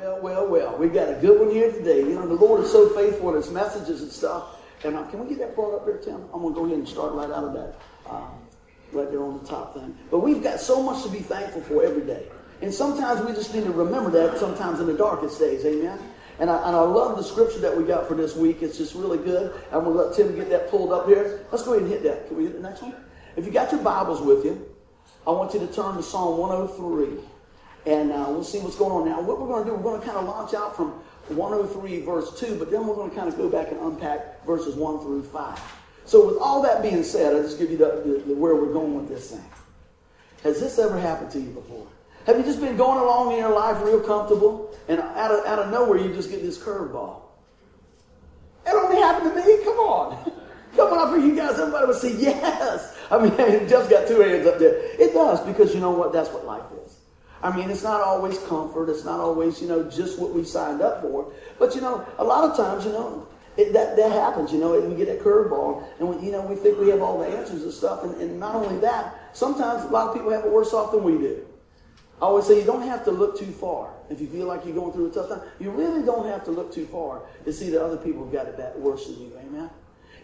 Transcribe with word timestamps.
Well, 0.00 0.20
well, 0.20 0.46
well. 0.46 0.76
We 0.76 0.88
got 0.88 1.08
a 1.08 1.14
good 1.14 1.40
one 1.40 1.50
here 1.50 1.72
today. 1.72 1.98
You 1.98 2.14
know, 2.14 2.28
the 2.28 2.34
Lord 2.34 2.62
is 2.62 2.70
so 2.70 2.88
faithful 2.90 3.30
in 3.30 3.36
His 3.36 3.50
messages 3.50 4.00
and 4.00 4.12
stuff. 4.12 4.60
And 4.84 4.94
uh, 4.94 5.02
can 5.06 5.18
we 5.18 5.28
get 5.28 5.38
that 5.38 5.56
brought 5.56 5.74
up 5.74 5.86
there, 5.86 5.96
Tim? 5.96 6.22
I'm 6.32 6.40
going 6.40 6.54
to 6.54 6.60
go 6.60 6.66
ahead 6.66 6.78
and 6.78 6.88
start 6.88 7.14
right 7.14 7.28
out 7.28 7.42
of 7.42 7.52
that, 7.54 7.74
um, 8.08 8.30
right 8.92 9.10
there 9.10 9.24
on 9.24 9.42
the 9.42 9.44
top 9.44 9.74
thing. 9.74 9.98
But 10.08 10.20
we've 10.20 10.40
got 10.40 10.60
so 10.60 10.80
much 10.80 11.02
to 11.02 11.08
be 11.08 11.18
thankful 11.18 11.62
for 11.62 11.84
every 11.84 12.02
day. 12.02 12.28
And 12.62 12.72
sometimes 12.72 13.26
we 13.26 13.32
just 13.32 13.52
need 13.52 13.64
to 13.64 13.72
remember 13.72 14.08
that 14.10 14.38
sometimes 14.38 14.78
in 14.78 14.86
the 14.86 14.94
darkest 14.96 15.40
days. 15.40 15.64
Amen? 15.64 15.98
And 16.38 16.48
I, 16.48 16.56
and 16.68 16.76
I 16.76 16.80
love 16.80 17.16
the 17.16 17.24
scripture 17.24 17.58
that 17.58 17.76
we 17.76 17.82
got 17.82 18.06
for 18.06 18.14
this 18.14 18.36
week. 18.36 18.62
It's 18.62 18.78
just 18.78 18.94
really 18.94 19.18
good. 19.18 19.52
I'm 19.72 19.82
going 19.82 19.96
to 19.96 20.04
let 20.04 20.14
Tim 20.14 20.36
get 20.36 20.48
that 20.50 20.70
pulled 20.70 20.92
up 20.92 21.08
here. 21.08 21.44
Let's 21.50 21.64
go 21.64 21.72
ahead 21.72 21.82
and 21.82 21.90
hit 21.90 22.04
that. 22.04 22.28
Can 22.28 22.36
we 22.36 22.44
hit 22.44 22.54
the 22.54 22.62
next 22.62 22.82
one? 22.82 22.94
If 23.34 23.46
you 23.46 23.50
got 23.50 23.72
your 23.72 23.82
Bibles 23.82 24.20
with 24.20 24.44
you, 24.44 24.64
I 25.26 25.32
want 25.32 25.54
you 25.54 25.60
to 25.60 25.66
turn 25.66 25.96
to 25.96 26.04
Psalm 26.04 26.38
103. 26.38 27.18
And 27.88 28.12
uh, 28.12 28.26
we'll 28.28 28.44
see 28.44 28.58
what's 28.58 28.76
going 28.76 28.92
on 28.92 29.08
now. 29.08 29.22
What 29.22 29.40
we're 29.40 29.46
going 29.46 29.64
to 29.64 29.70
do, 29.70 29.74
we're 29.74 29.82
going 29.82 29.98
to 29.98 30.06
kind 30.06 30.18
of 30.18 30.26
launch 30.26 30.52
out 30.52 30.76
from 30.76 30.90
103 31.28 32.00
verse 32.02 32.38
2, 32.38 32.58
but 32.58 32.70
then 32.70 32.86
we're 32.86 32.94
going 32.94 33.08
to 33.08 33.16
kind 33.16 33.28
of 33.28 33.38
go 33.38 33.48
back 33.48 33.70
and 33.70 33.80
unpack 33.80 34.44
verses 34.44 34.74
1 34.74 35.00
through 35.00 35.22
5. 35.22 35.60
So 36.04 36.26
with 36.26 36.36
all 36.36 36.60
that 36.62 36.82
being 36.82 37.02
said, 37.02 37.34
I'll 37.34 37.42
just 37.42 37.58
give 37.58 37.70
you 37.70 37.78
the, 37.78 38.02
the, 38.04 38.22
the, 38.28 38.34
where 38.34 38.54
we're 38.54 38.74
going 38.74 38.94
with 38.94 39.08
this 39.08 39.30
thing. 39.30 39.44
Has 40.42 40.60
this 40.60 40.78
ever 40.78 41.00
happened 41.00 41.30
to 41.30 41.40
you 41.40 41.48
before? 41.48 41.86
Have 42.26 42.36
you 42.36 42.44
just 42.44 42.60
been 42.60 42.76
going 42.76 42.98
along 42.98 43.32
in 43.32 43.38
your 43.38 43.54
life 43.54 43.82
real 43.82 44.00
comfortable, 44.00 44.76
and 44.88 45.00
out 45.00 45.30
of, 45.30 45.46
out 45.46 45.58
of 45.58 45.70
nowhere 45.70 45.98
you 45.98 46.12
just 46.12 46.30
get 46.30 46.42
this 46.42 46.58
curveball? 46.58 47.22
It 48.66 48.74
only 48.74 48.96
happened 48.96 49.32
to 49.32 49.46
me? 49.46 49.64
Come 49.64 49.78
on. 49.78 50.32
Come 50.76 50.92
on 50.92 50.98
up 50.98 51.24
you 51.24 51.34
guys. 51.34 51.58
Everybody 51.58 51.86
would 51.86 51.96
say, 51.96 52.14
yes. 52.16 52.98
I 53.10 53.18
mean, 53.18 53.34
Jeff's 53.68 53.88
got 53.88 54.06
two 54.06 54.20
hands 54.20 54.46
up 54.46 54.58
there. 54.58 54.74
It 55.00 55.14
does, 55.14 55.40
because 55.40 55.74
you 55.74 55.80
know 55.80 55.90
what? 55.90 56.12
That's 56.12 56.28
what 56.28 56.44
life 56.44 56.64
is. 56.84 56.87
I 57.42 57.54
mean, 57.56 57.70
it's 57.70 57.82
not 57.82 58.00
always 58.00 58.38
comfort. 58.40 58.88
It's 58.88 59.04
not 59.04 59.20
always, 59.20 59.60
you 59.60 59.68
know, 59.68 59.88
just 59.88 60.18
what 60.18 60.34
we 60.34 60.44
signed 60.44 60.82
up 60.82 61.02
for. 61.02 61.32
But, 61.58 61.74
you 61.74 61.80
know, 61.80 62.06
a 62.18 62.24
lot 62.24 62.50
of 62.50 62.56
times, 62.56 62.84
you 62.84 62.92
know, 62.92 63.26
it, 63.56 63.72
that, 63.72 63.96
that 63.96 64.12
happens, 64.12 64.52
you 64.52 64.58
know, 64.58 64.80
we 64.80 64.94
get 64.94 65.06
that 65.06 65.20
curveball. 65.20 65.84
And, 65.98 66.08
we, 66.08 66.26
you 66.26 66.32
know, 66.32 66.42
we 66.42 66.56
think 66.56 66.78
we 66.78 66.88
have 66.88 67.02
all 67.02 67.18
the 67.18 67.26
answers 67.26 67.62
and 67.62 67.72
stuff. 67.72 68.04
And, 68.04 68.14
and 68.20 68.38
not 68.38 68.54
only 68.54 68.78
that, 68.80 69.14
sometimes 69.32 69.84
a 69.84 69.88
lot 69.88 70.08
of 70.08 70.14
people 70.14 70.30
have 70.30 70.44
it 70.44 70.50
worse 70.50 70.72
off 70.72 70.92
than 70.92 71.02
we 71.02 71.18
do. 71.18 71.44
I 72.20 72.24
always 72.24 72.46
say 72.46 72.58
you 72.58 72.66
don't 72.66 72.82
have 72.82 73.04
to 73.04 73.12
look 73.12 73.38
too 73.38 73.52
far. 73.52 73.90
If 74.10 74.20
you 74.20 74.26
feel 74.26 74.46
like 74.46 74.64
you're 74.64 74.74
going 74.74 74.92
through 74.92 75.10
a 75.10 75.10
tough 75.10 75.28
time, 75.28 75.42
you 75.60 75.70
really 75.70 76.04
don't 76.04 76.26
have 76.26 76.44
to 76.46 76.50
look 76.50 76.72
too 76.72 76.86
far 76.86 77.22
to 77.44 77.52
see 77.52 77.70
that 77.70 77.84
other 77.84 77.96
people 77.96 78.24
have 78.24 78.32
got 78.32 78.46
it 78.48 78.78
worse 78.78 79.06
than 79.06 79.20
you. 79.20 79.32
Amen? 79.38 79.70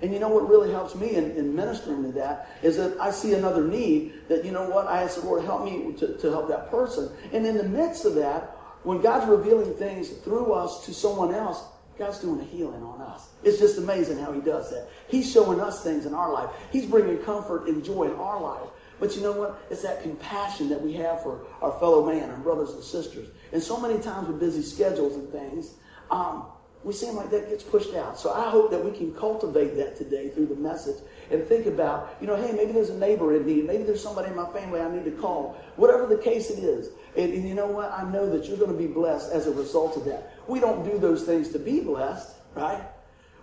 And 0.02 0.12
you 0.12 0.18
know 0.18 0.28
what 0.28 0.48
really 0.48 0.70
helps 0.70 0.94
me 0.94 1.14
in, 1.14 1.32
in, 1.32 1.54
ministering 1.54 2.02
to 2.04 2.12
that 2.12 2.50
is 2.62 2.76
that 2.76 3.00
I 3.00 3.10
see 3.10 3.34
another 3.34 3.66
need 3.66 4.14
that, 4.28 4.44
you 4.44 4.52
know 4.52 4.68
what, 4.68 4.86
I 4.86 5.02
ask 5.02 5.20
the 5.20 5.26
Lord, 5.26 5.44
help 5.44 5.64
me 5.64 5.94
to, 5.98 6.16
to 6.18 6.30
help 6.30 6.48
that 6.48 6.70
person. 6.70 7.10
And 7.32 7.46
in 7.46 7.56
the 7.56 7.64
midst 7.64 8.04
of 8.04 8.14
that, 8.16 8.56
when 8.82 9.00
God's 9.00 9.26
revealing 9.26 9.72
things 9.74 10.08
through 10.08 10.52
us 10.52 10.84
to 10.86 10.94
someone 10.94 11.34
else, 11.34 11.64
God's 11.98 12.18
doing 12.18 12.40
a 12.40 12.44
healing 12.44 12.82
on 12.82 13.00
us. 13.00 13.28
It's 13.44 13.58
just 13.58 13.78
amazing 13.78 14.18
how 14.18 14.32
He 14.32 14.40
does 14.40 14.70
that. 14.70 14.88
He's 15.08 15.30
showing 15.30 15.60
us 15.60 15.82
things 15.82 16.06
in 16.06 16.14
our 16.14 16.32
life. 16.32 16.50
He's 16.72 16.86
bringing 16.86 17.18
comfort 17.18 17.68
and 17.68 17.84
joy 17.84 18.04
in 18.04 18.14
our 18.14 18.40
life. 18.40 18.68
But 18.98 19.14
you 19.16 19.22
know 19.22 19.32
what? 19.32 19.64
It's 19.70 19.82
that 19.82 20.02
compassion 20.02 20.68
that 20.70 20.80
we 20.80 20.92
have 20.94 21.22
for 21.22 21.46
our 21.62 21.72
fellow 21.78 22.06
man, 22.06 22.30
our 22.30 22.38
brothers 22.38 22.70
and 22.70 22.82
sisters. 22.82 23.28
And 23.52 23.62
so 23.62 23.78
many 23.78 24.00
times 24.00 24.28
with 24.28 24.40
busy 24.40 24.62
schedules 24.62 25.14
and 25.14 25.30
things, 25.30 25.74
um, 26.10 26.46
we 26.84 26.92
seem 26.92 27.16
like 27.16 27.30
that 27.30 27.48
gets 27.48 27.64
pushed 27.64 27.94
out. 27.94 28.18
So 28.18 28.32
I 28.32 28.50
hope 28.50 28.70
that 28.70 28.84
we 28.84 28.90
can 28.90 29.14
cultivate 29.14 29.74
that 29.76 29.96
today 29.96 30.28
through 30.28 30.46
the 30.46 30.54
message 30.54 31.02
and 31.30 31.42
think 31.46 31.64
about, 31.64 32.14
you 32.20 32.26
know, 32.26 32.36
hey, 32.36 32.52
maybe 32.52 32.72
there's 32.72 32.90
a 32.90 32.98
neighbor 32.98 33.34
in 33.34 33.46
need. 33.46 33.66
Maybe 33.66 33.84
there's 33.84 34.02
somebody 34.02 34.28
in 34.28 34.36
my 34.36 34.48
family 34.52 34.80
I 34.80 34.90
need 34.90 35.06
to 35.06 35.10
call. 35.12 35.56
Whatever 35.76 36.06
the 36.06 36.18
case 36.18 36.50
it 36.50 36.58
is. 36.58 36.90
And, 37.16 37.32
and 37.32 37.48
you 37.48 37.54
know 37.54 37.66
what? 37.66 37.90
I 37.90 38.04
know 38.12 38.28
that 38.28 38.44
you're 38.44 38.58
going 38.58 38.70
to 38.70 38.76
be 38.76 38.86
blessed 38.86 39.32
as 39.32 39.46
a 39.46 39.52
result 39.52 39.96
of 39.96 40.04
that. 40.04 40.34
We 40.46 40.60
don't 40.60 40.84
do 40.84 40.98
those 40.98 41.22
things 41.22 41.48
to 41.50 41.58
be 41.58 41.80
blessed, 41.80 42.34
right? 42.54 42.82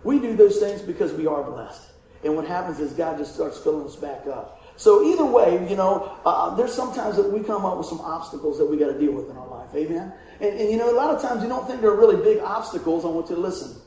We 0.04 0.20
do 0.20 0.36
those 0.36 0.60
things 0.60 0.82
because 0.82 1.12
we 1.12 1.26
are 1.26 1.44
blessed. 1.44 1.90
And 2.24 2.36
what 2.36 2.48
happens 2.48 2.80
is 2.80 2.94
God 2.94 3.18
just 3.18 3.34
starts 3.34 3.58
filling 3.58 3.88
us 3.88 3.96
back 3.96 4.28
up. 4.28 4.60
So 4.78 5.04
either 5.04 5.26
way, 5.26 5.68
you 5.70 5.76
know, 5.76 6.18
uh, 6.26 6.56
there's 6.56 6.74
sometimes 6.74 7.16
that 7.18 7.32
we 7.32 7.44
come 7.44 7.66
up 7.66 7.78
with 7.78 7.88
some 7.88 8.02
obstacles 8.02 8.58
that 8.58 8.66
we 8.66 8.78
got 8.78 8.88
to 8.88 8.98
deal 9.00 9.12
with 9.12 9.30
in 9.30 9.38
our 9.38 9.48
life. 9.48 9.70
Amen. 9.76 10.14
And, 10.42 10.60
and, 10.60 10.72
you 10.72 10.78
know, 10.78 10.92
a 10.92 10.98
lot 10.98 11.14
of 11.14 11.22
times 11.22 11.44
you 11.44 11.50
don't 11.50 11.68
think 11.68 11.82
they're 11.82 11.92
really 11.92 12.22
big 12.22 12.40
obstacles. 12.40 13.06
I 13.06 13.10
want 13.10 13.30
you 13.30 13.36
to 13.36 13.42
listen 13.42 13.80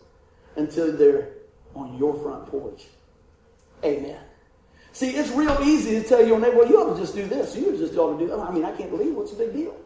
until 0.57 0.97
they're 0.97 1.33
on 1.75 1.99
your 1.99 2.15
front 2.15 2.47
porch. 2.47 2.85
Amen. 3.83 4.21
See, 4.93 5.11
it's 5.11 5.31
real 5.31 5.59
easy 5.63 6.01
to 6.01 6.09
tell 6.09 6.25
your 6.25 6.39
neighbor, 6.39 6.59
well, 6.59 6.69
you 6.69 6.81
ought 6.81 6.95
to 6.95 7.01
just 7.01 7.17
do 7.17 7.27
this. 7.27 7.57
You 7.57 7.77
just 7.77 7.97
ought 7.97 8.17
to 8.17 8.25
do 8.25 8.31
that. 8.31 8.39
I 8.39 8.53
mean, 8.53 8.65
I 8.65 8.71
can't 8.77 8.91
believe 8.91 9.15
what's 9.15 9.33
a 9.33 9.37
big 9.37 9.53
deal. 9.53 9.77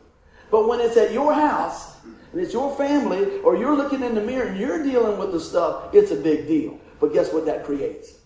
But 0.51 0.69
when 0.69 0.81
it's 0.81 0.99
at 0.99 1.13
your 1.13 1.33
house 1.33 1.97
and 2.05 2.41
it's 2.41 2.53
your 2.53 2.77
family, 2.77 3.41
or 3.41 3.57
you're 3.57 3.75
looking 3.75 4.03
in 4.03 4.15
the 4.15 4.21
mirror 4.21 4.49
and 4.49 4.59
you're 4.59 4.83
dealing 4.83 5.19
with 5.19 5.33
the 5.33 5.41
stuff, 5.41 5.95
it's 5.95 6.11
a 6.11 6.17
big 6.17 6.47
deal. 6.47 6.79
But 7.01 7.15
guess 7.15 7.33
what 7.33 7.47
that 7.47 7.65
creates? 7.65 8.19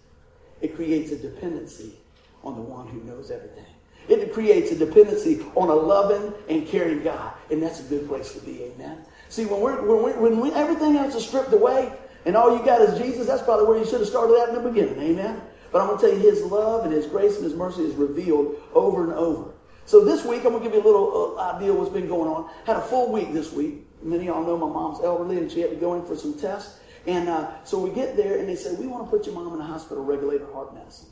It 0.61 0.75
creates 0.75 1.13
a 1.13 1.17
dependency 1.17 1.95
on 2.43 2.57
the 2.57 2.63
one 2.63 2.89
who 2.89 3.01
knows 3.05 3.31
everything. 3.31 3.72
It 4.09 4.33
creates 4.33 4.71
a 4.73 4.77
dependency 4.77 5.45
on 5.55 5.69
a 5.69 5.75
loving 5.75 6.33
and 6.49 6.67
caring 6.67 7.03
God. 7.03 7.35
And 7.51 7.63
that's 7.63 7.81
a 7.81 7.85
good 7.85 8.09
place 8.09 8.33
to 8.33 8.41
be. 8.41 8.63
Amen. 8.63 8.99
See, 9.29 9.47
when, 9.47 9.61
we're, 9.61 9.81
when, 9.83 10.03
we 10.03 10.13
when 10.31 10.41
we, 10.41 10.53
everything 10.53 10.97
else 10.97 11.15
is 11.15 11.27
stripped 11.27 11.53
away 11.53 11.93
and 12.27 12.37
all 12.37 12.57
you 12.57 12.65
got 12.65 12.81
is 12.83 12.99
Jesus, 12.99 13.27
that's 13.27 13.43
probably 13.43 13.67
where 13.67 13.79
you 13.79 13.85
should 13.85 14.01
have 14.01 14.09
started 14.09 14.37
at 14.39 14.51
in 14.51 14.55
the 14.57 14.69
beginning. 14.69 14.99
Amen. 15.01 15.41
But 15.73 15.81
I'm 15.81 15.89
going 15.89 16.01
to 16.01 16.07
tell 16.07 16.17
you, 16.17 16.31
His 16.31 16.43
love 16.43 16.85
and 16.85 16.93
His 16.93 17.07
grace 17.07 17.37
and 17.37 17.45
His 17.45 17.55
mercy 17.55 17.83
is 17.83 17.95
revealed 17.95 18.57
over 18.75 19.05
and 19.05 19.13
over. 19.15 19.53
So 19.87 20.05
this 20.05 20.25
week, 20.25 20.45
I'm 20.45 20.53
going 20.53 20.63
to 20.63 20.69
give 20.69 20.75
you 20.75 20.83
a 20.83 20.87
little 20.87 21.39
uh, 21.39 21.57
idea 21.57 21.73
what's 21.73 21.91
been 21.91 22.07
going 22.09 22.31
on. 22.31 22.51
Had 22.67 22.77
a 22.77 22.83
full 22.83 23.11
week 23.11 23.33
this 23.33 23.53
week. 23.53 23.87
Many 24.03 24.29
of 24.29 24.35
y'all 24.35 24.45
know 24.45 24.57
my 24.57 24.73
mom's 24.73 25.01
elderly 25.03 25.39
and 25.39 25.51
she 25.51 25.61
had 25.61 25.71
to 25.71 25.77
go 25.77 25.95
in 25.95 26.05
for 26.05 26.17
some 26.17 26.39
tests. 26.39 26.81
And 27.07 27.29
uh, 27.29 27.65
so 27.65 27.79
we 27.79 27.91
get 27.91 28.17
there 28.17 28.39
and 28.39 28.49
they 28.49 28.55
say, 28.55 28.75
we 28.75 28.87
want 28.87 29.05
to 29.05 29.11
put 29.11 29.27
your 29.27 29.35
mom 29.35 29.53
in 29.55 29.59
the 29.59 29.65
hospital, 29.65 30.05
regulate 30.05 30.41
her 30.41 30.53
heart 30.53 30.75
medicine. 30.75 31.09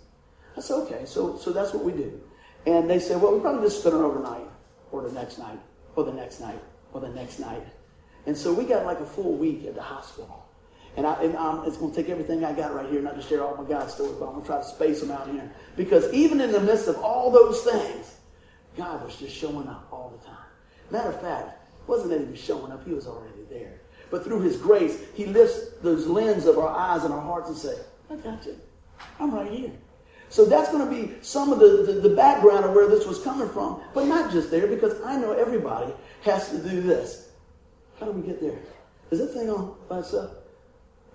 I 0.57 0.61
said, 0.61 0.75
okay. 0.83 1.05
So, 1.05 1.37
so 1.37 1.53
that's 1.53 1.73
what 1.73 1.85
we 1.85 1.93
do. 1.93 2.21
And 2.67 2.89
they 2.89 2.99
said, 2.99 3.21
well, 3.21 3.33
we're 3.33 3.41
probably 3.41 3.67
just 3.67 3.81
spend 3.81 3.97
it 3.97 3.99
overnight 3.99 4.47
or 4.93 5.03
the 5.03 5.13
next 5.13 5.39
night 5.39 5.59
or 5.97 6.05
the 6.05 6.13
next 6.13 6.41
night 6.41 6.61
or 6.93 7.01
the 7.01 7.09
next 7.09 7.39
night. 7.39 7.63
And 8.27 8.37
so 8.37 8.53
we 8.53 8.65
got 8.65 8.85
like 8.85 9.01
a 9.01 9.07
full 9.07 9.35
week 9.35 9.65
at 9.67 9.75
the 9.75 9.83
hospital. 9.83 10.47
And, 10.97 11.07
I, 11.07 11.23
and 11.23 11.37
um, 11.37 11.63
it's 11.67 11.77
going 11.77 11.93
to 11.93 11.97
take 11.97 12.11
everything 12.11 12.45
I 12.45 12.53
got 12.53 12.75
right 12.75 12.89
here, 12.91 13.01
not 13.01 13.15
to 13.15 13.23
share 13.23 13.43
all 13.43 13.57
my 13.57 13.69
God 13.69 13.89
stories, 13.91 14.15
but 14.15 14.27
I'm 14.27 14.33
going 14.33 14.43
to 14.43 14.47
try 14.47 14.59
to 14.59 14.65
space 14.65 15.01
them 15.01 15.11
out 15.11 15.29
here. 15.31 15.51
Because 15.77 16.13
even 16.13 16.41
in 16.41 16.51
the 16.51 16.61
midst 16.61 16.89
of 16.89 16.97
all 16.97 17.31
those 17.31 17.63
things, 17.63 18.17
God 18.77 19.05
was 19.05 19.17
just 19.17 19.35
showing 19.35 19.69
up 19.69 19.89
all 19.93 20.13
the 20.19 20.27
time. 20.27 20.37
Matter 20.91 21.11
of 21.11 21.21
fact, 21.21 21.59
wasn't 21.87 22.11
that 22.11 22.21
he 22.21 22.27
was 22.27 22.41
showing 22.41 22.73
up, 22.73 22.85
he 22.85 22.93
was 22.93 23.07
already 23.07 23.45
there. 23.49 23.81
But 24.11 24.25
through 24.25 24.41
his 24.41 24.57
grace, 24.57 24.99
he 25.15 25.27
lifts 25.27 25.71
those 25.83 26.07
lens 26.07 26.47
of 26.47 26.59
our 26.59 26.69
eyes 26.69 27.05
and 27.05 27.15
our 27.15 27.21
hearts 27.21 27.49
and 27.49 27.57
say, 27.57 27.75
I 28.11 28.17
got 28.17 28.45
you. 28.45 28.59
I'm 29.21 29.33
right 29.33 29.51
here. 29.51 29.73
So 30.31 30.45
that's 30.45 30.71
going 30.71 30.89
to 30.89 30.91
be 30.91 31.21
some 31.23 31.53
of 31.53 31.59
the, 31.59 31.83
the, 31.83 32.09
the, 32.09 32.15
background 32.15 32.65
of 32.65 32.73
where 32.73 32.89
this 32.89 33.05
was 33.05 33.19
coming 33.19 33.49
from. 33.49 33.83
But 33.93 34.07
not 34.07 34.31
just 34.31 34.51
there, 34.51 34.69
because 34.69 35.01
I 35.03 35.17
know 35.17 35.33
everybody 35.33 35.93
has 36.23 36.51
to 36.51 36.59
do 36.59 36.81
this. 36.81 37.31
How 37.99 38.07
do 38.07 38.13
we 38.13 38.27
get 38.27 38.41
there? 38.41 38.57
Is 39.11 39.19
that 39.19 39.35
thing 39.35 39.51
on 39.51 39.75
by 39.89 39.99
itself? 39.99 40.31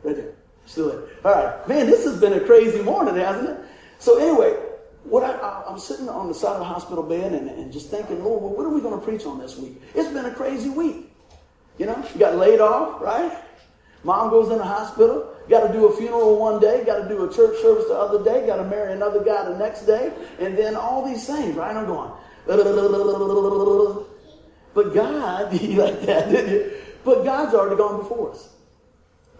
Right 0.03 0.17
there. 0.17 0.33
Still 0.65 0.89
there. 0.89 1.03
All 1.23 1.31
right. 1.31 1.67
Man, 1.67 1.85
this 1.85 2.03
has 2.03 2.19
been 2.19 2.33
a 2.33 2.41
crazy 2.41 2.81
morning, 2.81 3.15
hasn't 3.15 3.49
it? 3.49 3.57
So 3.99 4.19
anyway, 4.19 4.51
what 5.05 5.23
I, 5.23 5.63
am 5.71 5.79
sitting 5.79 6.09
on 6.09 6.27
the 6.27 6.33
side 6.33 6.53
of 6.53 6.59
the 6.59 6.65
hospital 6.65 7.03
bed 7.03 7.31
and, 7.31 7.49
and 7.49 7.71
just 7.71 7.89
thinking, 7.89 8.21
Lord, 8.21 8.43
well, 8.43 8.51
what 8.51 8.65
are 8.65 8.69
we 8.69 8.81
going 8.81 8.99
to 8.99 9.05
preach 9.05 9.25
on 9.25 9.39
this 9.39 9.57
week? 9.57 9.81
It's 9.93 10.09
been 10.09 10.25
a 10.25 10.33
crazy 10.33 10.69
week. 10.69 11.09
You 11.77 11.85
know, 11.85 12.05
you 12.13 12.19
got 12.19 12.35
laid 12.35 12.59
off, 12.59 13.01
right? 13.01 13.31
Mom 14.03 14.29
goes 14.29 14.51
in 14.51 14.57
the 14.57 14.65
hospital. 14.65 15.34
Got 15.49 15.67
to 15.67 15.73
do 15.73 15.85
a 15.85 15.95
funeral 15.95 16.39
one 16.39 16.59
day, 16.59 16.83
got 16.83 17.03
to 17.03 17.07
do 17.07 17.29
a 17.29 17.33
church 17.33 17.61
service 17.61 17.85
the 17.87 17.93
other 17.93 18.23
day, 18.23 18.47
got 18.47 18.55
to 18.57 18.63
marry 18.63 18.93
another 18.93 19.23
guy 19.23 19.47
the 19.47 19.57
next 19.57 19.81
day, 19.85 20.11
and 20.39 20.57
then 20.57 20.75
all 20.75 21.05
these 21.05 21.27
things, 21.27 21.55
right? 21.55 21.75
I'm 21.75 21.85
going, 21.85 22.11
but 24.73 24.93
God, 24.93 25.53
you 25.61 25.81
like 25.81 26.01
that, 26.01 26.29
didn't 26.29 26.51
you? 26.51 26.71
But 27.03 27.23
God's 27.23 27.53
already 27.53 27.75
gone 27.75 27.97
before 27.97 28.31
us. 28.31 28.49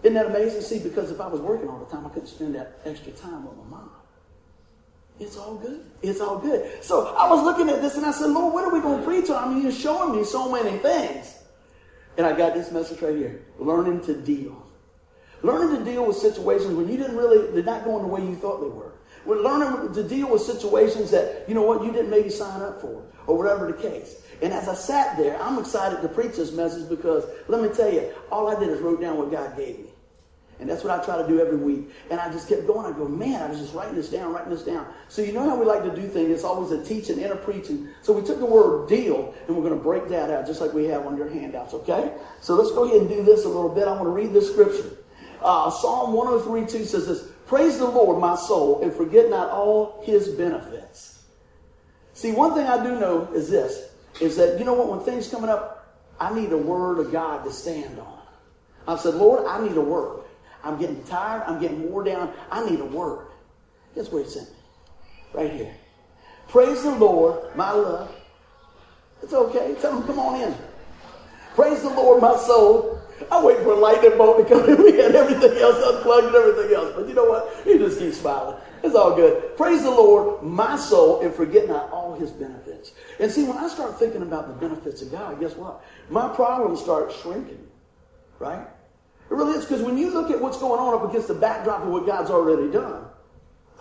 Isn't 0.02 0.14
that 0.14 0.26
amazing? 0.26 0.60
See, 0.60 0.78
because 0.78 1.10
if 1.10 1.20
I 1.20 1.26
was 1.26 1.40
working 1.40 1.68
all 1.68 1.78
the 1.78 1.86
time, 1.86 2.06
I 2.06 2.10
couldn't 2.10 2.28
spend 2.28 2.54
that 2.54 2.78
extra 2.84 3.12
time 3.12 3.44
with 3.44 3.56
my 3.56 3.64
mom. 3.64 3.90
It's 5.18 5.36
all 5.36 5.56
good. 5.56 5.84
It's 6.02 6.20
all 6.20 6.38
good. 6.38 6.84
So 6.84 7.14
I 7.16 7.28
was 7.28 7.42
looking 7.42 7.70
at 7.70 7.80
this 7.80 7.96
and 7.96 8.04
I 8.04 8.10
said, 8.10 8.30
Lord, 8.30 8.52
what 8.52 8.64
are 8.64 8.72
we 8.72 8.80
going 8.80 8.98
to 8.98 9.04
preach 9.04 9.30
on? 9.30 9.44
I 9.44 9.48
mean, 9.52 9.62
you're 9.62 9.72
showing 9.72 10.16
me 10.16 10.24
so 10.24 10.50
many 10.50 10.76
things. 10.78 11.38
And 12.18 12.26
I 12.26 12.36
got 12.36 12.54
this 12.54 12.70
message 12.70 13.00
right 13.00 13.16
here 13.16 13.42
learning 13.58 14.02
to 14.02 14.14
deal. 14.14 14.65
Learning 15.42 15.78
to 15.78 15.84
deal 15.84 16.06
with 16.06 16.16
situations 16.16 16.74
when 16.74 16.88
you 16.88 16.96
didn't 16.96 17.16
really, 17.16 17.50
they're 17.52 17.62
not 17.62 17.84
going 17.84 18.02
the 18.02 18.08
way 18.08 18.20
you 18.20 18.36
thought 18.36 18.60
they 18.60 18.68
were. 18.68 18.92
We're 19.24 19.42
learning 19.42 19.92
to 19.92 20.02
deal 20.02 20.30
with 20.30 20.42
situations 20.42 21.10
that, 21.10 21.48
you 21.48 21.54
know 21.54 21.62
what, 21.62 21.84
you 21.84 21.92
didn't 21.92 22.10
maybe 22.10 22.30
sign 22.30 22.62
up 22.62 22.80
for, 22.80 23.02
or 23.26 23.36
whatever 23.36 23.66
the 23.66 23.72
case. 23.72 24.22
And 24.40 24.52
as 24.52 24.68
I 24.68 24.74
sat 24.74 25.16
there, 25.16 25.40
I'm 25.42 25.58
excited 25.58 26.00
to 26.02 26.08
preach 26.08 26.36
this 26.36 26.52
message 26.52 26.88
because 26.88 27.24
let 27.48 27.60
me 27.60 27.68
tell 27.74 27.92
you, 27.92 28.12
all 28.30 28.48
I 28.48 28.58
did 28.58 28.68
is 28.68 28.80
wrote 28.80 29.00
down 29.00 29.18
what 29.18 29.30
God 29.30 29.56
gave 29.56 29.78
me. 29.80 29.90
And 30.58 30.70
that's 30.70 30.82
what 30.82 30.98
I 30.98 31.04
try 31.04 31.20
to 31.20 31.28
do 31.28 31.38
every 31.38 31.58
week. 31.58 31.90
And 32.10 32.18
I 32.18 32.32
just 32.32 32.48
kept 32.48 32.66
going. 32.66 32.90
I 32.90 32.96
go, 32.96 33.06
man, 33.06 33.42
I 33.42 33.48
was 33.48 33.58
just 33.58 33.74
writing 33.74 33.94
this 33.94 34.08
down, 34.08 34.32
writing 34.32 34.50
this 34.50 34.62
down. 34.62 34.86
So 35.08 35.20
you 35.20 35.32
know 35.32 35.46
how 35.48 35.56
we 35.56 35.66
like 35.66 35.82
to 35.82 35.94
do 35.94 36.08
things. 36.08 36.30
It's 36.30 36.44
always 36.44 36.70
a 36.70 36.82
teaching 36.82 37.22
and 37.22 37.32
a 37.32 37.36
preaching. 37.36 37.88
So 38.00 38.14
we 38.14 38.26
took 38.26 38.38
the 38.38 38.46
word 38.46 38.88
deal 38.88 39.34
and 39.46 39.56
we're 39.56 39.62
going 39.62 39.76
to 39.76 39.82
break 39.82 40.08
that 40.08 40.30
out 40.30 40.46
just 40.46 40.62
like 40.62 40.72
we 40.72 40.84
have 40.86 41.04
on 41.04 41.16
your 41.16 41.28
handouts, 41.28 41.74
okay? 41.74 42.14
So 42.40 42.54
let's 42.54 42.70
go 42.70 42.84
ahead 42.84 43.02
and 43.02 43.08
do 43.08 43.22
this 43.22 43.44
a 43.44 43.48
little 43.48 43.68
bit. 43.68 43.86
I 43.86 43.92
want 43.92 44.04
to 44.04 44.10
read 44.10 44.32
this 44.32 44.50
scripture. 44.50 44.95
Uh, 45.42 45.70
Psalm 45.70 46.12
103 46.12 46.80
2 46.80 46.84
says 46.84 47.06
this 47.06 47.28
Praise 47.46 47.78
the 47.78 47.86
Lord, 47.86 48.20
my 48.20 48.34
soul, 48.34 48.82
and 48.82 48.92
forget 48.92 49.30
not 49.30 49.50
all 49.50 50.02
his 50.04 50.28
benefits. 50.28 51.22
See, 52.14 52.32
one 52.32 52.54
thing 52.54 52.66
I 52.66 52.82
do 52.82 52.98
know 52.98 53.28
is 53.34 53.50
this 53.50 53.90
is 54.20 54.36
that, 54.36 54.58
you 54.58 54.64
know 54.64 54.74
what, 54.74 54.88
when 54.88 55.00
things 55.00 55.28
coming 55.28 55.50
up, 55.50 55.94
I 56.18 56.34
need 56.34 56.50
a 56.52 56.56
word 56.56 56.98
of 56.98 57.12
God 57.12 57.44
to 57.44 57.52
stand 57.52 57.98
on. 57.98 58.18
I 58.88 58.96
said, 58.96 59.14
Lord, 59.14 59.44
I 59.46 59.62
need 59.62 59.76
a 59.76 59.80
word. 59.80 60.22
I'm 60.64 60.78
getting 60.78 61.02
tired. 61.04 61.42
I'm 61.46 61.60
getting 61.60 61.90
wore 61.90 62.02
down. 62.02 62.32
I 62.50 62.68
need 62.68 62.80
a 62.80 62.84
word. 62.84 63.26
Guess 63.94 64.10
where 64.10 64.22
it's 64.22 64.36
in? 64.36 64.46
Right 65.32 65.52
here. 65.52 65.74
Praise 66.48 66.82
the 66.82 66.90
Lord, 66.90 67.54
my 67.56 67.70
love. 67.70 68.14
It's 69.22 69.32
okay. 69.32 69.74
Tell 69.80 69.92
them, 69.92 70.06
come 70.06 70.18
on 70.18 70.40
in. 70.40 70.54
Praise 71.54 71.82
the 71.82 71.90
Lord, 71.90 72.22
my 72.22 72.36
soul. 72.36 72.95
I 73.30 73.44
wait 73.44 73.58
for 73.58 73.72
a 73.72 73.76
lightning 73.76 74.16
bolt 74.16 74.38
to 74.38 74.44
come 74.44 74.68
in. 74.68 74.82
We 74.82 74.98
had 74.98 75.14
everything 75.14 75.56
else 75.58 75.76
unplugged 75.84 76.26
and 76.28 76.36
everything 76.36 76.76
else. 76.76 76.92
But 76.94 77.08
you 77.08 77.14
know 77.14 77.24
what? 77.24 77.64
He 77.64 77.78
just 77.78 77.98
keeps 77.98 78.18
smiling. 78.18 78.56
It's 78.82 78.94
all 78.94 79.16
good. 79.16 79.56
Praise 79.56 79.82
the 79.82 79.90
Lord, 79.90 80.42
my 80.42 80.76
soul, 80.76 81.22
and 81.22 81.34
forget 81.34 81.68
not 81.68 81.90
all 81.90 82.14
his 82.14 82.30
benefits. 82.30 82.92
And 83.18 83.30
see, 83.30 83.44
when 83.44 83.56
I 83.56 83.68
start 83.68 83.98
thinking 83.98 84.22
about 84.22 84.48
the 84.48 84.54
benefits 84.54 85.02
of 85.02 85.10
God, 85.10 85.40
guess 85.40 85.56
what? 85.56 85.82
My 86.10 86.28
problems 86.28 86.80
start 86.80 87.12
shrinking. 87.12 87.66
Right? 88.38 88.66
It 89.30 89.34
really 89.34 89.58
is 89.58 89.64
because 89.64 89.82
when 89.82 89.98
you 89.98 90.10
look 90.10 90.30
at 90.30 90.40
what's 90.40 90.58
going 90.58 90.78
on 90.78 90.94
up 90.94 91.08
against 91.08 91.28
the 91.28 91.34
backdrop 91.34 91.82
of 91.82 91.88
what 91.88 92.06
God's 92.06 92.30
already 92.30 92.70
done, 92.70 93.06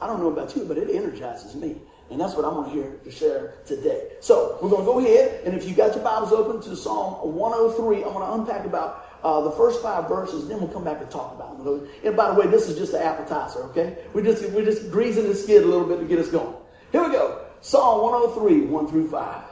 I 0.02 0.08
don't 0.08 0.20
know 0.20 0.30
about 0.30 0.56
you, 0.56 0.66
but 0.66 0.78
it 0.78 0.90
energizes 0.90 1.56
me. 1.56 1.78
And 2.10 2.20
that's 2.20 2.36
what 2.36 2.46
I'm 2.46 2.54
going 2.54 2.70
to 2.70 2.76
hear 2.76 2.92
to 3.04 3.12
share 3.12 3.56
today. 3.66 4.12
So 4.20 4.60
we're 4.62 4.70
going 4.70 4.86
to 4.86 4.92
go 4.92 5.00
ahead, 5.00 5.44
and 5.44 5.56
if 5.56 5.68
you 5.68 5.74
got 5.74 5.96
your 5.96 6.04
Bibles 6.04 6.32
open 6.32 6.62
to 6.70 6.76
Psalm 6.76 7.34
103, 7.34 7.98
I'm 7.98 8.14
going 8.14 8.16
to 8.20 8.34
unpack 8.34 8.66
about 8.66 9.05
uh, 9.25 9.42
the 9.42 9.51
first 9.51 9.81
five 9.81 10.07
verses, 10.07 10.48
then 10.48 10.60
we'll 10.60 10.69
come 10.69 10.83
back 10.83 11.01
and 11.01 11.10
talk 11.10 11.33
about 11.33 11.57
them. 11.57 11.89
And 12.04 12.16
by 12.16 12.31
the 12.31 12.39
way, 12.39 12.45
this 12.45 12.69
is 12.69 12.77
just 12.77 12.94
an 12.94 13.01
appetizer, 13.01 13.63
okay? 13.63 13.98
We 14.13 14.22
just 14.22 14.48
we're 14.51 14.63
just 14.63 14.92
greasing 14.92 15.27
the 15.27 15.33
skid 15.33 15.63
a 15.63 15.66
little 15.66 15.88
bit 15.88 16.00
to 16.00 16.06
get 16.06 16.19
us 16.19 16.30
going. 16.30 16.56
Here 16.92 17.04
we 17.04 17.10
go. 17.10 17.44
Psalm 17.60 18.04
103, 18.04 18.68
1 18.68 18.88
through 18.88 19.10
5. 19.10 19.44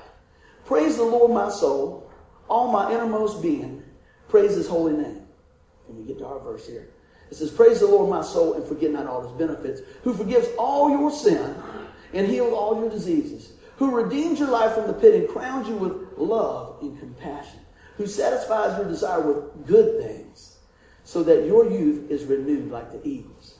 Praise 0.65 0.97
the 0.97 1.03
Lord, 1.03 1.31
my 1.31 1.49
soul, 1.49 2.07
all 2.47 2.71
my 2.71 2.93
innermost 2.93 3.41
being. 3.41 3.81
Praise 4.29 4.53
his 4.53 4.67
holy 4.67 4.93
name. 4.93 5.25
Let 5.89 5.97
me 5.97 6.05
get 6.05 6.19
to 6.19 6.27
our 6.27 6.39
verse 6.39 6.67
here. 6.67 6.89
It 7.31 7.35
says, 7.37 7.49
Praise 7.49 7.79
the 7.79 7.87
Lord, 7.87 8.11
my 8.11 8.21
soul, 8.21 8.53
and 8.53 8.67
forget 8.67 8.91
not 8.91 9.07
all 9.07 9.23
his 9.23 9.31
benefits, 9.31 9.81
who 10.03 10.13
forgives 10.13 10.49
all 10.59 10.91
your 10.91 11.09
sin 11.09 11.55
and 12.13 12.27
heals 12.27 12.53
all 12.53 12.79
your 12.79 12.91
diseases, 12.91 13.53
who 13.77 13.89
redeems 13.89 14.37
your 14.37 14.49
life 14.49 14.75
from 14.75 14.85
the 14.85 14.93
pit 14.93 15.15
and 15.15 15.27
crowns 15.27 15.67
you 15.67 15.75
with 15.75 16.15
love 16.15 16.77
and 16.83 16.99
compassion, 16.99 17.59
who 17.97 18.07
satisfies 18.07 18.77
your 18.77 18.87
desire 18.87 19.21
with 19.21 19.67
good 19.67 20.01
things, 20.03 20.57
so 21.03 21.23
that 21.23 21.45
your 21.45 21.69
youth 21.69 22.09
is 22.09 22.23
renewed 22.25 22.71
like 22.71 22.91
the 22.91 23.07
eagles. 23.07 23.59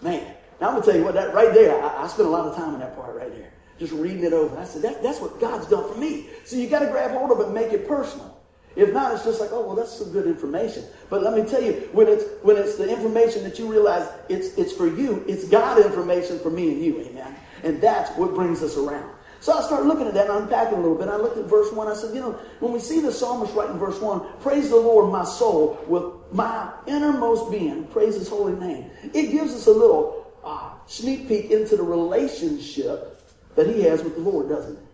Man, 0.00 0.34
now 0.60 0.68
I'm 0.68 0.74
going 0.74 0.82
to 0.84 0.90
tell 0.90 0.98
you 0.98 1.04
what, 1.04 1.14
that 1.14 1.32
right 1.34 1.54
there, 1.54 1.82
I, 1.82 2.04
I 2.04 2.06
spent 2.08 2.28
a 2.28 2.30
lot 2.30 2.46
of 2.46 2.56
time 2.56 2.74
in 2.74 2.80
that 2.80 2.96
part 2.96 3.16
right 3.16 3.34
there, 3.34 3.52
just 3.78 3.92
reading 3.92 4.24
it 4.24 4.32
over. 4.32 4.58
I 4.58 4.64
said, 4.64 4.82
that, 4.82 5.02
that's 5.02 5.20
what 5.20 5.40
God's 5.40 5.66
done 5.66 5.92
for 5.92 5.98
me. 5.98 6.26
So 6.44 6.56
you 6.56 6.68
got 6.68 6.80
to 6.80 6.86
grab 6.86 7.12
hold 7.12 7.30
of 7.30 7.40
it 7.40 7.46
and 7.46 7.54
make 7.54 7.72
it 7.72 7.86
personal. 7.86 8.42
If 8.74 8.92
not, 8.92 9.12
it's 9.12 9.24
just 9.24 9.40
like, 9.40 9.50
oh 9.52 9.66
well, 9.66 9.76
that's 9.76 9.92
some 9.92 10.10
good 10.12 10.26
information. 10.26 10.84
But 11.10 11.22
let 11.22 11.34
me 11.34 11.48
tell 11.48 11.62
you, 11.62 11.88
when 11.92 12.08
it's 12.08 12.24
when 12.42 12.56
it's 12.56 12.76
the 12.76 12.88
information 12.88 13.42
that 13.44 13.58
you 13.58 13.70
realize 13.70 14.08
it's 14.30 14.56
it's 14.56 14.72
for 14.72 14.86
you, 14.86 15.22
it's 15.28 15.46
God 15.48 15.84
information 15.84 16.38
for 16.38 16.50
me 16.50 16.70
and 16.72 16.82
you, 16.82 17.00
amen. 17.00 17.36
And 17.64 17.80
that's 17.82 18.10
what 18.16 18.34
brings 18.34 18.62
us 18.62 18.78
around. 18.78 19.14
So 19.42 19.52
I 19.52 19.62
started 19.62 19.88
looking 19.88 20.06
at 20.06 20.14
that 20.14 20.30
and 20.30 20.44
unpacking 20.44 20.78
a 20.78 20.80
little 20.80 20.96
bit. 20.96 21.08
I 21.08 21.16
looked 21.16 21.36
at 21.36 21.46
verse 21.46 21.72
one. 21.72 21.88
I 21.88 21.94
said, 21.94 22.14
you 22.14 22.20
know, 22.20 22.38
when 22.60 22.72
we 22.72 22.78
see 22.78 23.00
the 23.00 23.10
psalmist 23.10 23.52
writing 23.54 23.76
verse 23.76 24.00
one, 24.00 24.24
praise 24.38 24.70
the 24.70 24.76
Lord, 24.76 25.10
my 25.10 25.24
soul, 25.24 25.82
with 25.88 26.04
my 26.32 26.72
innermost 26.86 27.50
being, 27.50 27.88
praise 27.88 28.14
His 28.14 28.28
holy 28.28 28.54
name. 28.54 28.88
It 29.02 29.32
gives 29.32 29.52
us 29.52 29.66
a 29.66 29.72
little 29.72 30.32
uh, 30.44 30.70
sneak 30.86 31.26
peek 31.26 31.50
into 31.50 31.76
the 31.76 31.82
relationship 31.82 33.20
that 33.56 33.66
He 33.66 33.82
has 33.82 34.04
with 34.04 34.14
the 34.14 34.20
Lord, 34.20 34.48
doesn't 34.48 34.76
it? 34.76 34.84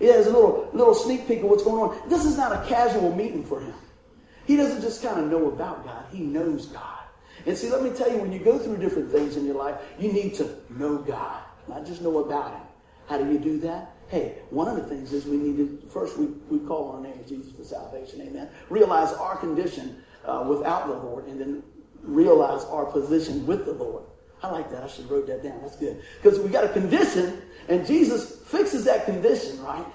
He 0.00 0.06
has 0.06 0.26
a 0.26 0.32
little, 0.32 0.68
little 0.72 0.94
sneak 0.94 1.28
peek 1.28 1.44
of 1.44 1.50
what's 1.50 1.62
going 1.62 1.90
on. 1.90 2.08
This 2.08 2.24
is 2.24 2.36
not 2.36 2.50
a 2.50 2.66
casual 2.68 3.14
meeting 3.14 3.44
for 3.44 3.60
him. 3.60 3.74
He 4.46 4.56
doesn't 4.56 4.80
just 4.80 5.00
kind 5.00 5.20
of 5.20 5.30
know 5.30 5.46
about 5.46 5.84
God, 5.84 6.04
he 6.10 6.24
knows 6.24 6.66
God. 6.66 6.98
And 7.46 7.56
see, 7.56 7.70
let 7.70 7.84
me 7.84 7.90
tell 7.90 8.10
you, 8.10 8.18
when 8.18 8.32
you 8.32 8.40
go 8.40 8.58
through 8.58 8.78
different 8.78 9.12
things 9.12 9.36
in 9.36 9.46
your 9.46 9.54
life, 9.54 9.76
you 10.00 10.12
need 10.12 10.34
to 10.34 10.56
know 10.70 10.98
God, 10.98 11.40
not 11.68 11.86
just 11.86 12.02
know 12.02 12.18
about 12.18 12.50
him. 12.50 12.62
How 13.08 13.18
do 13.18 13.30
you 13.30 13.38
do 13.38 13.58
that? 13.60 13.94
Hey, 14.08 14.38
one 14.50 14.68
of 14.68 14.76
the 14.76 14.82
things 14.82 15.12
is 15.12 15.24
we 15.24 15.36
need 15.36 15.56
to, 15.56 15.88
first, 15.90 16.18
we, 16.18 16.26
we 16.50 16.58
call 16.66 16.90
on 16.90 17.02
the 17.02 17.08
name 17.08 17.18
of 17.18 17.26
Jesus 17.26 17.50
for 17.52 17.64
salvation, 17.64 18.20
amen. 18.20 18.48
Realize 18.68 19.12
our 19.14 19.36
condition 19.36 20.02
uh, 20.24 20.44
without 20.46 20.86
the 20.86 20.92
Lord, 20.92 21.26
and 21.26 21.40
then 21.40 21.62
realize 22.02 22.64
our 22.64 22.84
position 22.84 23.46
with 23.46 23.64
the 23.64 23.72
Lord. 23.72 24.04
I 24.42 24.50
like 24.50 24.70
that. 24.70 24.82
I 24.82 24.88
should 24.88 25.02
have 25.02 25.10
wrote 25.10 25.26
that 25.28 25.42
down. 25.42 25.60
That's 25.62 25.76
good. 25.76 26.02
Because 26.20 26.40
we 26.40 26.48
got 26.48 26.64
a 26.64 26.68
condition, 26.68 27.40
and 27.68 27.86
Jesus 27.86 28.36
fixes 28.46 28.84
that 28.84 29.04
condition, 29.04 29.62
right? 29.62 29.86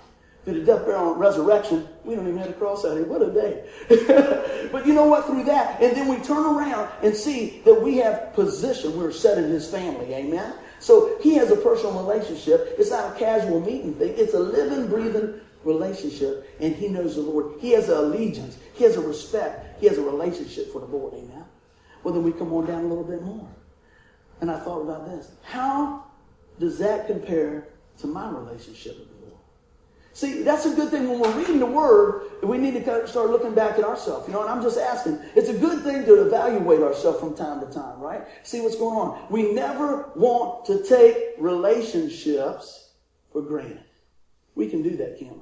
Through 0.46 0.62
the 0.62 0.66
death, 0.66 0.86
burial, 0.86 1.12
and 1.12 1.20
resurrection. 1.20 1.88
We 2.06 2.16
don't 2.16 2.26
even 2.26 2.38
have 2.38 2.48
the 2.48 2.54
cross 2.54 2.86
out 2.86 2.96
here. 2.96 3.06
What 3.06 3.22
a 3.22 3.34
day. 3.34 3.70
but 4.72 4.88
you 4.88 4.94
know 4.94 5.06
what? 5.06 5.26
Through 5.26 5.44
that, 5.46 5.82
and 5.82 5.96
then 5.96 6.08
we 6.08 6.18
turn 6.24 6.46
around 6.46 6.90
and 7.04 7.14
see 7.14 7.62
that 7.66 7.82
we 7.82 7.98
have 7.98 8.34
position. 8.34 8.98
We're 8.98 9.12
set 9.12 9.38
in 9.38 9.50
his 9.50 9.70
family. 9.70 10.14
Amen? 10.14 10.54
So 10.88 11.18
he 11.20 11.34
has 11.34 11.52
a 11.52 11.58
personal 11.58 12.02
relationship. 12.02 12.76
It's 12.80 12.92
not 12.92 13.14
a 13.14 13.20
casual 13.20 13.60
meeting 13.60 13.94
thing. 13.96 14.14
It's 14.16 14.34
a 14.34 14.40
living, 14.40 14.88
breathing 14.88 15.34
relationship. 15.66 16.50
And 16.62 16.74
he 16.74 16.88
knows 16.88 17.16
the 17.16 17.24
Lord. 17.24 17.60
He 17.60 17.72
has 17.72 17.90
an 17.90 17.98
allegiance. 17.98 18.58
He 18.74 18.86
has 18.86 18.96
a 18.96 19.02
respect. 19.02 19.82
He 19.82 19.88
has 19.88 19.98
a 19.98 20.02
relationship 20.02 20.72
for 20.72 20.80
the 20.80 20.86
Lord. 20.86 21.14
Amen? 21.14 21.44
Well, 22.04 22.14
then 22.14 22.24
we 22.24 22.32
come 22.32 22.54
on 22.54 22.68
down 22.68 22.86
a 22.86 22.88
little 22.88 23.04
bit 23.04 23.22
more. 23.22 23.50
And 24.40 24.50
I 24.50 24.58
thought 24.62 24.80
about 24.80 25.10
this. 25.10 25.30
How 25.44 26.06
does 26.58 26.78
that 26.78 27.06
compare 27.06 27.68
to 27.98 28.08
my 28.08 28.30
relationship 28.30 28.98
with? 28.98 29.17
See, 30.18 30.42
that's 30.42 30.66
a 30.66 30.74
good 30.74 30.90
thing 30.90 31.08
when 31.08 31.20
we're 31.20 31.38
reading 31.38 31.60
the 31.60 31.68
Word, 31.68 32.24
we 32.42 32.58
need 32.58 32.74
to 32.74 33.08
start 33.08 33.30
looking 33.30 33.54
back 33.54 33.78
at 33.78 33.84
ourselves. 33.84 34.28
You 34.28 34.34
know, 34.34 34.42
and 34.42 34.50
I'm 34.50 34.64
just 34.64 34.80
asking. 34.80 35.20
It's 35.36 35.50
a 35.50 35.54
good 35.54 35.84
thing 35.84 36.06
to 36.06 36.26
evaluate 36.26 36.82
ourselves 36.82 37.20
from 37.20 37.36
time 37.36 37.60
to 37.60 37.68
time, 37.68 38.00
right? 38.00 38.26
See 38.42 38.60
what's 38.62 38.76
going 38.76 38.98
on. 38.98 39.28
We 39.30 39.52
never 39.52 40.10
want 40.16 40.66
to 40.66 40.84
take 40.84 41.36
relationships 41.38 42.94
for 43.32 43.44
granted. 43.44 43.84
We 44.56 44.68
can 44.68 44.82
do 44.82 44.98
that, 44.98 45.20
can't 45.20 45.36
we? 45.36 45.42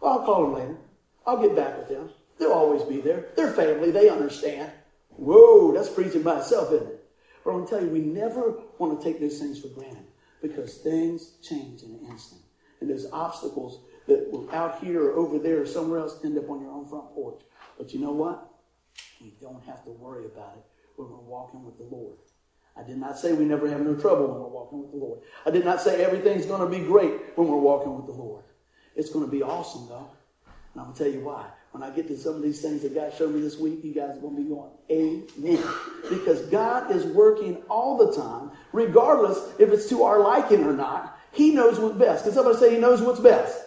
Well, 0.00 0.12
I'll 0.12 0.24
call 0.24 0.44
them 0.44 0.54
later. 0.54 0.78
I'll 1.26 1.42
get 1.42 1.54
back 1.54 1.76
with 1.76 1.88
them. 1.90 2.08
They'll 2.38 2.52
always 2.52 2.84
be 2.84 3.02
there. 3.02 3.26
They're 3.36 3.52
family. 3.52 3.90
They 3.90 4.08
understand. 4.08 4.72
Whoa, 5.10 5.74
that's 5.74 5.90
preaching 5.90 6.22
by 6.22 6.38
itself, 6.38 6.72
isn't 6.72 6.88
it? 6.88 7.04
But 7.44 7.50
I'm 7.50 7.56
going 7.58 7.68
to 7.68 7.74
tell 7.74 7.84
you, 7.84 7.90
we 7.90 8.00
never 8.00 8.54
want 8.78 8.98
to 8.98 9.04
take 9.04 9.20
those 9.20 9.38
things 9.38 9.60
for 9.60 9.68
granted 9.68 10.06
because 10.40 10.78
things 10.78 11.32
change 11.42 11.82
in 11.82 11.90
an 11.90 12.06
instant. 12.10 12.40
And 12.80 12.88
there's 12.88 13.04
obstacles 13.12 13.80
that 14.10 14.30
will 14.30 14.48
out 14.52 14.82
here 14.82 15.10
or 15.10 15.16
over 15.16 15.38
there 15.38 15.62
or 15.62 15.66
somewhere 15.66 16.00
else 16.00 16.18
end 16.24 16.36
up 16.36 16.50
on 16.50 16.60
your 16.60 16.72
own 16.72 16.86
front 16.86 17.14
porch. 17.14 17.40
But 17.78 17.94
you 17.94 18.00
know 18.00 18.12
what? 18.12 18.50
We 19.20 19.32
don't 19.40 19.62
have 19.64 19.84
to 19.84 19.90
worry 19.90 20.26
about 20.26 20.54
it 20.56 20.64
when 20.96 21.08
we're 21.08 21.16
walking 21.16 21.64
with 21.64 21.78
the 21.78 21.84
Lord. 21.84 22.16
I 22.76 22.82
did 22.82 22.98
not 22.98 23.18
say 23.18 23.32
we 23.32 23.44
never 23.44 23.68
have 23.68 23.80
no 23.80 23.94
trouble 23.94 24.26
when 24.28 24.40
we're 24.40 24.48
walking 24.48 24.80
with 24.80 24.90
the 24.90 24.96
Lord. 24.96 25.20
I 25.46 25.50
did 25.50 25.64
not 25.64 25.80
say 25.80 26.02
everything's 26.02 26.46
going 26.46 26.60
to 26.60 26.78
be 26.78 26.84
great 26.84 27.36
when 27.36 27.48
we're 27.48 27.56
walking 27.56 27.96
with 27.96 28.06
the 28.06 28.12
Lord. 28.12 28.44
It's 28.96 29.10
going 29.10 29.24
to 29.24 29.30
be 29.30 29.42
awesome, 29.42 29.88
though. 29.88 30.10
And 30.72 30.80
I'm 30.80 30.84
going 30.86 30.96
to 30.96 31.04
tell 31.04 31.12
you 31.12 31.20
why. 31.20 31.46
When 31.72 31.82
I 31.82 31.90
get 31.90 32.08
to 32.08 32.16
some 32.16 32.34
of 32.34 32.42
these 32.42 32.60
things 32.60 32.82
that 32.82 32.94
God 32.94 33.12
showed 33.16 33.34
me 33.34 33.40
this 33.40 33.58
week, 33.58 33.84
you 33.84 33.94
guys 33.94 34.16
are 34.16 34.20
going 34.20 34.36
to 34.36 34.42
be 34.42 34.48
going, 34.48 34.70
Amen. 34.90 35.64
Because 36.08 36.42
God 36.46 36.90
is 36.90 37.04
working 37.04 37.62
all 37.68 37.96
the 37.96 38.12
time, 38.16 38.50
regardless 38.72 39.38
if 39.60 39.70
it's 39.70 39.88
to 39.90 40.02
our 40.02 40.20
liking 40.20 40.64
or 40.64 40.72
not. 40.72 41.18
He 41.32 41.52
knows 41.52 41.78
what's 41.78 41.96
best. 41.96 42.24
Can 42.24 42.32
somebody 42.32 42.58
say 42.58 42.74
He 42.74 42.80
knows 42.80 43.00
what's 43.00 43.20
best? 43.20 43.62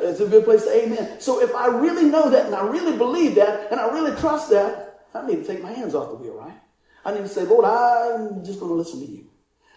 It's 0.00 0.20
a 0.20 0.26
good 0.26 0.44
place 0.44 0.64
to 0.64 0.84
amen. 0.84 1.20
So 1.20 1.42
if 1.42 1.54
I 1.54 1.66
really 1.66 2.04
know 2.04 2.30
that 2.30 2.46
and 2.46 2.54
I 2.54 2.66
really 2.66 2.96
believe 2.96 3.34
that 3.36 3.70
and 3.70 3.80
I 3.80 3.88
really 3.90 4.18
trust 4.20 4.50
that, 4.50 5.06
I 5.14 5.26
need 5.26 5.36
to 5.36 5.44
take 5.44 5.62
my 5.62 5.72
hands 5.72 5.94
off 5.94 6.10
the 6.10 6.16
wheel, 6.16 6.34
right? 6.34 6.58
I 7.04 7.12
need 7.12 7.20
to 7.20 7.28
say, 7.28 7.44
Lord, 7.44 7.64
I'm 7.64 8.44
just 8.44 8.60
going 8.60 8.70
to 8.70 8.76
listen 8.76 9.00
to 9.00 9.06
you. 9.06 9.26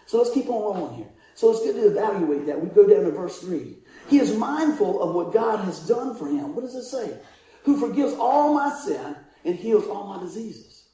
So 0.06 0.18
let's 0.18 0.30
keep 0.30 0.48
on 0.48 0.62
rolling 0.62 0.96
here. 0.96 1.08
So 1.34 1.50
it's 1.50 1.60
good 1.60 1.74
to 1.74 1.86
evaluate 1.88 2.46
that. 2.46 2.60
We 2.60 2.68
go 2.70 2.88
down 2.88 3.04
to 3.04 3.10
verse 3.10 3.38
3. 3.40 3.76
He 4.08 4.18
is 4.18 4.36
mindful 4.36 5.02
of 5.02 5.14
what 5.14 5.32
God 5.32 5.64
has 5.64 5.86
done 5.86 6.16
for 6.16 6.26
him. 6.26 6.54
What 6.54 6.62
does 6.62 6.74
it 6.74 6.84
say? 6.84 7.16
Who 7.64 7.78
forgives 7.78 8.14
all 8.14 8.54
my 8.54 8.74
sin 8.74 9.14
and 9.44 9.54
heals 9.54 9.86
all 9.86 10.08
my 10.08 10.20
diseases. 10.20 10.88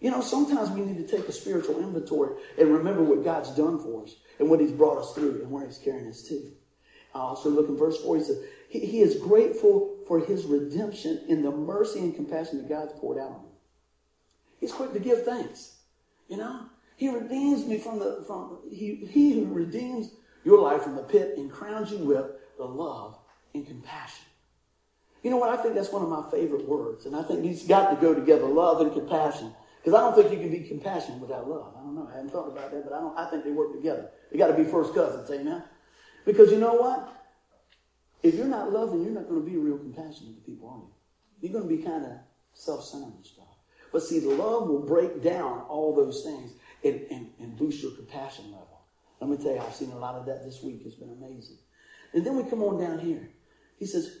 You 0.00 0.10
know, 0.10 0.20
sometimes 0.20 0.70
we 0.70 0.82
need 0.82 0.98
to 0.98 1.16
take 1.16 1.28
a 1.28 1.32
spiritual 1.32 1.80
inventory 1.80 2.36
and 2.58 2.68
remember 2.68 3.02
what 3.02 3.24
God's 3.24 3.50
done 3.50 3.78
for 3.78 4.02
us 4.02 4.16
and 4.38 4.50
what 4.50 4.60
he's 4.60 4.72
brought 4.72 4.98
us 4.98 5.14
through 5.14 5.42
and 5.42 5.50
where 5.50 5.64
he's 5.66 5.78
carrying 5.78 6.08
us 6.08 6.22
to. 6.24 6.52
Uh, 7.16 7.28
also 7.28 7.48
look 7.48 7.68
in 7.68 7.76
verse 7.76 8.00
4, 8.02 8.18
he 8.18 8.24
says, 8.24 8.42
he, 8.68 8.80
he 8.80 9.00
is 9.00 9.16
grateful 9.16 9.96
for 10.06 10.20
his 10.20 10.44
redemption 10.44 11.22
in 11.28 11.42
the 11.42 11.50
mercy 11.50 12.00
and 12.00 12.14
compassion 12.14 12.58
that 12.58 12.68
God's 12.68 12.92
poured 12.98 13.18
out 13.18 13.30
on 13.30 13.40
him. 13.40 13.52
He's 14.60 14.72
quick 14.72 14.92
to 14.92 15.00
give 15.00 15.24
thanks. 15.24 15.78
You 16.28 16.36
know? 16.36 16.66
He 16.96 17.08
redeems 17.08 17.66
me 17.66 17.78
from 17.78 17.98
the 17.98 18.24
from 18.26 18.58
he 18.70 18.96
he 19.10 19.32
who 19.34 19.46
redeems 19.46 20.12
your 20.44 20.60
life 20.60 20.82
from 20.82 20.96
the 20.96 21.02
pit 21.02 21.34
and 21.36 21.50
crowns 21.50 21.90
you 21.90 21.98
with 21.98 22.26
the 22.56 22.64
love 22.64 23.18
and 23.54 23.66
compassion. 23.66 24.24
You 25.22 25.30
know 25.30 25.36
what? 25.36 25.50
I 25.50 25.62
think 25.62 25.74
that's 25.74 25.92
one 25.92 26.02
of 26.02 26.08
my 26.08 26.30
favorite 26.30 26.66
words. 26.66 27.04
And 27.04 27.14
I 27.14 27.22
think 27.22 27.42
these 27.42 27.66
got 27.66 27.90
to 27.90 27.96
go 28.00 28.14
together, 28.14 28.46
love 28.46 28.80
and 28.80 28.92
compassion. 28.92 29.52
Because 29.82 29.98
I 29.98 30.00
don't 30.00 30.14
think 30.14 30.32
you 30.32 30.38
can 30.38 30.50
be 30.50 30.66
compassionate 30.66 31.20
without 31.20 31.48
love. 31.48 31.74
I 31.76 31.80
don't 31.80 31.94
know. 31.94 32.08
I 32.10 32.16
haven't 32.16 32.30
thought 32.30 32.48
about 32.48 32.70
that, 32.72 32.84
but 32.84 32.94
I 32.94 33.00
don't 33.00 33.16
I 33.18 33.28
think 33.28 33.44
they 33.44 33.52
work 33.52 33.72
together. 33.74 34.10
They 34.32 34.38
got 34.38 34.48
to 34.48 34.54
be 34.54 34.64
first 34.64 34.94
cousins, 34.94 35.30
amen? 35.30 35.62
Because 36.26 36.50
you 36.50 36.58
know 36.58 36.74
what? 36.74 37.08
If 38.22 38.34
you're 38.34 38.46
not 38.46 38.72
loving, 38.72 39.04
you're 39.04 39.14
not 39.14 39.28
going 39.28 39.42
to 39.42 39.50
be 39.50 39.56
real 39.56 39.78
compassionate 39.78 40.34
to 40.34 40.42
people, 40.44 40.68
are 40.68 40.78
you? 40.78 40.90
You're 41.40 41.52
going 41.52 41.68
to 41.68 41.76
be 41.76 41.82
kind 41.82 42.04
of 42.04 42.12
self-centered 42.52 43.14
and 43.14 43.24
stuff. 43.24 43.44
But 43.92 44.02
see, 44.02 44.18
the 44.18 44.30
love 44.30 44.68
will 44.68 44.84
break 44.84 45.22
down 45.22 45.60
all 45.68 45.94
those 45.94 46.24
things 46.24 46.52
and, 46.84 47.00
and, 47.10 47.30
and 47.38 47.56
boost 47.56 47.82
your 47.82 47.92
compassion 47.92 48.46
level. 48.46 48.80
Let 49.20 49.30
me 49.30 49.36
tell 49.36 49.54
you, 49.54 49.60
I've 49.60 49.74
seen 49.74 49.92
a 49.92 49.98
lot 49.98 50.16
of 50.16 50.26
that 50.26 50.44
this 50.44 50.62
week. 50.62 50.82
It's 50.84 50.96
been 50.96 51.10
amazing. 51.10 51.58
And 52.12 52.26
then 52.26 52.36
we 52.36 52.42
come 52.50 52.62
on 52.62 52.80
down 52.80 52.98
here. 52.98 53.30
He 53.78 53.86
says, 53.86 54.18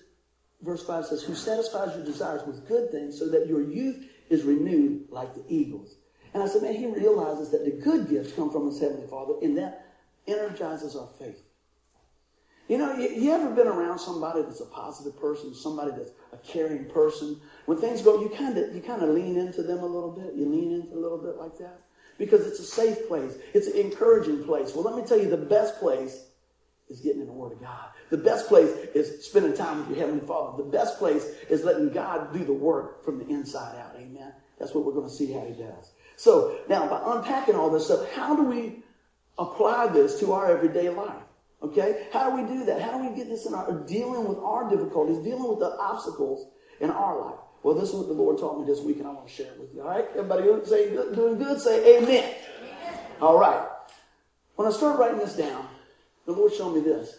verse 0.62 0.86
5 0.86 1.06
says, 1.06 1.22
Who 1.22 1.34
satisfies 1.34 1.96
your 1.96 2.04
desires 2.04 2.46
with 2.46 2.68
good 2.68 2.90
things 2.90 3.18
so 3.18 3.28
that 3.30 3.48
your 3.48 3.62
youth 3.62 4.06
is 4.30 4.44
renewed 4.44 5.06
like 5.10 5.34
the 5.34 5.44
eagles. 5.48 5.96
And 6.32 6.42
I 6.42 6.46
said, 6.46 6.62
Man, 6.62 6.74
he 6.74 6.86
realizes 6.86 7.50
that 7.50 7.64
the 7.64 7.72
good 7.82 8.08
gifts 8.08 8.32
come 8.32 8.50
from 8.50 8.66
his 8.66 8.80
Heavenly 8.80 9.06
Father, 9.08 9.34
and 9.42 9.56
that 9.58 9.94
energizes 10.26 10.94
our 10.94 11.08
faith. 11.18 11.42
You 12.68 12.78
know, 12.78 12.96
you, 12.96 13.08
you, 13.08 13.32
ever 13.32 13.50
been 13.50 13.68
around 13.68 13.98
somebody 14.00 14.42
that's 14.42 14.60
a 14.60 14.66
positive 14.66 15.18
person, 15.20 15.54
somebody 15.54 15.92
that's 15.92 16.10
a 16.32 16.36
caring 16.38 16.86
person? 16.86 17.40
When 17.66 17.78
things 17.78 18.02
go, 18.02 18.20
you 18.20 18.28
kind 18.28 18.58
of 18.58 18.74
you 18.74 18.82
kind 18.82 19.02
of 19.02 19.10
lean 19.10 19.36
into 19.36 19.62
them 19.62 19.78
a 19.78 19.86
little 19.86 20.10
bit. 20.10 20.34
You 20.34 20.48
lean 20.48 20.72
into 20.72 20.94
a 20.94 21.00
little 21.00 21.18
bit 21.18 21.36
like 21.36 21.56
that 21.58 21.80
because 22.18 22.46
it's 22.46 22.58
a 22.58 22.64
safe 22.64 23.06
place. 23.06 23.34
It's 23.54 23.68
an 23.68 23.76
encouraging 23.76 24.44
place. 24.44 24.74
Well, 24.74 24.84
let 24.84 24.96
me 24.96 25.06
tell 25.06 25.18
you, 25.18 25.30
the 25.30 25.36
best 25.36 25.78
place 25.78 26.26
is 26.88 27.00
getting 27.00 27.20
in 27.20 27.26
the 27.26 27.32
Word 27.32 27.52
of 27.52 27.60
God. 27.60 27.90
The 28.10 28.18
best 28.18 28.48
place 28.48 28.70
is 28.94 29.24
spending 29.24 29.54
time 29.54 29.78
with 29.78 29.88
your 29.88 29.98
Heavenly 29.98 30.26
Father. 30.26 30.62
The 30.62 30.70
best 30.70 30.98
place 30.98 31.24
is 31.48 31.64
letting 31.64 31.90
God 31.90 32.32
do 32.32 32.44
the 32.44 32.52
work 32.52 33.04
from 33.04 33.18
the 33.18 33.26
inside 33.28 33.78
out. 33.78 33.94
Amen. 33.96 34.32
That's 34.58 34.74
what 34.74 34.84
we're 34.84 34.92
going 34.92 35.08
to 35.08 35.14
see 35.14 35.32
how 35.32 35.44
He 35.44 35.52
does. 35.52 35.92
So 36.16 36.58
now, 36.68 36.88
by 36.88 37.00
unpacking 37.04 37.54
all 37.54 37.70
this 37.70 37.86
stuff, 37.86 38.10
how 38.12 38.34
do 38.34 38.42
we 38.42 38.82
apply 39.38 39.88
this 39.88 40.18
to 40.20 40.32
our 40.32 40.50
everyday 40.50 40.88
life? 40.88 41.25
Okay? 41.62 42.08
How 42.12 42.30
do 42.30 42.42
we 42.42 42.48
do 42.48 42.64
that? 42.66 42.82
How 42.82 42.98
do 42.98 43.08
we 43.08 43.16
get 43.16 43.28
this 43.28 43.46
in 43.46 43.54
our 43.54 43.72
dealing 43.86 44.28
with 44.28 44.38
our 44.38 44.68
difficulties, 44.68 45.18
dealing 45.18 45.48
with 45.48 45.58
the 45.58 45.76
obstacles 45.78 46.48
in 46.80 46.90
our 46.90 47.18
life? 47.20 47.40
Well, 47.62 47.74
this 47.74 47.88
is 47.88 47.94
what 47.94 48.06
the 48.06 48.12
Lord 48.12 48.38
taught 48.38 48.60
me 48.60 48.66
this 48.66 48.80
week, 48.80 48.98
and 48.98 49.06
I 49.06 49.10
want 49.10 49.26
to 49.26 49.32
share 49.32 49.52
it 49.52 49.58
with 49.58 49.74
you. 49.74 49.82
All 49.82 49.88
right? 49.88 50.06
Everybody 50.16 50.48
say 50.66 50.90
good, 50.90 51.16
doing 51.16 51.38
good? 51.38 51.60
Say 51.60 51.98
amen. 51.98 52.34
amen. 52.62 52.98
All 53.20 53.38
right. 53.38 53.66
When 54.54 54.68
I 54.68 54.70
started 54.70 54.98
writing 54.98 55.18
this 55.18 55.34
down, 55.34 55.66
the 56.26 56.32
Lord 56.32 56.52
showed 56.52 56.74
me 56.74 56.80
this. 56.80 57.18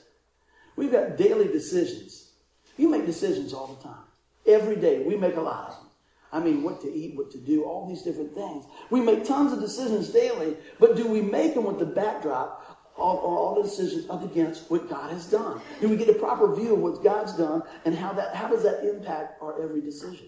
We've 0.75 0.91
got 0.91 1.17
daily 1.17 1.47
decisions. 1.47 2.31
You 2.77 2.89
make 2.89 3.05
decisions 3.05 3.53
all 3.53 3.67
the 3.67 3.83
time. 3.83 4.03
Every 4.45 4.75
day, 4.75 5.03
we 5.03 5.17
make 5.17 5.35
a 5.35 5.41
lot 5.41 5.69
of 5.69 5.73
them. 5.73 5.87
I 6.31 6.39
mean, 6.39 6.63
what 6.63 6.81
to 6.81 6.93
eat, 6.93 7.15
what 7.15 7.31
to 7.31 7.37
do, 7.37 7.63
all 7.63 7.87
these 7.87 8.01
different 8.01 8.33
things. 8.33 8.65
We 8.89 9.01
make 9.01 9.25
tons 9.25 9.53
of 9.53 9.59
decisions 9.59 10.09
daily, 10.09 10.57
but 10.79 10.95
do 10.95 11.07
we 11.07 11.21
make 11.21 11.55
them 11.55 11.63
with 11.63 11.79
the 11.79 11.85
backdrop 11.85 12.76
all, 12.97 13.17
all 13.17 13.55
the 13.55 13.63
decisions 13.63 14.09
up 14.09 14.23
against 14.23 14.69
what 14.69 14.89
God 14.89 15.11
has 15.11 15.25
done? 15.25 15.61
Do 15.81 15.89
we 15.89 15.97
get 15.97 16.09
a 16.09 16.13
proper 16.13 16.53
view 16.55 16.73
of 16.73 16.79
what 16.79 17.03
God's 17.03 17.33
done 17.33 17.63
and 17.85 17.95
how 17.95 18.13
that 18.13 18.35
how 18.35 18.47
does 18.47 18.63
that 18.63 18.83
impact 18.83 19.41
our 19.41 19.61
every 19.61 19.81
decision? 19.81 20.27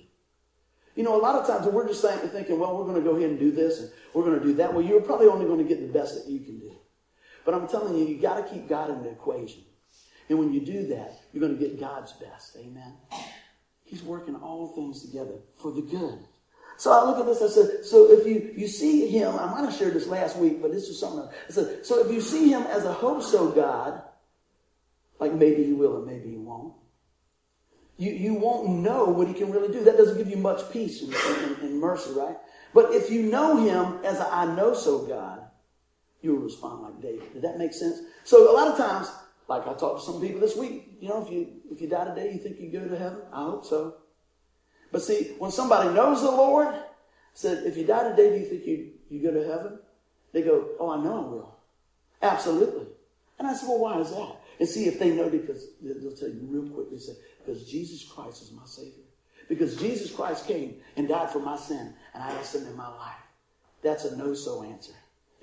You 0.95 1.03
know, 1.03 1.15
a 1.15 1.21
lot 1.21 1.35
of 1.35 1.47
times 1.47 1.65
we're 1.67 1.87
just 1.87 2.01
thinking, 2.01 2.59
well, 2.59 2.77
we're 2.77 2.83
going 2.83 2.95
to 2.95 3.01
go 3.01 3.15
ahead 3.15 3.29
and 3.29 3.39
do 3.39 3.51
this 3.51 3.79
and 3.79 3.91
we're 4.13 4.23
going 4.23 4.39
to 4.39 4.45
do 4.45 4.53
that. 4.55 4.73
Well, 4.73 4.83
you're 4.83 5.01
probably 5.01 5.27
only 5.27 5.45
going 5.45 5.59
to 5.59 5.63
get 5.63 5.79
the 5.79 5.93
best 5.93 6.15
that 6.15 6.29
you 6.29 6.39
can 6.39 6.59
do. 6.59 6.75
But 7.45 7.53
I'm 7.53 7.67
telling 7.67 7.97
you, 7.97 8.05
you 8.05 8.21
got 8.21 8.35
to 8.45 8.53
keep 8.53 8.67
God 8.67 8.89
in 8.89 9.03
the 9.03 9.09
equation. 9.09 9.63
And 10.27 10.37
when 10.37 10.53
you 10.53 10.59
do 10.59 10.87
that, 10.87 11.21
you're 11.31 11.41
going 11.41 11.57
to 11.57 11.59
get 11.59 11.79
God's 11.79 12.11
best. 12.13 12.57
Amen. 12.57 12.93
He's 13.85 14.03
working 14.03 14.35
all 14.35 14.67
things 14.75 15.01
together 15.01 15.39
for 15.61 15.71
the 15.71 15.81
good. 15.81 16.19
So 16.79 16.93
I 16.93 17.03
look 17.05 17.19
at 17.19 17.25
this, 17.25 17.41
I 17.41 17.49
said, 17.49 17.83
so 17.83 18.09
if 18.09 18.25
you, 18.25 18.53
you 18.55 18.65
see 18.65 19.09
him, 19.09 19.35
I 19.35 19.47
might 19.47 19.65
have 19.69 19.75
shared 19.75 19.93
this 19.93 20.07
last 20.07 20.37
week, 20.37 20.61
but 20.61 20.71
this 20.71 20.87
is 20.87 20.97
something. 20.97 21.27
I 21.27 21.51
said, 21.51 21.85
so 21.85 21.99
if 21.99 22.09
you 22.09 22.21
see 22.21 22.49
him 22.49 22.61
as 22.61 22.85
a 22.85 22.93
hope 22.93 23.21
so 23.21 23.51
God, 23.51 24.01
like 25.19 25.33
maybe 25.33 25.65
he 25.65 25.73
will 25.73 25.97
and 25.97 26.05
maybe 26.05 26.29
he 26.29 26.37
won't, 26.37 26.73
you, 27.97 28.13
you 28.13 28.33
won't 28.33 28.69
know 28.69 29.03
what 29.03 29.27
he 29.27 29.33
can 29.33 29.51
really 29.51 29.73
do. 29.73 29.83
That 29.83 29.97
doesn't 29.97 30.17
give 30.17 30.29
you 30.29 30.37
much 30.37 30.71
peace 30.71 31.01
and, 31.01 31.13
and, 31.13 31.57
and 31.63 31.81
mercy, 31.81 32.11
right? 32.13 32.37
But 32.73 32.93
if 32.93 33.09
you 33.09 33.23
know 33.23 33.57
him 33.57 33.99
as 34.05 34.19
a 34.19 34.33
I 34.33 34.45
know 34.55 34.73
so 34.73 34.99
God, 34.99 35.41
you'll 36.21 36.37
respond 36.37 36.83
like 36.83 37.01
David. 37.01 37.33
Did 37.33 37.41
that 37.41 37.57
make 37.57 37.73
sense? 37.73 37.99
So 38.23 38.49
a 38.49 38.55
lot 38.55 38.69
of 38.69 38.77
times, 38.77 39.11
like 39.49 39.67
I 39.67 39.73
talked 39.73 39.99
to 39.99 40.05
some 40.05 40.21
people 40.21 40.39
this 40.39 40.55
week, 40.55 40.95
you 41.01 41.09
know, 41.09 41.25
if 41.25 41.29
you 41.29 41.59
if 41.69 41.81
you 41.81 41.89
die 41.89 42.05
today, 42.05 42.31
you 42.31 42.39
think 42.39 42.57
you 42.57 42.71
go 42.71 42.87
to 42.87 42.97
heaven? 42.97 43.19
I 43.33 43.43
hope 43.43 43.65
so. 43.65 43.95
But 44.91 45.01
see, 45.01 45.35
when 45.37 45.51
somebody 45.51 45.93
knows 45.93 46.21
the 46.21 46.31
Lord, 46.31 46.73
said, 47.33 47.65
if 47.65 47.77
you 47.77 47.85
die 47.85 48.09
today, 48.09 48.29
do 48.31 48.39
you 48.39 48.45
think 48.45 48.65
you, 48.65 48.91
you 49.09 49.21
go 49.21 49.31
to 49.31 49.47
heaven? 49.47 49.79
They 50.31 50.41
go, 50.41 50.69
Oh, 50.79 50.91
I 50.91 51.03
know 51.03 51.17
I 51.17 51.27
will. 51.27 51.55
Absolutely. 52.21 52.87
And 53.37 53.47
I 53.47 53.53
said, 53.53 53.69
Well, 53.69 53.79
why 53.79 53.99
is 53.99 54.11
that? 54.11 54.35
And 54.59 54.67
see 54.67 54.85
if 54.85 54.99
they 54.99 55.11
know 55.11 55.29
because 55.29 55.67
they'll 55.81 56.15
tell 56.15 56.29
you 56.29 56.41
real 56.43 56.69
quick. 56.69 56.91
They 56.91 56.97
say, 56.97 57.13
Because 57.45 57.63
Jesus 57.69 58.03
Christ 58.03 58.43
is 58.43 58.51
my 58.51 58.65
Savior. 58.65 59.05
Because 59.47 59.77
Jesus 59.77 60.11
Christ 60.11 60.47
came 60.47 60.75
and 60.95 61.07
died 61.07 61.31
for 61.31 61.39
my 61.39 61.57
sin, 61.57 61.93
and 62.13 62.23
I 62.23 62.31
have 62.31 62.45
sin 62.45 62.67
in 62.67 62.77
my 62.77 62.87
life. 62.87 63.15
That's 63.81 64.05
a 64.05 64.15
no 64.15 64.33
so 64.35 64.63
answer. 64.63 64.93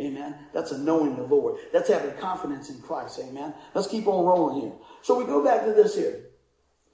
Amen. 0.01 0.37
That's 0.53 0.73
a 0.73 0.79
knowing 0.79 1.17
the 1.17 1.23
Lord. 1.23 1.57
That's 1.73 1.89
having 1.89 2.15
confidence 2.19 2.71
in 2.71 2.81
Christ. 2.83 3.19
Amen. 3.27 3.55
Let's 3.75 3.89
keep 3.89 4.07
on 4.07 4.25
rolling 4.25 4.61
here. 4.61 4.73
So 5.03 5.19
we 5.19 5.25
go 5.25 5.43
back 5.43 5.65
to 5.65 5.73
this 5.73 5.97
here. 5.97 6.27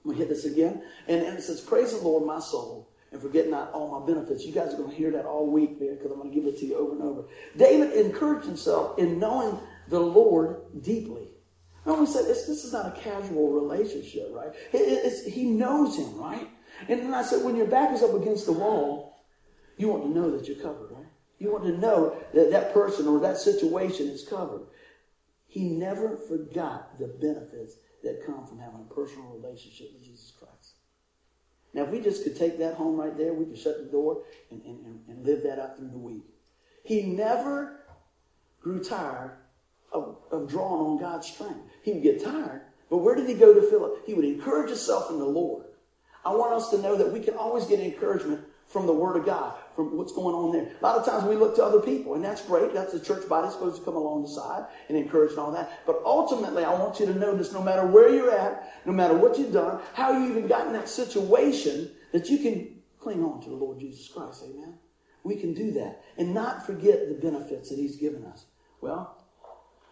We 0.03 0.15
hit 0.15 0.29
this 0.29 0.45
again. 0.45 0.83
And, 1.07 1.21
and 1.21 1.37
it 1.37 1.43
says, 1.43 1.61
Praise 1.61 1.91
the 1.91 2.03
Lord, 2.03 2.25
my 2.25 2.39
soul, 2.39 2.89
and 3.11 3.21
forget 3.21 3.49
not 3.49 3.71
all 3.71 3.99
my 3.99 4.05
benefits. 4.05 4.45
You 4.45 4.51
guys 4.51 4.73
are 4.73 4.77
going 4.77 4.89
to 4.89 4.95
hear 4.95 5.11
that 5.11 5.25
all 5.25 5.49
week 5.49 5.79
there 5.79 5.95
because 5.95 6.11
I'm 6.11 6.17
going 6.17 6.31
to 6.31 6.35
give 6.35 6.45
it 6.45 6.59
to 6.59 6.65
you 6.65 6.75
over 6.75 6.93
and 6.93 7.01
over. 7.01 7.23
David 7.55 7.93
encouraged 7.93 8.45
himself 8.45 8.99
in 8.99 9.19
knowing 9.19 9.57
the 9.87 9.99
Lord 9.99 10.61
deeply. 10.81 11.29
And 11.85 11.99
we 11.99 12.05
said, 12.05 12.25
this, 12.25 12.45
this 12.47 12.63
is 12.63 12.71
not 12.71 12.97
a 12.97 12.99
casual 12.99 13.51
relationship, 13.51 14.29
right? 14.31 14.51
It, 14.71 15.31
he 15.31 15.45
knows 15.45 15.97
him, 15.97 16.17
right? 16.17 16.49
And 16.87 17.01
then 17.01 17.13
I 17.13 17.23
said, 17.23 17.43
when 17.43 17.55
your 17.55 17.67
back 17.67 17.93
is 17.93 18.01
up 18.01 18.13
against 18.13 18.45
the 18.45 18.53
wall, 18.53 19.25
you 19.77 19.89
want 19.89 20.03
to 20.03 20.09
know 20.09 20.31
that 20.31 20.47
you're 20.47 20.57
covered, 20.57 20.91
right? 20.91 21.05
You 21.39 21.51
want 21.51 21.65
to 21.65 21.77
know 21.77 22.15
that 22.33 22.51
that 22.51 22.73
person 22.73 23.07
or 23.07 23.19
that 23.19 23.37
situation 23.37 24.07
is 24.07 24.25
covered. 24.25 24.61
He 25.45 25.69
never 25.69 26.15
forgot 26.15 26.97
the 26.99 27.07
benefits 27.07 27.75
that 28.03 28.25
come 28.25 28.45
from 28.45 28.59
having 28.59 28.85
a 28.89 28.93
personal 28.93 29.29
relationship 29.29 29.91
with 29.93 30.03
Jesus 30.03 30.31
Christ. 30.37 30.75
Now, 31.73 31.83
if 31.83 31.89
we 31.89 31.99
just 31.99 32.23
could 32.23 32.37
take 32.37 32.59
that 32.59 32.75
home 32.75 32.97
right 32.97 33.17
there, 33.17 33.33
we 33.33 33.45
could 33.45 33.57
shut 33.57 33.79
the 33.79 33.91
door 33.91 34.23
and, 34.51 34.61
and, 34.63 34.99
and 35.07 35.25
live 35.25 35.43
that 35.43 35.59
out 35.59 35.77
through 35.77 35.89
the 35.89 35.97
week. 35.97 36.23
He 36.83 37.03
never 37.03 37.79
grew 38.61 38.83
tired 38.83 39.37
of, 39.91 40.17
of 40.31 40.49
drawing 40.49 40.81
on 40.81 40.99
God's 40.99 41.27
strength. 41.27 41.61
He 41.81 41.93
would 41.93 42.03
get 42.03 42.23
tired, 42.23 42.61
but 42.89 42.97
where 42.97 43.15
did 43.15 43.27
he 43.27 43.33
go 43.33 43.53
to 43.53 43.61
fill 43.61 43.93
it? 43.93 44.01
He 44.05 44.13
would 44.13 44.25
encourage 44.25 44.69
himself 44.69 45.09
in 45.09 45.17
the 45.17 45.25
Lord. 45.25 45.65
I 46.25 46.33
want 46.33 46.53
us 46.53 46.69
to 46.69 46.77
know 46.77 46.95
that 46.95 47.11
we 47.11 47.19
can 47.19 47.35
always 47.35 47.65
get 47.65 47.79
encouragement 47.79 48.41
from 48.67 48.85
the 48.85 48.93
Word 48.93 49.17
of 49.17 49.25
God, 49.25 49.55
from 49.75 49.97
what's 49.97 50.13
going 50.13 50.35
on 50.35 50.51
there. 50.51 50.71
A 50.79 50.83
lot 50.83 50.97
of 50.97 51.05
times 51.05 51.23
we 51.23 51.35
look 51.35 51.55
to 51.55 51.63
other 51.63 51.79
people, 51.79 52.15
and 52.15 52.23
that's 52.23 52.41
great. 52.41 52.73
That's 52.73 52.93
the 52.93 52.99
church 52.99 53.27
body 53.27 53.49
supposed 53.51 53.77
to 53.77 53.83
come 53.83 53.95
along 53.95 54.23
the 54.23 54.29
side 54.29 54.65
and 54.89 54.97
encourage 54.97 55.31
and 55.31 55.39
all 55.39 55.51
that. 55.51 55.85
But 55.85 56.01
ultimately, 56.05 56.63
I 56.63 56.73
want 56.73 56.99
you 56.99 57.05
to 57.07 57.13
notice 57.13 57.51
no 57.51 57.61
matter 57.61 57.85
where 57.85 58.09
you're 58.09 58.31
at, 58.31 58.73
no 58.85 58.91
matter 58.91 59.15
what 59.15 59.37
you've 59.37 59.53
done, 59.53 59.81
how 59.93 60.17
you 60.17 60.29
even 60.29 60.47
got 60.47 60.67
in 60.67 60.73
that 60.73 60.89
situation, 60.89 61.91
that 62.11 62.29
you 62.29 62.37
can 62.37 62.81
cling 62.99 63.23
on 63.23 63.41
to 63.41 63.49
the 63.49 63.55
Lord 63.55 63.79
Jesus 63.79 64.07
Christ. 64.07 64.43
Amen. 64.45 64.77
We 65.23 65.35
can 65.35 65.53
do 65.53 65.71
that 65.71 66.01
and 66.17 66.33
not 66.33 66.65
forget 66.65 67.07
the 67.07 67.15
benefits 67.15 67.69
that 67.69 67.79
He's 67.79 67.95
given 67.95 68.25
us. 68.25 68.45
Well, 68.81 69.17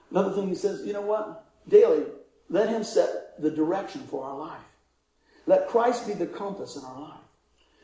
another 0.09 0.33
thing 0.33 0.49
He 0.49 0.55
says, 0.55 0.85
you 0.85 0.93
know 0.93 1.01
what? 1.01 1.45
Daily, 1.67 2.05
let 2.49 2.69
Him 2.69 2.83
set 2.83 3.41
the 3.41 3.51
direction 3.51 4.01
for 4.01 4.25
our 4.25 4.37
life. 4.37 4.61
Let 5.47 5.67
Christ 5.67 6.05
be 6.05 6.13
the 6.13 6.27
compass 6.27 6.75
in 6.75 6.83
our 6.83 7.01
life. 7.01 7.19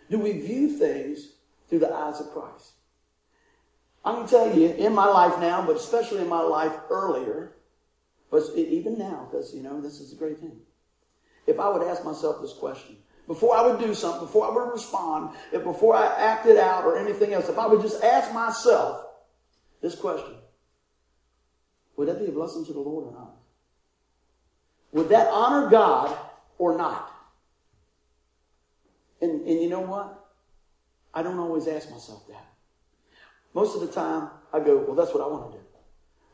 Do 0.09 0.19
we 0.19 0.33
view 0.33 0.77
things 0.77 1.33
through 1.69 1.79
the 1.79 1.93
eyes 1.93 2.19
of 2.19 2.31
Christ? 2.31 2.73
I 4.05 4.13
can 4.13 4.27
tell 4.27 4.57
you 4.57 4.69
in 4.69 4.93
my 4.93 5.07
life 5.07 5.39
now, 5.39 5.65
but 5.65 5.75
especially 5.75 6.19
in 6.19 6.29
my 6.29 6.41
life 6.41 6.73
earlier, 6.89 7.53
but 8.31 8.43
even 8.55 8.97
now, 8.97 9.27
because, 9.29 9.53
you 9.53 9.61
know, 9.61 9.81
this 9.81 9.99
is 9.99 10.13
a 10.13 10.15
great 10.15 10.39
thing. 10.39 10.59
If 11.45 11.59
I 11.59 11.69
would 11.69 11.85
ask 11.87 12.03
myself 12.03 12.41
this 12.41 12.53
question, 12.53 12.97
before 13.27 13.57
I 13.57 13.65
would 13.67 13.79
do 13.79 13.93
something, 13.93 14.21
before 14.21 14.49
I 14.49 14.53
would 14.53 14.71
respond, 14.71 15.35
if 15.51 15.63
before 15.63 15.95
I 15.95 16.05
acted 16.05 16.57
out 16.57 16.85
or 16.85 16.97
anything 16.97 17.33
else, 17.33 17.49
if 17.49 17.57
I 17.57 17.67
would 17.67 17.81
just 17.81 18.01
ask 18.03 18.33
myself 18.33 19.05
this 19.81 19.95
question, 19.95 20.35
would 21.97 22.07
that 22.07 22.19
be 22.19 22.27
a 22.27 22.31
blessing 22.31 22.65
to 22.65 22.73
the 22.73 22.79
Lord 22.79 23.07
or 23.07 23.11
not? 23.11 23.35
Would 24.93 25.09
that 25.09 25.27
honor 25.27 25.69
God 25.69 26.17
or 26.57 26.77
not? 26.77 27.11
And, 29.21 29.45
and 29.47 29.61
you 29.61 29.69
know 29.69 29.81
what? 29.81 30.26
I 31.17 31.23
don't 31.23 31.39
always 31.39 31.67
ask 31.67 31.89
myself 31.89 32.27
that. 32.27 32.45
most 33.55 33.73
of 33.73 33.81
the 33.81 33.87
time 33.87 34.29
I 34.53 34.59
go, 34.59 34.77
well, 34.77 34.93
that's 34.93 35.15
what 35.15 35.23
I 35.23 35.27
want 35.27 35.51
to 35.51 35.57
do. 35.57 35.63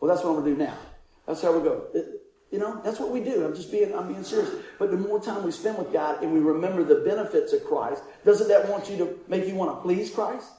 Well, 0.01 0.13
that's 0.13 0.25
what 0.25 0.31
I'm 0.31 0.41
going 0.41 0.55
to 0.57 0.59
do 0.59 0.65
now. 0.65 0.77
That's 1.25 1.41
how 1.41 1.57
we 1.57 1.63
go. 1.63 1.85
It, 1.93 2.21
you 2.51 2.59
know, 2.59 2.81
that's 2.83 2.99
what 2.99 3.09
we 3.09 3.21
do. 3.21 3.45
I'm 3.45 3.55
just 3.55 3.71
being, 3.71 3.95
I'm 3.95 4.09
being 4.09 4.25
serious. 4.25 4.51
But 4.77 4.91
the 4.91 4.97
more 4.97 5.21
time 5.21 5.45
we 5.45 5.51
spend 5.51 5.77
with 5.77 5.93
God 5.93 6.21
and 6.21 6.33
we 6.33 6.41
remember 6.41 6.83
the 6.83 6.95
benefits 6.95 7.53
of 7.53 7.63
Christ, 7.63 8.03
doesn't 8.25 8.49
that 8.49 8.67
want 8.67 8.89
you 8.89 8.97
to 8.97 9.17
make 9.29 9.47
you 9.47 9.55
want 9.55 9.73
to 9.73 9.81
please 9.81 10.11
Christ? 10.11 10.49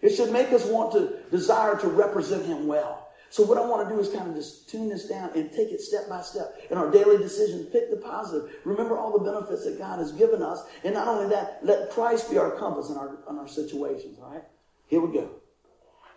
It 0.00 0.16
should 0.16 0.32
make 0.32 0.50
us 0.50 0.64
want 0.64 0.92
to 0.92 1.18
desire 1.30 1.76
to 1.78 1.88
represent 1.88 2.46
Him 2.46 2.66
well. 2.66 3.07
So 3.30 3.42
what 3.42 3.58
I 3.58 3.60
want 3.60 3.86
to 3.86 3.94
do 3.94 4.00
is 4.00 4.08
kind 4.08 4.28
of 4.28 4.34
just 4.34 4.70
tune 4.70 4.88
this 4.88 5.06
down 5.06 5.30
and 5.34 5.52
take 5.52 5.70
it 5.70 5.80
step 5.80 6.08
by 6.08 6.22
step. 6.22 6.58
In 6.70 6.78
our 6.78 6.90
daily 6.90 7.18
decisions, 7.18 7.70
pick 7.70 7.90
the 7.90 7.96
positive. 7.96 8.50
Remember 8.64 8.96
all 8.96 9.18
the 9.18 9.24
benefits 9.24 9.64
that 9.64 9.78
God 9.78 9.98
has 9.98 10.12
given 10.12 10.42
us. 10.42 10.62
And 10.82 10.94
not 10.94 11.08
only 11.08 11.28
that, 11.28 11.60
let 11.62 11.90
Christ 11.90 12.30
be 12.30 12.38
our 12.38 12.52
compass 12.52 12.88
in 12.88 12.96
our, 12.96 13.18
in 13.28 13.38
our 13.38 13.48
situations, 13.48 14.18
all 14.22 14.32
right? 14.32 14.44
Here 14.86 15.00
we 15.00 15.12
go. 15.12 15.30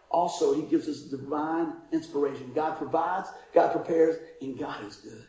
Also, 0.10 0.54
he 0.54 0.64
gives 0.64 0.88
us 0.88 1.02
divine 1.02 1.74
inspiration. 1.92 2.52
God 2.54 2.78
provides, 2.78 3.30
God 3.54 3.72
prepares, 3.72 4.18
and 4.42 4.58
God 4.58 4.86
is 4.86 4.98
good. 4.98 5.26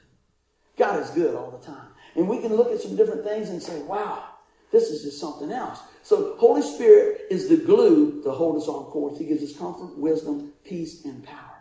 God 0.76 1.00
is 1.00 1.10
good 1.10 1.34
all 1.34 1.50
the 1.50 1.64
time. 1.64 1.88
And 2.16 2.28
we 2.28 2.40
can 2.40 2.54
look 2.54 2.72
at 2.72 2.80
some 2.80 2.96
different 2.96 3.24
things 3.24 3.48
and 3.50 3.62
say, 3.62 3.80
wow, 3.82 4.24
this 4.70 4.84
is 4.84 5.02
just 5.02 5.20
something 5.20 5.52
else. 5.52 5.80
So 6.02 6.36
Holy 6.38 6.62
Spirit 6.62 7.22
is 7.30 7.48
the 7.48 7.58
glue 7.58 8.22
to 8.22 8.30
hold 8.30 8.56
us 8.56 8.68
on 8.68 8.84
course. 8.86 9.18
He 9.18 9.26
gives 9.26 9.42
us 9.42 9.56
comfort, 9.56 9.96
wisdom, 9.98 10.52
peace, 10.64 11.04
and 11.04 11.22
power. 11.24 11.51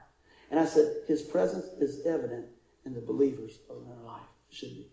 And 0.52 0.60
I 0.60 0.66
said, 0.66 0.94
His 1.08 1.22
presence 1.22 1.66
is 1.80 2.06
evident 2.06 2.46
in 2.86 2.94
the 2.94 3.02
believers 3.02 3.60
of 3.70 3.78
our 3.78 4.14
life. 4.14 4.28
Should 4.50 4.70
be. 4.70 4.88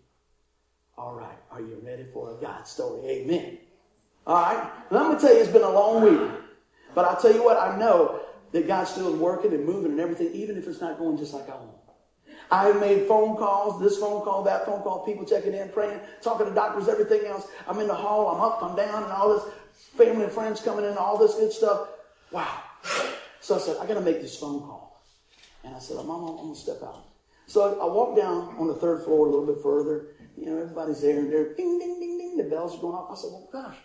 All 0.97 1.13
right. 1.13 1.37
Are 1.51 1.61
you 1.61 1.81
ready 1.85 2.05
for 2.13 2.37
a 2.37 2.41
God 2.41 2.67
story? 2.67 3.05
Amen. 3.07 3.57
All 4.25 4.41
right. 4.41 4.71
Going 4.89 5.15
to 5.15 5.21
tell 5.21 5.33
you, 5.33 5.41
it's 5.41 5.51
been 5.51 5.63
a 5.63 5.69
long 5.69 6.03
week. 6.03 6.31
But 6.95 7.05
I'll 7.05 7.21
tell 7.21 7.33
you 7.33 7.43
what, 7.43 7.57
I 7.57 7.77
know 7.77 8.21
that 8.51 8.67
God 8.67 8.85
still 8.85 9.15
working 9.15 9.53
and 9.53 9.65
moving 9.65 9.91
and 9.91 9.99
everything, 9.99 10.31
even 10.33 10.57
if 10.57 10.67
it's 10.67 10.81
not 10.81 10.97
going 10.97 11.17
just 11.17 11.33
like 11.33 11.49
I 11.49 11.55
want. 11.55 11.75
I 12.51 12.71
made 12.73 13.07
phone 13.07 13.37
calls, 13.37 13.79
this 13.79 13.97
phone 13.97 14.23
call, 14.23 14.43
that 14.43 14.65
phone 14.65 14.81
call, 14.81 15.05
people 15.05 15.23
checking 15.23 15.53
in, 15.53 15.69
praying, 15.69 15.99
talking 16.21 16.47
to 16.47 16.53
doctors, 16.53 16.87
everything 16.87 17.25
else. 17.27 17.47
I'm 17.67 17.79
in 17.79 17.87
the 17.87 17.93
hall, 17.93 18.27
I'm 18.27 18.41
up, 18.41 18.63
I'm 18.63 18.75
down, 18.75 19.03
and 19.03 19.11
all 19.11 19.35
this 19.35 19.53
family 19.97 20.23
and 20.23 20.31
friends 20.31 20.59
coming 20.59 20.85
in, 20.85 20.97
all 20.97 21.17
this 21.17 21.35
good 21.35 21.51
stuff. 21.51 21.89
Wow. 22.31 22.63
So 23.39 23.55
I 23.55 23.59
said, 23.59 23.77
I 23.79 23.85
got 23.85 23.95
to 23.95 24.01
make 24.01 24.21
this 24.21 24.37
phone 24.37 24.61
call. 24.61 24.88
And 25.63 25.75
I 25.75 25.79
said, 25.79 25.97
I'm 25.97 26.07
going 26.07 26.53
to 26.53 26.59
step 26.59 26.81
out. 26.83 27.05
So 27.47 27.79
I, 27.81 27.85
walked 27.85 28.15
down 28.15 28.55
on 28.59 28.67
the 28.67 28.75
third 28.75 29.03
floor 29.03 29.25
a 29.25 29.29
little 29.31 29.45
bit 29.45 29.61
further. 29.63 30.07
You 30.37 30.45
know, 30.45 30.61
everybody's 30.61 31.01
there 31.01 31.17
and 31.17 31.31
they're 31.33 31.55
ding, 31.55 31.79
ding, 31.79 31.99
ding, 31.99 32.17
ding. 32.19 32.37
The 32.37 32.43
bells 32.43 32.77
are 32.77 32.81
going 32.81 32.93
off. 32.93 33.11
I 33.11 33.15
said, 33.15 33.31
well, 33.31 33.49
gosh, 33.51 33.75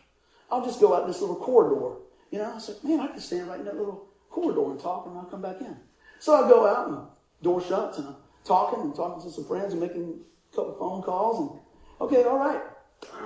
I'll 0.51 0.65
just 0.65 0.81
go 0.81 0.95
out 0.95 1.07
this 1.07 1.23
little 1.23 1.37
corridor. 1.37 1.97
You 2.31 2.41
know, 2.41 2.53
I 2.55 2.59
said, 2.59 2.77
man, 2.85 3.01
I 3.01 3.07
can 3.07 3.21
stand 3.21 3.49
right 3.49 3.59
in 3.59 3.65
that 3.65 3.77
little 3.77 4.07
corridor 4.31 4.71
and 4.71 4.79
talk 4.79 5.07
and 5.07 5.17
I'll 5.17 5.25
come 5.25 5.41
back 5.41 5.63
in. 5.63 5.75
So 6.19 6.35
I 6.35 6.49
go 6.49 6.67
out 6.67 6.89
and 6.89 6.99
door 7.43 7.63
shuts 7.63 7.99
and 7.99 8.09
I'm 8.09 8.17
talking 8.45 8.81
and 8.83 8.95
talking 8.95 9.23
to 9.23 9.35
some 9.35 9.47
friends 9.47 9.73
and 9.73 9.81
making 9.81 10.21
a 10.53 10.57
couple 10.57 10.75
phone 10.75 11.03
calls 11.03 11.41
and, 11.41 11.61
okay, 12.03 12.25
all 12.25 12.39
right. 12.39 12.61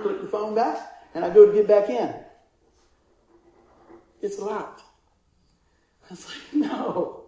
Put 0.01 0.21
the 0.21 0.27
phone 0.27 0.55
back 0.55 0.79
and 1.13 1.25
I 1.25 1.33
go 1.33 1.45
to 1.45 1.53
get 1.53 1.67
back 1.67 1.89
in. 1.89 2.13
It's 4.21 4.39
locked. 4.39 4.83
I 6.09 6.11
was 6.11 6.25
like, 6.25 6.53
no. 6.53 7.18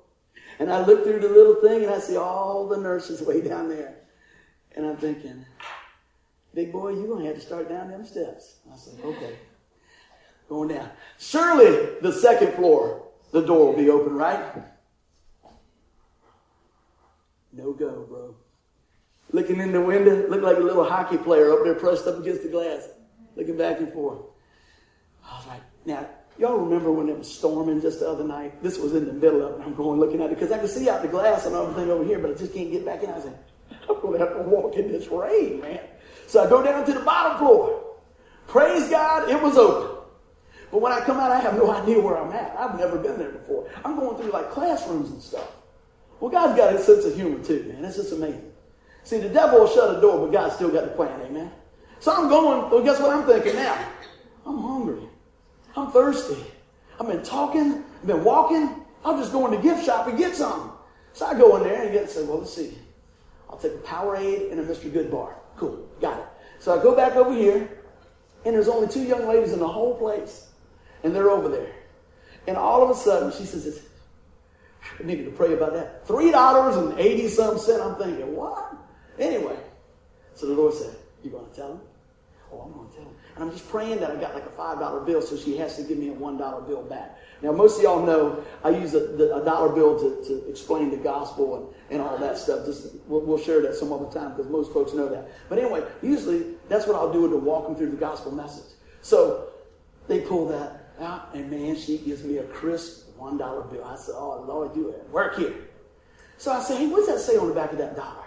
And 0.62 0.72
I 0.72 0.86
look 0.86 1.03
through 1.03 1.20
the 1.20 1.27
little 1.27 1.56
thing 1.56 1.86
and 1.86 1.91
I 1.91 1.98
see 1.98 2.18
all 2.18 2.68
the 2.68 2.77
nurses 2.77 3.20
way 3.27 3.41
down 3.41 3.68
there. 3.68 3.96
And 4.75 4.86
I'm 4.86 4.96
thinking, 4.96 5.44
big 6.53 6.72
boy, 6.72 6.89
you're 6.89 7.08
going 7.08 7.24
to 7.24 7.30
have 7.30 7.36
to 7.36 7.41
start 7.41 7.68
down 7.68 7.89
them 7.89 8.06
steps. 8.06 8.58
I 8.72 8.77
said, 8.77 8.94
okay. 9.03 9.38
Going 10.48 10.70
down. 10.70 10.91
Surely 11.18 11.96
the 12.01 12.12
second 12.12 12.53
floor, 12.53 13.08
the 13.32 13.41
door 13.41 13.70
will 13.70 13.77
be 13.77 13.89
open, 13.89 14.13
right? 14.13 14.62
No 17.51 17.74
go, 17.74 18.06
bro. 18.08 18.36
Looking 19.32 19.62
in 19.62 19.72
the 19.72 19.82
window, 19.82 20.30
looked 20.30 20.44
like 20.44 20.58
a 20.58 20.60
little 20.60 20.84
hockey 20.84 21.18
player 21.18 21.51
up 21.51 21.63
there 21.63 21.74
pressed 21.74 22.06
up 22.06 22.20
against 22.20 22.44
the 22.44 22.50
glass, 22.50 22.88
looking 23.36 23.58
back 23.58 23.80
and 23.80 23.91
forth. 23.91 24.20
I 25.25 25.38
was 25.38 25.48
like, 25.48 25.62
now, 25.86 26.08
Y'all 26.41 26.57
remember 26.57 26.91
when 26.91 27.07
it 27.07 27.15
was 27.15 27.31
storming 27.31 27.79
just 27.79 28.00
the 28.00 28.10
other 28.10 28.24
night? 28.24 28.63
This 28.63 28.79
was 28.79 28.95
in 28.95 29.05
the 29.05 29.13
middle 29.13 29.45
of 29.45 29.62
it. 29.62 29.63
I'm 29.63 29.75
going 29.75 29.99
looking 29.99 30.23
at 30.23 30.32
it 30.32 30.39
because 30.39 30.51
I 30.51 30.58
can 30.58 30.67
see 30.67 30.89
out 30.89 31.04
the 31.04 31.08
glass 31.08 31.45
and 31.45 31.56
everything 31.56 31.91
over 31.91 32.04
here, 32.04 32.17
but 32.17 32.32
I 32.32 32.34
just 32.34 32.51
can't 32.51 32.71
get 32.71 32.84
back 32.84 33.04
in. 33.04 33.12
I 33.12 33.21
said, 33.21 33.38
I'm 33.88 34.01
going 34.01 34.19
to 34.19 34.25
have 34.25 34.36
to 34.36 34.41
walk 34.41 34.73
in 34.73 34.91
this 34.91 35.08
rain, 35.10 35.62
man. 35.62 35.82
So 36.25 36.43
I 36.43 36.49
go 36.49 36.63
down 36.63 36.84
to 36.88 36.93
the 36.93 37.01
bottom 37.01 37.38
floor. 37.38 37.84
Praise 38.47 38.89
God, 38.89 39.30
it 39.30 39.39
was 39.39 39.56
open. 39.56 40.04
But 40.71 40.82
when 40.82 40.91
I 40.91 41.01
come 41.01 41.19
out, 41.19 41.32
I 41.32 41.39
have 41.39 41.54
no 41.54 41.69
idea 41.69 42.01
where 42.01 42.17
I'm 42.17 42.32
at. 42.32 42.56
I've 42.58 42.75
never 42.80 42.97
been 42.97 43.19
there 43.19 43.30
before. 43.30 43.69
I'm 43.86 43.95
going 43.95 44.17
through 44.17 44.32
like 44.32 44.49
classrooms 44.49 45.12
and 45.12 45.21
stuff. 45.21 45.47
Well, 46.19 46.32
God's 46.32 46.58
got 46.58 46.73
his 46.73 46.84
sense 46.84 47.06
of 47.06 47.13
humor 47.13 47.43
too, 47.43 47.71
man. 47.71 47.86
It's 47.86 47.97
just 47.97 48.13
amazing. 48.13 48.51
See, 49.04 49.19
the 49.19 49.30
devil 49.30 49.60
will 49.60 49.67
shut 49.67 49.95
a 49.95 50.01
door, 50.01 50.25
but 50.25 50.34
God's 50.34 50.56
still 50.56 50.71
got 50.71 50.86
the 50.86 50.91
plan, 50.91 51.21
amen. 51.21 51.51
So 51.99 52.12
I'm 52.12 52.30
going, 52.30 52.71
well, 52.71 52.84
guess 52.84 52.99
what 52.99 53.15
I'm 53.15 53.27
thinking 53.27 53.58
now? 53.58 53.88
I'm 54.47 54.60
hungry. 54.60 55.08
I'm 55.75 55.91
thirsty. 55.91 56.43
I've 56.99 57.07
been 57.07 57.23
talking, 57.23 57.84
I've 58.01 58.07
been 58.07 58.23
walking. 58.23 58.86
I'm 59.03 59.17
just 59.17 59.31
going 59.31 59.51
to 59.51 59.57
the 59.57 59.63
gift 59.63 59.86
shop 59.86 60.07
and 60.07 60.17
get 60.17 60.36
something. 60.36 60.71
So 61.13 61.25
I 61.25 61.34
go 61.34 61.57
in 61.57 61.63
there 61.63 61.84
and 61.84 61.91
get 61.91 62.10
say, 62.10 62.23
well, 62.23 62.39
let's 62.39 62.53
see. 62.53 62.77
I'll 63.49 63.57
take 63.57 63.73
a 63.73 63.77
Powerade 63.77 64.51
and 64.51 64.60
a 64.60 64.63
Mr. 64.63 64.89
Goodbar. 64.89 65.34
Cool, 65.57 65.88
got 65.99 66.19
it. 66.19 66.25
So 66.60 66.77
I 66.77 66.81
go 66.81 66.95
back 66.95 67.15
over 67.15 67.34
here, 67.34 67.69
and 68.45 68.55
there's 68.55 68.67
only 68.67 68.88
two 68.88 69.03
young 69.03 69.27
ladies 69.27 69.51
in 69.51 69.60
the 69.60 69.67
whole 69.67 69.97
place, 69.97 70.47
and 71.03 71.13
they're 71.15 71.29
over 71.29 71.49
there. 71.49 71.73
And 72.47 72.55
all 72.55 72.84
of 72.84 72.89
a 72.89 72.95
sudden, 72.95 73.31
she 73.31 73.45
says, 73.45 73.81
I 74.99 75.03
needed 75.03 75.25
to 75.25 75.31
pray 75.31 75.53
about 75.53 75.73
that. 75.73 76.07
Three 76.07 76.31
dollars 76.31 76.75
and 76.75 76.97
eighty 76.99 77.27
some 77.27 77.57
cent. 77.57 77.81
I'm 77.81 77.95
thinking, 77.95 78.36
what? 78.36 78.75
Anyway, 79.19 79.57
so 80.34 80.47
the 80.47 80.53
Lord 80.53 80.73
said, 80.73 80.95
You 81.23 81.31
going 81.31 81.49
to 81.49 81.55
tell 81.55 81.69
them? 81.69 81.81
Oh, 82.51 82.61
I'm 82.61 82.73
going 82.73 82.89
to 82.89 82.95
tell 82.95 83.05
them. 83.05 83.15
And 83.35 83.43
I'm 83.43 83.51
just 83.51 83.69
praying 83.69 83.99
that 84.01 84.11
I 84.11 84.15
got 84.15 84.35
like 84.35 84.45
a 84.45 84.49
$5 84.49 85.05
bill 85.05 85.21
so 85.21 85.37
she 85.37 85.57
has 85.57 85.77
to 85.77 85.83
give 85.83 85.97
me 85.97 86.09
a 86.09 86.13
$1 86.13 86.67
bill 86.67 86.83
back. 86.83 87.17
Now, 87.41 87.51
most 87.51 87.77
of 87.77 87.83
y'all 87.83 88.05
know 88.05 88.43
I 88.63 88.69
use 88.69 88.93
a, 88.93 88.99
a 88.99 89.43
dollar 89.43 89.73
bill 89.73 89.97
to, 89.99 90.27
to 90.27 90.49
explain 90.49 90.91
the 90.91 90.97
gospel 90.97 91.73
and, 91.89 91.99
and 91.99 92.01
all 92.01 92.17
that 92.17 92.37
stuff. 92.37 92.65
Just, 92.65 92.95
we'll, 93.07 93.21
we'll 93.21 93.37
share 93.37 93.61
that 93.61 93.75
some 93.75 93.91
other 93.93 94.11
time 94.11 94.31
because 94.31 94.51
most 94.51 94.73
folks 94.73 94.93
know 94.93 95.09
that. 95.09 95.29
But 95.49 95.59
anyway, 95.59 95.83
usually 96.01 96.55
that's 96.67 96.85
what 96.85 96.95
I'll 96.95 97.11
do 97.11 97.29
to 97.29 97.37
walk 97.37 97.67
them 97.67 97.75
through 97.75 97.91
the 97.91 97.97
gospel 97.97 98.31
message. 98.31 98.73
So 99.01 99.49
they 100.07 100.19
pull 100.19 100.47
that 100.49 100.93
out, 100.99 101.33
and 101.33 101.49
man, 101.49 101.75
she 101.75 101.97
gives 101.99 102.23
me 102.23 102.37
a 102.37 102.43
crisp 102.43 103.17
$1 103.17 103.71
bill. 103.71 103.83
I 103.83 103.95
said, 103.95 104.15
Oh, 104.17 104.43
Lord, 104.47 104.75
you 104.75 104.91
at 104.91 105.09
work 105.09 105.37
here. 105.37 105.55
So 106.37 106.51
I 106.51 106.61
said, 106.61 106.77
Hey, 106.77 106.87
what's 106.87 107.07
that 107.07 107.19
say 107.19 107.37
on 107.37 107.47
the 107.47 107.53
back 107.53 107.71
of 107.71 107.77
that 107.77 107.95
dollar? 107.95 108.25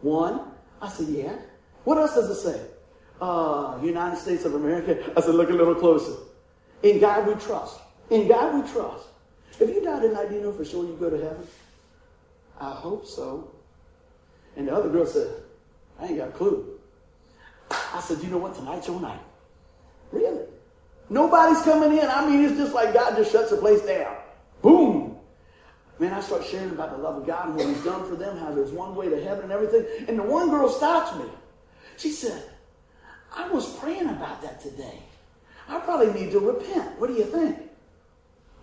One. 0.00 0.52
I 0.80 0.88
said, 0.88 1.08
Yeah. 1.08 1.36
What 1.84 1.98
else 1.98 2.14
does 2.14 2.30
it 2.30 2.36
say? 2.36 2.60
Uh, 3.20 3.78
United 3.82 4.18
States 4.18 4.44
of 4.44 4.54
America. 4.54 5.12
I 5.16 5.20
said, 5.20 5.34
look 5.34 5.50
a 5.50 5.52
little 5.52 5.74
closer. 5.74 6.14
In 6.82 7.00
God 7.00 7.26
we 7.26 7.34
trust. 7.34 7.80
In 8.10 8.28
God 8.28 8.54
we 8.54 8.70
trust. 8.70 9.06
If 9.60 9.68
you 9.68 9.82
die 9.82 10.00
tonight, 10.00 10.28
do 10.28 10.36
you 10.36 10.42
know 10.42 10.52
for 10.52 10.64
sure 10.64 10.84
you 10.84 10.96
go 10.98 11.10
to 11.10 11.16
heaven? 11.16 11.46
I 12.60 12.70
hope 12.70 13.06
so. 13.06 13.50
And 14.56 14.68
the 14.68 14.74
other 14.74 14.88
girl 14.88 15.06
said, 15.06 15.28
I 16.00 16.06
ain't 16.06 16.18
got 16.18 16.28
a 16.28 16.32
clue. 16.32 16.78
I 17.70 18.00
said, 18.00 18.22
you 18.22 18.28
know 18.28 18.38
what? 18.38 18.54
Tonight's 18.54 18.86
your 18.86 19.00
night. 19.00 19.20
Really? 20.12 20.44
Nobody's 21.10 21.62
coming 21.62 21.98
in. 21.98 22.08
I 22.08 22.26
mean, 22.28 22.44
it's 22.44 22.56
just 22.56 22.74
like 22.74 22.94
God 22.94 23.16
just 23.16 23.32
shuts 23.32 23.50
the 23.50 23.56
place 23.56 23.82
down. 23.82 24.16
Boom. 24.62 25.16
Man, 25.98 26.12
I 26.12 26.20
start 26.20 26.44
sharing 26.44 26.70
about 26.70 26.96
the 26.96 27.02
love 27.02 27.16
of 27.16 27.26
God 27.26 27.48
and 27.48 27.56
what 27.56 27.66
He's 27.66 27.82
done 27.84 28.08
for 28.08 28.14
them, 28.14 28.36
how 28.38 28.52
there's 28.52 28.70
one 28.70 28.94
way 28.94 29.08
to 29.08 29.22
heaven 29.22 29.44
and 29.44 29.52
everything. 29.52 29.84
And 30.06 30.18
the 30.18 30.22
one 30.22 30.50
girl 30.50 30.68
stops 30.68 31.16
me. 31.18 31.24
She 31.96 32.10
said, 32.10 32.42
I 33.34 33.48
was 33.48 33.76
praying 33.76 34.08
about 34.08 34.42
that 34.42 34.60
today. 34.60 34.98
I 35.68 35.78
probably 35.80 36.12
need 36.12 36.32
to 36.32 36.40
repent. 36.40 36.98
What 36.98 37.08
do 37.08 37.14
you 37.14 37.24
think? 37.24 37.58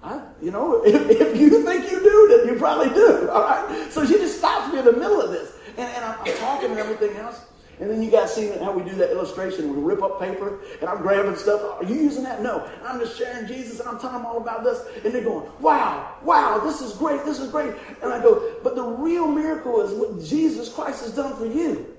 I, 0.04 0.21
you 0.41 0.51
know, 0.51 0.84
if, 0.86 1.10
if, 1.10 1.38
you 1.39 1.63
think 1.63 1.91
you 1.91 1.99
do, 1.99 2.38
then 2.38 2.54
you 2.54 2.60
probably 2.60 2.93
do. 2.93 3.30
All 3.30 3.41
right. 3.41 3.91
So 3.91 4.06
she 4.06 4.13
just 4.13 4.38
stops 4.38 4.71
me 4.71 4.80
in 4.80 4.86
the 4.86 4.93
middle 4.93 5.21
of 5.21 5.32
this, 5.32 5.54
and, 5.78 5.80
and 5.80 6.06
I'm, 6.06 6.19
I'm, 6.19 6.38
talking 6.38 6.71
and 6.71 6.80
everything 6.80 7.15
else. 7.17 7.45
And 7.80 7.89
then 7.89 8.01
you 8.01 8.10
guys 8.10 8.34
see 8.34 8.47
how 8.51 8.71
we 8.71 8.89
do 8.89 8.95
that 8.95 9.12
illustration. 9.12 9.75
We 9.75 9.82
rip 9.82 10.01
up 10.01 10.19
paper, 10.19 10.62
and 10.80 10.89
I'm 10.89 11.01
grabbing 11.01 11.36
stuff. 11.36 11.62
Are 11.62 11.84
you 11.84 11.95
using 11.95 12.23
that? 12.23 12.41
No. 12.41 12.69
I'm 12.86 12.99
just 12.99 13.17
sharing 13.17 13.47
Jesus, 13.47 13.82
and 13.82 13.89
I'm 13.89 13.99
telling 13.99 14.17
them 14.17 14.25
all 14.25 14.38
about 14.38 14.63
this. 14.63 14.82
And 15.04 15.13
they're 15.13 15.23
going, 15.23 15.49
"Wow, 15.60 16.15
wow, 16.23 16.60
this 16.60 16.82
is 16.82 16.93
great. 16.93 17.25
This 17.25 17.39
is 17.39 17.51
great." 17.51 17.73
And 18.01 18.13
I 18.13 18.21
go, 18.21 18.56
"But 18.63 18.75
the 18.75 18.84
real 18.84 19.28
miracle 19.28 19.82
is 19.82 19.91
what 19.93 20.23
Jesus 20.23 20.73
Christ 20.73 21.04
has 21.04 21.13
done 21.13 21.36
for 21.36 21.45
you." 21.45 21.97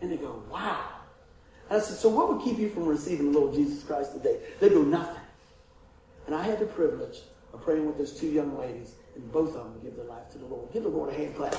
And 0.00 0.10
they 0.10 0.16
go, 0.16 0.42
"Wow." 0.50 0.89
I 1.70 1.78
said, 1.78 1.96
So 1.96 2.08
what 2.08 2.28
would 2.28 2.42
keep 2.42 2.58
you 2.58 2.68
from 2.68 2.86
receiving 2.86 3.32
the 3.32 3.38
Lord 3.38 3.54
Jesus 3.54 3.82
Christ 3.84 4.12
today? 4.12 4.38
They 4.58 4.68
do 4.68 4.84
Nothing. 4.84 5.16
And 6.26 6.34
I 6.34 6.42
had 6.42 6.58
the 6.58 6.66
privilege 6.66 7.18
of 7.52 7.62
praying 7.62 7.86
with 7.86 7.98
those 7.98 8.12
two 8.12 8.28
young 8.28 8.56
ladies, 8.58 8.94
and 9.16 9.32
both 9.32 9.56
of 9.56 9.64
them 9.64 9.80
give 9.82 9.96
their 9.96 10.04
life 10.04 10.30
to 10.32 10.38
the 10.38 10.46
Lord. 10.46 10.72
Give 10.72 10.82
the 10.82 10.88
Lord 10.88 11.10
a 11.10 11.16
hand 11.16 11.34
clap. 11.34 11.54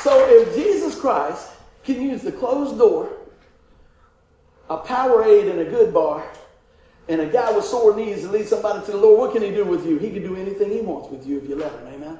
So 0.00 0.26
if 0.28 0.54
Jesus 0.54 0.98
Christ 0.98 1.50
can 1.84 2.00
use 2.00 2.22
the 2.22 2.32
closed 2.32 2.78
door, 2.78 3.10
a 4.70 4.78
power 4.78 5.22
Powerade, 5.22 5.50
and 5.50 5.60
a 5.60 5.64
good 5.64 5.94
bar, 5.94 6.26
And 7.08 7.22
a 7.22 7.26
guy 7.26 7.50
with 7.52 7.64
sore 7.64 7.96
knees 7.96 8.22
to 8.22 8.28
lead 8.28 8.46
somebody 8.46 8.84
to 8.84 8.92
the 8.92 8.98
Lord, 8.98 9.18
what 9.18 9.32
can 9.32 9.42
he 9.42 9.50
do 9.50 9.64
with 9.64 9.86
you? 9.86 9.96
He 9.98 10.10
can 10.10 10.22
do 10.22 10.36
anything 10.36 10.70
he 10.70 10.80
wants 10.80 11.08
with 11.10 11.26
you 11.26 11.38
if 11.38 11.48
you 11.48 11.56
let 11.56 11.72
him. 11.72 11.86
Amen. 11.86 12.18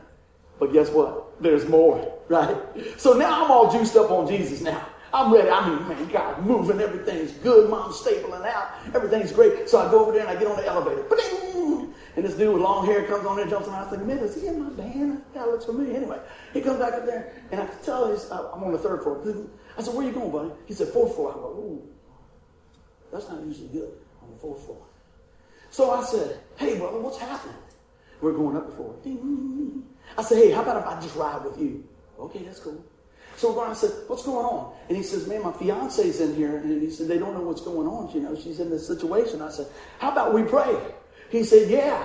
But 0.59 0.72
guess 0.72 0.88
what? 0.90 1.42
There's 1.42 1.68
more, 1.68 2.20
right? 2.29 2.57
So 2.96 3.12
now 3.12 3.44
I'm 3.44 3.51
all 3.51 3.70
juiced 3.70 3.96
up 3.96 4.11
on 4.11 4.27
Jesus 4.27 4.62
now. 4.62 4.87
I'm 5.12 5.33
ready. 5.33 5.49
I 5.49 5.68
mean, 5.68 5.88
man, 5.88 6.09
God 6.09 6.44
moving, 6.44 6.81
everything's 6.81 7.33
good. 7.33 7.71
Mom's 7.71 7.99
stabling 7.99 8.42
out. 8.44 8.68
Everything's 8.94 9.33
great. 9.33 9.68
So 9.68 9.79
I 9.79 9.90
go 9.90 10.01
over 10.01 10.12
there 10.12 10.27
and 10.27 10.31
I 10.31 10.37
get 10.37 10.49
on 10.49 10.57
the 10.57 10.66
elevator. 10.66 11.05
Ding. 11.16 11.94
And 12.18 12.27
this 12.27 12.35
dude 12.35 12.53
with 12.53 12.62
long 12.62 12.85
hair 12.85 13.05
comes 13.07 13.25
on 13.27 13.37
there, 13.37 13.47
jumps 13.47 13.68
around. 13.68 13.79
I 13.79 13.83
was 13.90 13.97
like, 13.97 14.05
man, 14.05 14.18
is 14.18 14.35
he 14.35 14.49
in 14.49 14.61
my 14.61 14.71
band? 14.71 15.23
That 15.35 15.47
looks 15.47 15.66
familiar. 15.66 15.97
Anyway, 15.97 16.18
he 16.53 16.61
comes 16.61 16.81
back 16.81 16.94
up 16.94 17.07
there, 17.07 17.33
and 17.53 17.61
I 17.61 17.66
can 17.66 17.79
tell 17.85 18.11
he's, 18.11 18.29
uh, 18.31 18.51
I'm 18.53 18.64
on 18.64 18.73
the 18.73 18.79
third 18.79 19.05
floor. 19.05 19.23
I 19.77 19.83
said, 19.83 19.94
where 19.94 20.05
you 20.05 20.11
going, 20.11 20.33
buddy? 20.33 20.51
He 20.66 20.75
said, 20.75 20.88
fourth 20.88 21.14
floor. 21.14 21.31
I 21.31 21.35
go, 21.35 21.47
ooh, 21.51 21.88
that's 23.12 23.29
not 23.29 23.40
usually 23.44 23.68
good 23.68 23.92
on 24.21 24.33
the 24.33 24.37
fourth 24.37 24.64
floor. 24.64 24.85
So 25.71 25.92
I 25.92 26.03
said, 26.03 26.40
hey, 26.57 26.77
brother, 26.77 26.99
what's 26.99 27.18
happening? 27.18 27.55
We're 28.21 28.33
going 28.33 28.57
up 28.57 28.66
the 28.68 28.75
floor. 28.75 28.97
I 30.16 30.23
said, 30.23 30.38
hey, 30.38 30.51
how 30.51 30.62
about 30.62 30.79
if 30.79 30.87
I 30.87 31.01
just 31.01 31.14
ride 31.14 31.44
with 31.44 31.61
you? 31.61 31.87
Okay, 32.18 32.40
that's 32.40 32.59
cool. 32.59 32.85
So 33.38 33.59
I 33.61 33.72
said, 33.72 33.92
what's 34.09 34.24
going 34.24 34.44
on? 34.44 34.74
And 34.88 34.96
he 34.96 35.03
says, 35.05 35.29
man, 35.29 35.44
my 35.44 35.53
fiance's 35.53 36.20
in 36.20 36.35
here. 36.35 36.57
And 36.57 36.83
he 36.83 36.90
said, 36.90 37.07
they 37.07 37.18
don't 37.18 37.35
know 37.35 37.42
what's 37.42 37.61
going 37.61 37.87
on. 37.87 38.12
You 38.12 38.20
know, 38.20 38.35
she's 38.35 38.59
in 38.59 38.68
this 38.68 38.85
situation. 38.85 39.40
I 39.40 39.48
said, 39.48 39.68
how 40.01 40.11
about 40.11 40.35
we 40.35 40.42
pray? 40.42 40.77
He 41.31 41.44
said, 41.44 41.70
yeah. 41.70 42.05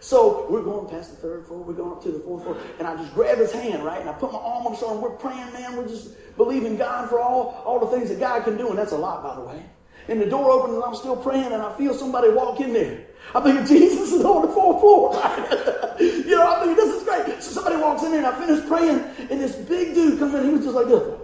So 0.00 0.46
we're 0.50 0.62
going 0.62 0.88
past 0.88 1.10
the 1.10 1.16
third 1.16 1.46
floor, 1.46 1.62
we're 1.62 1.72
going 1.72 1.92
up 1.92 2.02
to 2.02 2.10
the 2.10 2.20
fourth 2.20 2.42
floor, 2.42 2.58
and 2.78 2.86
I 2.86 2.96
just 2.96 3.14
grab 3.14 3.38
his 3.38 3.50
hand, 3.50 3.84
right? 3.84 4.00
And 4.00 4.10
I 4.10 4.12
put 4.12 4.32
my 4.32 4.38
arm 4.38 4.66
on 4.66 4.74
his 4.74 4.82
and 4.82 5.00
we're 5.00 5.10
praying, 5.10 5.52
man. 5.52 5.76
We're 5.76 5.88
just 5.88 6.10
believing 6.36 6.76
God 6.76 7.08
for 7.08 7.18
all, 7.18 7.62
all 7.64 7.80
the 7.80 7.86
things 7.86 8.10
that 8.10 8.20
God 8.20 8.44
can 8.44 8.56
do, 8.56 8.68
and 8.68 8.78
that's 8.78 8.92
a 8.92 8.98
lot, 8.98 9.22
by 9.22 9.34
the 9.36 9.40
way. 9.40 9.64
And 10.08 10.20
the 10.20 10.26
door 10.26 10.50
opened 10.50 10.74
and 10.74 10.84
I'm 10.84 10.94
still 10.94 11.16
praying, 11.16 11.52
and 11.52 11.62
I 11.62 11.76
feel 11.76 11.94
somebody 11.94 12.30
walk 12.30 12.60
in 12.60 12.72
there. 12.72 13.04
I'm 13.34 13.42
thinking, 13.42 13.66
Jesus 13.66 14.12
is 14.12 14.24
on 14.24 14.42
the 14.42 14.52
fourth 14.52 14.80
floor, 14.80 15.12
right? 15.14 15.96
you 16.00 16.36
know, 16.36 16.46
I'm 16.46 16.60
thinking, 16.60 16.76
this 16.76 16.94
is 16.94 17.02
great. 17.02 17.42
So 17.42 17.50
somebody 17.50 17.76
walks 17.76 18.02
in 18.04 18.12
there, 18.12 18.24
and 18.24 18.26
I 18.26 18.46
finish 18.46 18.66
praying, 18.66 19.00
and 19.30 19.40
this 19.40 19.56
big 19.56 19.94
dude 19.94 20.18
comes 20.18 20.34
in, 20.34 20.44
he 20.44 20.50
was 20.50 20.64
just 20.64 20.76
like 20.76 20.86
this. 20.86 21.20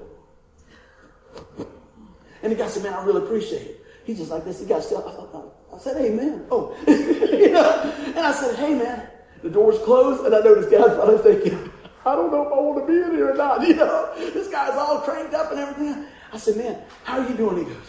And 2.42 2.50
the 2.50 2.56
guy 2.56 2.66
said, 2.66 2.82
man, 2.82 2.94
I 2.94 3.04
really 3.04 3.22
appreciate 3.22 3.62
it. 3.62 3.82
He's 4.04 4.18
just 4.18 4.30
like 4.30 4.44
this. 4.44 4.58
The 4.58 4.66
guy 4.66 4.80
still, 4.80 5.52
I 5.72 5.78
said, 5.78 5.96
Amen. 5.96 6.44
Oh, 6.50 6.76
you 6.86 7.50
know, 7.50 7.94
and 8.06 8.18
I 8.18 8.32
said, 8.32 8.56
Hey, 8.56 8.74
man, 8.74 9.08
the 9.42 9.50
door's 9.50 9.78
closed, 9.80 10.24
and 10.24 10.34
I 10.34 10.40
this 10.40 10.66
guy's 10.66 10.94
probably 10.94 11.18
thinking, 11.18 11.70
I 12.04 12.14
don't 12.14 12.32
know 12.32 12.42
if 12.42 12.52
I 12.52 12.60
want 12.60 12.86
to 12.86 12.92
be 12.92 13.00
in 13.00 13.12
here 13.12 13.30
or 13.30 13.34
not. 13.34 13.62
You 13.66 13.76
know, 13.76 14.12
this 14.16 14.48
guy's 14.48 14.76
all 14.76 14.98
cranked 14.98 15.34
up 15.34 15.52
and 15.52 15.60
everything. 15.60 16.06
I 16.32 16.36
said, 16.36 16.56
Man, 16.56 16.82
how 17.04 17.20
are 17.20 17.28
you 17.28 17.36
doing? 17.36 17.58
He 17.58 17.64
goes, 17.64 17.86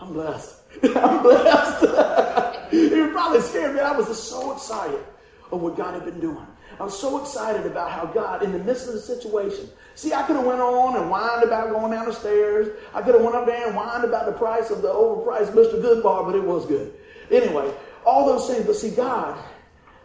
I'm 0.00 0.12
blessed. 0.12 0.60
I'm 0.82 1.22
blessed. 1.22 2.70
he 2.70 3.00
was 3.00 3.12
probably 3.12 3.40
scared, 3.40 3.74
man. 3.74 3.84
I 3.84 3.96
was 3.96 4.06
just 4.06 4.28
so 4.28 4.52
excited 4.52 5.04
of 5.50 5.60
what 5.60 5.76
God 5.76 5.94
had 5.94 6.04
been 6.04 6.20
doing. 6.20 6.46
I 6.78 6.82
was 6.82 6.98
so 6.98 7.20
excited 7.20 7.64
about 7.64 7.90
how 7.90 8.06
God, 8.06 8.42
in 8.42 8.52
the 8.52 8.58
midst 8.58 8.86
of 8.86 8.94
the 8.94 9.00
situation, 9.00 9.68
see, 9.94 10.12
I 10.12 10.22
could 10.24 10.36
have 10.36 10.44
went 10.44 10.60
on 10.60 10.96
and 10.96 11.08
whined 11.08 11.42
about 11.42 11.70
going 11.70 11.92
down 11.92 12.06
the 12.06 12.12
stairs. 12.12 12.68
I 12.92 13.00
could 13.00 13.14
have 13.14 13.22
went 13.22 13.34
up 13.34 13.46
there 13.46 13.66
and 13.66 13.74
whined 13.74 14.04
about 14.04 14.26
the 14.26 14.32
price 14.32 14.70
of 14.70 14.82
the 14.82 14.88
overpriced 14.88 15.52
Mr. 15.52 15.80
Goodbar, 15.80 16.26
but 16.26 16.34
it 16.34 16.44
was 16.44 16.66
good. 16.66 16.92
Anyway, 17.30 17.72
all 18.04 18.26
those 18.26 18.48
things. 18.48 18.66
But 18.66 18.76
see, 18.76 18.90
God 18.90 19.42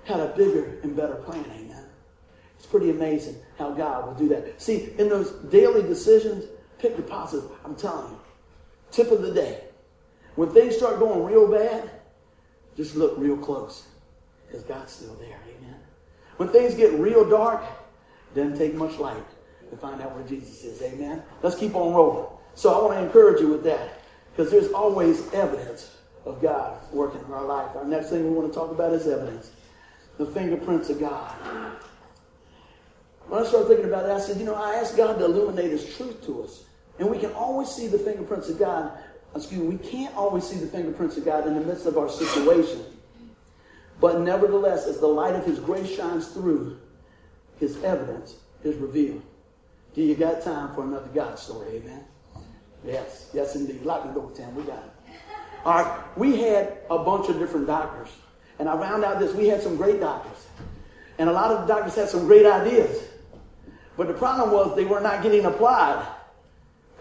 had 0.05 0.19
a 0.19 0.27
bigger 0.27 0.79
and 0.83 0.95
better 0.95 1.15
plan. 1.15 1.45
Amen. 1.51 1.85
It's 2.57 2.65
pretty 2.65 2.89
amazing 2.89 3.35
how 3.57 3.71
God 3.71 4.07
will 4.07 4.13
do 4.13 4.29
that. 4.29 4.61
See, 4.61 4.93
in 4.97 5.09
those 5.09 5.31
daily 5.49 5.81
decisions, 5.81 6.45
pick 6.79 6.95
the 6.95 7.03
positive. 7.03 7.49
I'm 7.65 7.75
telling 7.75 8.11
you. 8.11 8.19
Tip 8.91 9.11
of 9.11 9.21
the 9.23 9.33
day. 9.33 9.63
When 10.35 10.49
things 10.49 10.77
start 10.77 10.99
going 10.99 11.23
real 11.23 11.51
bad, 11.51 11.89
just 12.77 12.95
look 12.95 13.15
real 13.17 13.37
close. 13.37 13.87
Because 14.47 14.63
God's 14.63 14.91
still 14.91 15.15
there. 15.15 15.39
Amen. 15.57 15.75
When 16.37 16.49
things 16.49 16.73
get 16.73 16.93
real 16.93 17.29
dark, 17.29 17.63
doesn't 18.35 18.57
take 18.57 18.73
much 18.73 18.97
light 18.97 19.23
to 19.69 19.77
find 19.77 20.01
out 20.01 20.15
where 20.15 20.23
Jesus 20.27 20.63
is. 20.63 20.81
Amen. 20.81 21.21
Let's 21.41 21.55
keep 21.55 21.75
on 21.75 21.93
rolling. 21.93 22.27
So 22.55 22.73
I 22.73 22.85
want 22.85 22.99
to 22.99 23.05
encourage 23.05 23.41
you 23.41 23.47
with 23.47 23.63
that. 23.63 24.01
Because 24.31 24.51
there's 24.51 24.71
always 24.71 25.31
evidence 25.33 25.97
of 26.25 26.41
God 26.41 26.77
working 26.91 27.21
in 27.21 27.33
our 27.33 27.45
life. 27.45 27.75
Our 27.75 27.85
next 27.85 28.09
thing 28.09 28.23
we 28.23 28.29
want 28.29 28.51
to 28.51 28.57
talk 28.57 28.71
about 28.71 28.93
is 28.93 29.07
evidence. 29.07 29.51
The 30.17 30.25
fingerprints 30.25 30.89
of 30.89 30.99
God. 30.99 31.33
When 33.27 33.43
I 33.43 33.45
started 33.45 33.67
thinking 33.67 33.85
about 33.85 34.05
that, 34.05 34.17
I 34.17 34.19
said, 34.19 34.37
you 34.37 34.45
know, 34.45 34.55
I 34.55 34.75
asked 34.75 34.97
God 34.97 35.17
to 35.19 35.25
illuminate 35.25 35.71
His 35.71 35.95
truth 35.95 36.25
to 36.25 36.43
us. 36.43 36.63
And 36.99 37.09
we 37.09 37.17
can 37.17 37.31
always 37.31 37.69
see 37.69 37.87
the 37.87 37.99
fingerprints 37.99 38.49
of 38.49 38.59
God. 38.59 38.91
Excuse 39.35 39.61
me, 39.61 39.67
we 39.67 39.77
can't 39.77 40.15
always 40.15 40.43
see 40.45 40.57
the 40.57 40.67
fingerprints 40.67 41.17
of 41.17 41.25
God 41.25 41.47
in 41.47 41.53
the 41.53 41.61
midst 41.61 41.85
of 41.85 41.97
our 41.97 42.09
situation. 42.09 42.83
But 43.99 44.19
nevertheless, 44.21 44.87
as 44.87 44.99
the 44.99 45.07
light 45.07 45.35
of 45.35 45.45
His 45.45 45.59
grace 45.59 45.89
shines 45.89 46.27
through, 46.29 46.77
His 47.59 47.81
evidence 47.83 48.35
is 48.63 48.75
revealed. 48.77 49.21
Do 49.93 50.01
you 50.01 50.15
got 50.15 50.41
time 50.41 50.73
for 50.73 50.83
another 50.83 51.09
God 51.13 51.37
story? 51.37 51.77
Amen. 51.77 52.03
Yes, 52.85 53.29
yes, 53.33 53.55
indeed. 53.55 53.83
Lock 53.83 54.07
the 54.07 54.19
door, 54.19 54.31
Tim. 54.31 54.55
We 54.55 54.63
got 54.63 54.79
it. 54.79 55.15
All 55.63 55.83
right, 55.83 56.17
we 56.17 56.37
had 56.41 56.79
a 56.89 56.97
bunch 56.97 57.29
of 57.29 57.37
different 57.37 57.67
doctors. 57.67 58.09
And 58.57 58.67
I 58.67 58.77
found 58.79 59.03
out 59.03 59.19
this 59.19 59.33
we 59.33 59.47
had 59.47 59.61
some 59.61 59.77
great 59.77 59.99
doctors. 59.99 60.47
And 61.19 61.29
a 61.29 61.31
lot 61.31 61.51
of 61.51 61.67
the 61.67 61.73
doctors 61.73 61.95
had 61.95 62.09
some 62.09 62.25
great 62.25 62.45
ideas. 62.45 63.03
But 63.95 64.07
the 64.07 64.13
problem 64.13 64.51
was 64.51 64.75
they 64.75 64.85
were 64.85 65.01
not 65.01 65.21
getting 65.21 65.45
applied. 65.45 66.05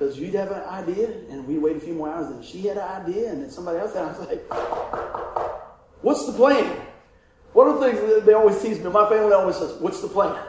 Because 0.01 0.19
you'd 0.19 0.33
have 0.33 0.51
an 0.51 0.63
idea, 0.63 1.09
and 1.29 1.47
we'd 1.47 1.59
wait 1.59 1.77
a 1.77 1.81
few 1.81 1.93
more 1.93 2.09
hours, 2.09 2.29
and 2.29 2.43
she 2.43 2.63
had 2.63 2.79
an 2.79 3.05
idea, 3.05 3.29
and 3.29 3.43
then 3.43 3.51
somebody 3.51 3.79
else 3.81 3.93
had. 3.93 4.05
I 4.05 4.07
was 4.07 4.19
like, 4.29 4.51
what's 6.01 6.25
the 6.25 6.33
plan? 6.33 6.75
One 7.53 7.69
of 7.69 7.79
the 7.79 7.87
things 7.87 8.01
that 8.01 8.25
they 8.25 8.33
always 8.33 8.63
tease 8.63 8.83
me, 8.83 8.89
my 8.89 9.07
family 9.11 9.35
always 9.35 9.57
says, 9.57 9.75
what's 9.75 10.01
the 10.01 10.09
plan? 10.09 10.43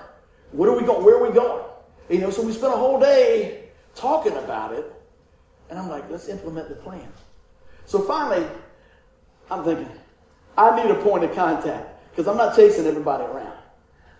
What 0.54 0.70
are 0.70 0.80
we 0.80 0.86
going? 0.86 1.04
Where 1.04 1.18
are 1.18 1.28
we 1.28 1.34
going? 1.34 1.66
You 2.10 2.20
know, 2.20 2.30
so 2.30 2.42
we 2.44 2.54
spent 2.54 2.74
a 2.74 2.78
whole 2.78 2.98
day 2.98 3.66
talking 3.94 4.32
about 4.38 4.72
it, 4.72 4.86
and 5.70 5.78
I'm 5.78 5.90
like, 5.90 6.10
let's 6.10 6.30
implement 6.30 6.70
the 6.70 6.76
plan. 6.76 7.12
So 7.86 8.00
finally, 8.00 8.48
I'm 9.50 9.66
thinking, 9.66 9.90
I 10.58 10.82
need 10.82 10.90
a 10.90 11.04
point 11.04 11.26
of 11.26 11.36
contact 11.36 12.10
because 12.12 12.26
I'm 12.26 12.38
not 12.38 12.56
chasing 12.56 12.86
everybody 12.86 13.26
around. 13.26 13.58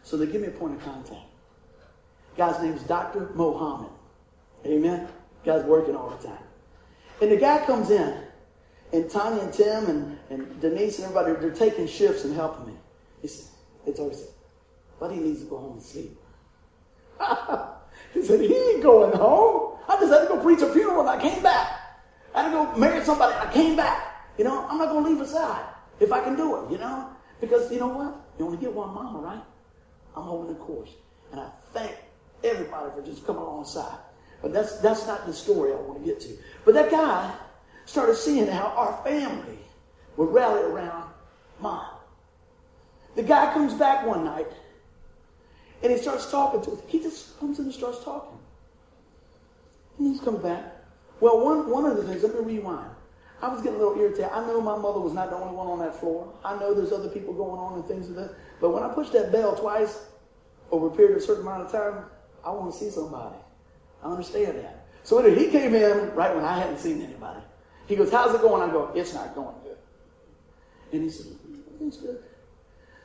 So 0.04 0.18
they 0.18 0.26
give 0.26 0.42
me 0.42 0.50
a 0.50 0.52
point 0.52 0.74
of 0.74 0.84
contact. 0.84 1.22
Guy's 2.36 2.62
name 2.62 2.74
is 2.74 2.84
Dr. 2.84 3.30
Mohammed. 3.34 3.92
Amen. 4.66 5.08
Guy's 5.46 5.64
working 5.64 5.96
all 5.96 6.10
the 6.10 6.28
time. 6.28 6.44
And 7.22 7.32
the 7.32 7.38
guy 7.38 7.66
comes 7.66 7.90
in, 7.90 8.18
and 8.94 9.10
Tanya 9.10 9.44
and 9.44 9.54
Tim 9.54 9.86
and, 9.86 10.20
and 10.30 10.62
Denise 10.62 11.00
and 11.00 11.06
everybody, 11.06 11.34
they're 11.40 11.52
taking 11.52 11.88
shifts 11.88 12.26
and 12.26 12.36
helping 12.36 12.68
me. 12.68 12.74
He 13.22 13.28
said, 13.28 13.48
it's 13.86 14.00
always 14.00 14.18
said, 14.18 14.30
but 15.00 15.12
he 15.12 15.20
needs 15.20 15.42
to 15.42 15.46
go 15.46 15.58
home 15.58 15.74
and 15.74 15.82
sleep. 15.82 16.18
he 18.14 18.24
said, 18.24 18.40
he 18.42 18.54
ain't 18.54 18.84
going 18.84 19.16
home. 19.16 19.78
I 19.88 19.98
just 20.00 20.12
had 20.12 20.22
to 20.22 20.28
go 20.28 20.42
preach 20.42 20.62
a 20.62 20.72
funeral 20.74 21.02
and 21.02 21.10
I 21.10 21.22
came 21.22 21.42
back. 21.44 21.80
I 22.34 22.44
had 22.44 22.50
to 22.50 22.54
go 22.54 22.76
marry 22.78 23.04
somebody. 23.04 23.34
I 23.36 23.52
came 23.52 23.76
back. 23.76 24.30
You 24.38 24.46
know, 24.46 24.66
I'm 24.68 24.78
not 24.78 24.90
going 24.90 25.04
to 25.04 25.10
leave 25.10 25.22
aside 25.22 25.66
if 26.00 26.12
I 26.12 26.24
can 26.24 26.36
do 26.36 26.64
it, 26.64 26.72
you 26.72 26.78
know? 26.78 27.10
Because 27.40 27.72
you 27.72 27.80
know 27.80 27.88
what? 27.88 28.16
You 28.40 28.46
only 28.46 28.58
get 28.58 28.74
one 28.74 28.94
mama, 28.94 29.20
right? 29.20 29.44
I'm 30.16 30.24
holding 30.24 30.54
the 30.54 30.60
course. 30.60 30.90
And 31.32 31.42
I 31.42 31.50
thank 31.74 31.96
everybody 32.44 32.92
for 32.96 33.02
just 33.06 33.26
coming 33.26 33.42
alongside. 33.42 33.98
But 34.42 34.54
that's, 34.54 34.78
that's 34.80 35.06
not 35.08 35.26
the 35.26 35.34
story 35.34 35.72
I 35.72 35.76
want 35.76 36.00
to 36.00 36.06
get 36.06 36.20
to. 36.22 36.30
But 36.66 36.74
that 36.74 36.90
guy 36.90 37.34
started 37.86 38.16
seeing 38.16 38.48
how 38.48 38.74
our 38.76 39.04
family 39.04 39.60
would 40.18 40.30
rally 40.34 40.64
around 40.64 41.10
mom. 41.60 41.86
The 43.16 43.24
guy 43.24 43.54
comes 43.54 43.74
back 43.74 44.06
one 44.06 44.24
night 44.24 44.52
and 45.84 45.92
he 45.92 45.98
starts 45.98 46.30
talking 46.32 46.62
to 46.62 46.72
us. 46.72 46.80
He 46.88 47.00
just 47.00 47.40
comes 47.40 47.60
in 47.60 47.66
and 47.66 47.74
starts 47.74 48.04
talking. 48.04 48.38
And 49.98 50.14
he 50.14 50.20
comes 50.24 50.40
back. 50.40 50.64
Well, 51.20 51.44
one, 51.44 51.70
one 51.70 51.86
of 51.86 51.98
the 51.98 52.04
things, 52.04 52.24
let 52.24 52.34
me 52.34 52.56
rewind. 52.56 52.90
I 53.42 53.50
was 53.50 53.62
getting 53.62 53.80
a 53.80 53.84
little 53.84 54.00
irritated. 54.00 54.30
I 54.32 54.46
know 54.46 54.62
my 54.62 54.78
mother 54.78 55.00
was 55.00 55.14
not 55.14 55.32
the 55.32 55.36
only 55.36 55.56
one 55.56 55.68
on 55.68 55.80
that 55.80 56.00
floor. 56.00 56.32
I 56.46 56.58
know 56.60 56.74
there's 56.74 56.92
other 56.92 57.10
people 57.10 57.34
going 57.34 57.60
on 57.60 57.74
and 57.74 57.86
things 57.86 58.08
like 58.10 58.28
that. 58.28 58.36
But 58.60 58.70
when 58.70 58.84
I 58.84 58.94
pushed 58.94 59.14
that 59.14 59.32
bell 59.32 59.56
twice 59.56 60.06
over 60.72 60.88
a 60.88 60.92
period 60.92 61.18
of 61.18 61.24
a 61.24 61.26
certain 61.26 61.42
amount 61.42 61.64
of 61.64 61.72
time, 61.72 62.06
I 62.46 62.52
want 62.52 62.72
to 62.72 62.78
see 62.78 62.90
somebody. 62.92 63.36
I 64.04 64.08
understand 64.08 64.58
that. 64.60 64.86
So 65.04 65.20
anyway, 65.20 65.46
he 65.46 65.52
came 65.52 65.74
in 65.74 66.14
right 66.14 66.34
when 66.36 66.46
I 66.46 66.58
hadn't 66.58 66.80
seen 66.80 67.02
anybody. 67.02 67.42
He 67.88 67.96
goes, 67.96 68.12
how's 68.12 68.34
it 68.34 68.42
going? 68.42 68.68
I 68.68 68.72
go, 68.72 68.92
it's 68.96 69.14
not 69.14 69.34
going 69.36 69.56
good. 69.64 69.78
And 70.92 71.04
he 71.04 71.10
said, 71.10 71.28
it's 71.82 71.98
good. 71.98 72.24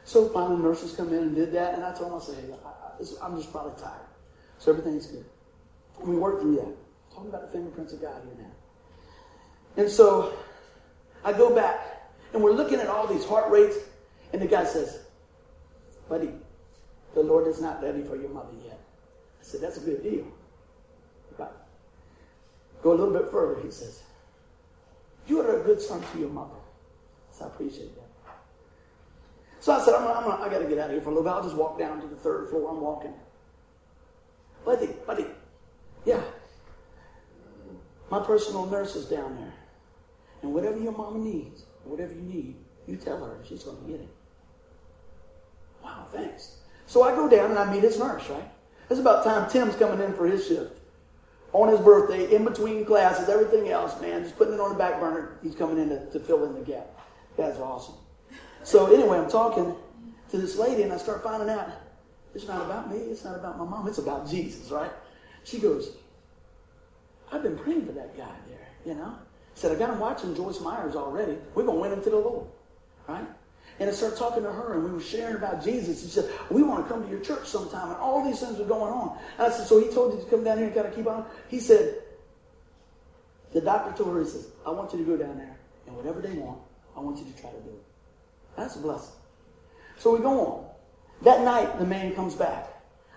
So 0.05 0.29
finally 0.29 0.63
nurses 0.63 0.95
come 0.95 1.09
in 1.09 1.23
and 1.23 1.35
did 1.35 1.53
that. 1.53 1.75
And 1.75 1.85
I 1.85 1.93
told 1.95 2.13
him, 2.13 2.19
I 2.19 2.23
said, 2.23 2.45
hey, 2.45 3.17
I'm 3.23 3.37
just 3.37 3.51
probably 3.51 3.81
tired. 3.81 4.07
So 4.59 4.71
everything's 4.71 5.07
good. 5.07 5.25
We 6.05 6.17
worked 6.17 6.43
through 6.43 6.57
that 6.57 6.77
talking 7.17 7.31
about 7.31 7.47
the 7.47 7.49
fingerprints 7.49 7.93
of 7.95 8.03
God 8.03 8.23
here 8.25 8.45
now. 8.45 9.83
And 9.83 9.91
so 9.91 10.37
I 11.25 11.33
go 11.33 11.55
back, 11.55 12.11
and 12.33 12.43
we're 12.43 12.53
looking 12.53 12.79
at 12.79 12.89
all 12.89 13.07
these 13.07 13.25
heart 13.25 13.51
rates, 13.51 13.77
and 14.33 14.43
the 14.43 14.47
guy 14.47 14.65
says, 14.65 15.01
Buddy, 16.09 16.31
the 17.15 17.23
Lord 17.23 17.47
is 17.49 17.61
not 17.61 17.83
ready 17.83 18.03
for 18.03 18.17
your 18.17 18.29
mother 18.29 18.53
yet. 18.65 18.79
I 19.41 19.43
said, 19.43 19.61
That's 19.63 19.79
a 19.79 19.81
good 19.81 20.03
deal. 20.03 20.27
Go 22.87 22.93
a 22.93 22.99
little 23.03 23.13
bit 23.13 23.33
further, 23.33 23.61
he 23.63 23.71
says, 23.73 24.05
You 25.27 25.41
are 25.41 25.61
a 25.61 25.65
good 25.65 25.81
son 25.83 26.01
to 26.13 26.19
your 26.21 26.29
mother. 26.29 26.55
So 27.33 27.45
I 27.45 27.49
appreciate 27.49 27.93
that. 27.97 28.35
So 29.59 29.73
I 29.73 29.85
said, 29.85 29.95
I'm, 29.95 30.07
I'm, 30.07 30.41
I 30.41 30.49
got 30.49 30.61
to 30.61 30.69
get 30.69 30.79
out 30.79 30.85
of 30.85 30.91
here 30.93 31.01
for 31.01 31.11
a 31.11 31.13
little 31.13 31.25
bit. 31.25 31.33
I'll 31.33 31.43
just 31.43 31.57
walk 31.57 31.81
down 31.81 32.01
to 32.01 32.07
the 32.07 32.15
third 32.15 32.49
floor. 32.49 32.71
I'm 32.71 32.81
walking. 32.81 33.13
Buddy, 34.65 34.91
buddy, 35.05 35.27
yeah. 36.05 36.21
My 38.09 38.21
personal 38.21 38.67
nurse 38.67 38.95
is 38.95 39.07
down 39.07 39.35
there. 39.35 39.55
And 40.43 40.55
whatever 40.55 40.79
your 40.79 40.93
mama 40.93 41.19
needs, 41.19 41.65
whatever 41.83 42.15
you 42.15 42.23
need, 42.23 42.55
you 42.87 42.95
tell 42.95 43.19
her. 43.25 43.37
She's 43.49 43.65
going 43.65 43.85
to 43.85 43.91
get 43.91 44.01
it. 44.01 44.09
Wow, 45.83 46.07
thanks. 46.13 46.59
So 46.87 47.03
I 47.03 47.17
go 47.17 47.29
down 47.29 47.51
and 47.51 47.59
I 47.59 47.69
meet 47.69 47.83
his 47.83 47.99
nurse, 47.99 48.31
right? 48.31 48.49
It's 48.89 49.01
about 49.01 49.25
time 49.25 49.51
Tim's 49.51 49.75
coming 49.75 50.01
in 50.01 50.15
for 50.15 50.29
his 50.29 50.47
shift. 50.47 50.79
On 51.57 51.71
his 51.71 51.81
birthday, 51.81 52.35
in 52.37 52.45
between 52.45 52.85
classes, 52.85 53.31
everything 53.31 53.71
else, 53.71 53.99
man, 53.99 54.23
just 54.23 54.37
putting 54.37 54.53
it 54.53 54.61
on 54.61 54.73
the 54.73 54.79
back 54.79 55.01
burner. 55.01 55.39
He's 55.43 55.55
coming 55.55 55.79
in 55.79 55.89
to, 55.89 56.05
to 56.11 56.21
fill 56.21 56.45
in 56.45 56.53
the 56.53 56.61
gap. 56.61 56.87
That's 57.39 57.59
awesome. 57.59 57.95
So 58.63 58.95
anyway, 58.95 59.17
I'm 59.17 59.31
talking 59.31 59.75
to 60.29 60.37
this 60.37 60.59
lady 60.59 60.83
and 60.83 60.93
I 60.93 60.99
start 60.99 61.23
finding 61.23 61.49
out 61.49 61.71
it's 62.35 62.47
not 62.47 62.61
about 62.67 62.91
me, 62.91 62.99
it's 62.99 63.25
not 63.25 63.37
about 63.37 63.57
my 63.57 63.65
mom, 63.65 63.89
it's 63.89 63.97
about 63.97 64.29
Jesus, 64.29 64.71
right? 64.71 64.91
She 65.45 65.59
goes, 65.59 65.93
I've 67.33 67.43
been 67.43 67.57
praying 67.57 67.87
for 67.87 67.93
that 67.93 68.15
guy 68.19 68.37
there, 68.49 68.69
you 68.85 68.93
know? 68.93 69.15
Said, 69.55 69.73
I 69.73 69.77
got 69.77 69.89
him 69.89 69.99
watching 69.99 70.37
Joyce 70.37 70.61
Myers 70.61 70.95
already. 70.95 71.39
We're 71.55 71.65
going 71.65 71.79
to 71.79 71.81
win 71.81 71.93
him 71.93 72.03
to 72.03 72.11
the 72.11 72.19
Lord, 72.19 72.49
right? 73.09 73.27
And 73.79 73.91
I 73.91 73.93
started 73.93 74.19
talking 74.19 74.43
to 74.43 74.51
her, 74.51 74.75
and 74.75 74.85
we 74.85 74.91
were 74.91 75.01
sharing 75.01 75.37
about 75.37 75.63
Jesus. 75.63 76.03
He 76.03 76.09
said, 76.09 76.31
We 76.51 76.63
want 76.63 76.87
to 76.87 76.93
come 76.93 77.05
to 77.05 77.11
your 77.11 77.21
church 77.21 77.47
sometime. 77.47 77.89
And 77.91 77.97
all 77.97 78.25
these 78.25 78.41
things 78.41 78.59
were 78.59 78.65
going 78.65 78.93
on. 78.93 79.19
And 79.39 79.53
I 79.53 79.55
said, 79.55 79.67
So 79.67 79.81
he 79.81 79.93
told 79.93 80.15
you 80.15 80.25
to 80.25 80.31
come 80.31 80.45
down 80.45 80.59
here 80.59 80.67
and 80.67 80.75
kind 80.75 80.87
of 80.87 80.95
keep 80.95 81.07
on? 81.07 81.27
He 81.49 81.61
said, 81.61 81.97
The 83.53 83.61
doctor 83.61 83.93
told 84.03 84.17
her, 84.17 84.23
He 84.23 84.29
says, 84.31 84.49
I 84.67 84.71
want 84.71 84.93
you 84.93 84.99
to 84.99 85.05
go 85.05 85.17
down 85.17 85.37
there, 85.37 85.57
and 85.87 85.97
whatever 85.97 86.21
they 86.21 86.33
want, 86.33 86.59
I 86.97 87.01
want 87.01 87.19
you 87.19 87.25
to 87.31 87.41
try 87.41 87.51
to 87.51 87.61
do 87.61 87.71
it. 87.71 87.85
That's 88.57 88.77
a 88.77 88.79
blessing. 88.79 89.15
So 89.99 90.15
we 90.15 90.23
go 90.23 90.41
on. 90.41 90.67
That 91.23 91.43
night, 91.43 91.79
the 91.79 91.87
man 91.87 92.15
comes 92.15 92.35
back. 92.35 92.69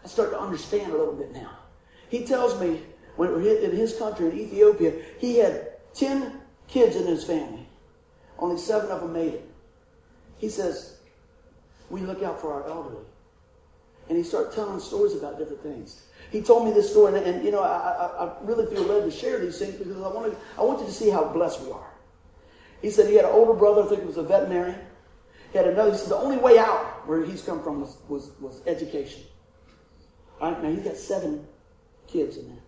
I 0.03 0.07
start 0.07 0.31
to 0.31 0.39
understand 0.39 0.91
a 0.91 0.97
little 0.97 1.13
bit 1.13 1.33
now. 1.33 1.57
He 2.09 2.25
tells 2.25 2.59
me, 2.59 2.81
when 3.15 3.33
in 3.45 3.71
his 3.75 3.97
country, 3.97 4.29
in 4.29 4.39
Ethiopia, 4.39 4.93
he 5.19 5.37
had 5.37 5.73
10 5.93 6.39
kids 6.67 6.95
in 6.95 7.05
his 7.05 7.23
family. 7.23 7.67
Only 8.37 8.57
seven 8.57 8.89
of 8.91 9.01
them 9.01 9.13
made 9.13 9.33
it. 9.33 9.48
He 10.39 10.49
says, 10.49 10.97
we 11.89 12.01
look 12.01 12.23
out 12.23 12.41
for 12.41 12.53
our 12.53 12.67
elderly. 12.67 13.05
And 14.07 14.17
he 14.17 14.23
started 14.23 14.53
telling 14.53 14.79
stories 14.79 15.13
about 15.13 15.37
different 15.37 15.61
things. 15.61 16.03
He 16.31 16.41
told 16.41 16.65
me 16.65 16.73
this 16.73 16.89
story, 16.89 17.15
and, 17.15 17.25
and 17.25 17.45
you 17.45 17.51
know, 17.51 17.61
I, 17.61 17.67
I, 17.67 18.25
I, 18.25 18.33
really 18.41 18.65
feel 18.65 18.83
led 18.83 19.03
to 19.03 19.11
share 19.11 19.39
these 19.39 19.57
things 19.57 19.75
because 19.75 19.95
I 19.97 20.07
want, 20.07 20.31
to, 20.31 20.37
I 20.57 20.63
want 20.63 20.79
you 20.79 20.85
to 20.85 20.91
see 20.91 21.09
how 21.09 21.25
blessed 21.25 21.61
we 21.61 21.71
are. 21.71 21.91
He 22.81 22.89
said 22.89 23.07
he 23.07 23.15
had 23.15 23.25
an 23.25 23.31
older 23.31 23.53
brother, 23.53 23.83
I 23.83 23.87
think 23.87 24.01
he 24.01 24.07
was 24.07 24.17
a 24.17 24.23
veterinarian. 24.23 24.79
He 25.51 25.57
had 25.57 25.67
another, 25.67 25.91
he 25.91 25.97
said 25.97 26.09
the 26.09 26.17
only 26.17 26.37
way 26.37 26.57
out 26.57 27.07
where 27.07 27.23
he's 27.23 27.41
come 27.41 27.63
from 27.63 27.81
was, 27.81 27.97
was, 28.07 28.31
was 28.39 28.61
education. 28.67 29.23
All 30.39 30.51
right, 30.51 30.63
now 30.63 30.69
he's 30.69 30.83
got 30.83 30.95
seven 30.95 31.45
kids 32.07 32.37
in 32.37 32.47
there. 32.47 32.63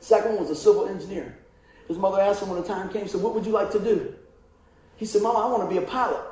Second 0.00 0.32
one 0.32 0.40
was 0.40 0.50
a 0.50 0.56
civil 0.56 0.86
engineer. 0.86 1.38
His 1.88 1.98
mother 1.98 2.20
asked 2.20 2.42
him 2.42 2.50
when 2.50 2.60
the 2.60 2.66
time 2.66 2.88
came, 2.90 3.06
said, 3.08 3.20
What 3.20 3.34
would 3.34 3.44
you 3.44 3.52
like 3.52 3.70
to 3.72 3.80
do? 3.80 4.14
He 4.96 5.04
said, 5.04 5.22
Mama, 5.22 5.40
I 5.40 5.46
want 5.50 5.62
to 5.62 5.68
be 5.68 5.84
a 5.84 5.86
pilot. 5.86 6.22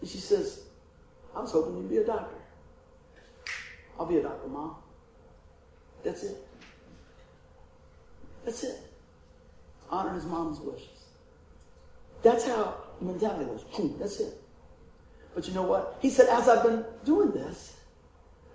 And 0.00 0.08
she 0.08 0.18
says, 0.18 0.64
I 1.34 1.40
was 1.40 1.52
hoping 1.52 1.76
you'd 1.76 1.90
be 1.90 1.98
a 1.98 2.04
doctor. 2.04 2.36
I'll 3.98 4.06
be 4.06 4.16
a 4.16 4.22
doctor, 4.22 4.48
Mom. 4.48 4.76
That's 6.02 6.22
it. 6.24 6.36
That's 8.44 8.64
it. 8.64 8.78
Honor 9.90 10.14
his 10.14 10.24
mom's 10.24 10.60
wishes. 10.60 10.88
That's 12.22 12.46
how 12.46 12.76
mentality 13.00 13.44
was. 13.44 13.64
That's 13.98 14.20
it. 14.20 14.40
But 15.34 15.46
you 15.46 15.54
know 15.54 15.62
what? 15.62 15.98
He 16.00 16.10
said, 16.10 16.28
as 16.28 16.48
I've 16.48 16.62
been 16.62 16.84
doing 17.04 17.30
this, 17.30 17.76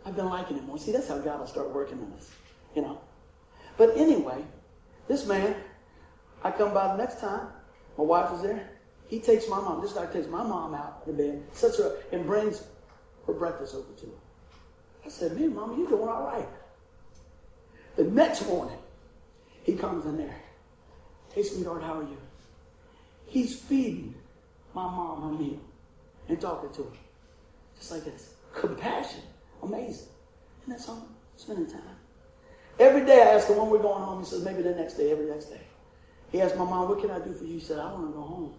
I've 0.05 0.15
been 0.15 0.25
liking 0.25 0.57
it 0.57 0.63
more. 0.63 0.77
See, 0.77 0.91
that's 0.91 1.07
how 1.07 1.17
God 1.19 1.39
will 1.39 1.47
start 1.47 1.73
working 1.73 1.99
in 1.99 2.11
us. 2.17 2.31
You 2.75 2.81
know? 2.81 3.01
But 3.77 3.95
anyway, 3.97 4.43
this 5.07 5.25
man, 5.25 5.55
I 6.43 6.51
come 6.51 6.73
by 6.73 6.87
the 6.87 6.97
next 6.97 7.19
time, 7.19 7.47
my 7.97 8.03
wife 8.03 8.31
was 8.31 8.41
there. 8.41 8.69
He 9.07 9.19
takes 9.19 9.47
my 9.47 9.57
mom, 9.57 9.81
this 9.81 9.93
guy 9.93 10.05
takes 10.07 10.27
my 10.27 10.43
mom 10.43 10.73
out 10.73 11.05
the 11.05 11.13
bed, 11.13 11.43
sets 11.53 11.77
her 11.77 11.87
up, 11.87 12.13
and 12.13 12.25
brings 12.25 12.63
her 13.27 13.33
breakfast 13.33 13.75
over 13.75 13.91
to 13.99 14.05
her. 14.07 14.11
I 15.05 15.09
said, 15.09 15.39
man, 15.39 15.53
mama, 15.53 15.77
you're 15.77 15.87
doing 15.87 16.09
all 16.09 16.25
right. 16.25 16.47
The 17.95 18.03
next 18.05 18.47
morning, 18.47 18.77
he 19.63 19.75
comes 19.75 20.05
in 20.05 20.17
there. 20.17 20.35
Hey, 21.33 21.43
sweetheart, 21.43 21.83
how 21.83 21.99
are 21.99 22.03
you? 22.03 22.17
He's 23.27 23.57
feeding 23.59 24.15
my 24.73 24.83
mom 24.83 25.21
her 25.21 25.37
meal 25.37 25.59
and 26.27 26.41
talking 26.41 26.71
to 26.73 26.83
her. 26.83 26.97
Just 27.77 27.91
like 27.91 28.05
this. 28.05 28.33
Compassion. 28.53 29.21
Amazing. 29.61 30.07
And 30.65 30.73
that's 30.73 30.89
all. 30.89 31.07
Spending 31.37 31.69
time. 31.69 31.81
Every 32.79 33.05
day 33.05 33.21
I 33.21 33.35
ask 33.35 33.47
him 33.47 33.57
when 33.57 33.69
we're 33.69 33.79
going 33.79 34.03
home. 34.03 34.19
He 34.19 34.25
says, 34.25 34.43
maybe 34.43 34.61
the 34.61 34.73
next 34.73 34.95
day, 34.95 35.11
every 35.11 35.25
next 35.25 35.45
day. 35.45 35.61
He 36.31 36.41
asked 36.41 36.57
my 36.57 36.65
mom, 36.65 36.89
what 36.89 36.99
can 36.99 37.11
I 37.11 37.19
do 37.19 37.33
for 37.33 37.43
you? 37.43 37.53
He 37.53 37.59
said, 37.59 37.79
I 37.79 37.91
want 37.91 38.07
to 38.07 38.13
go 38.13 38.21
home. 38.21 38.53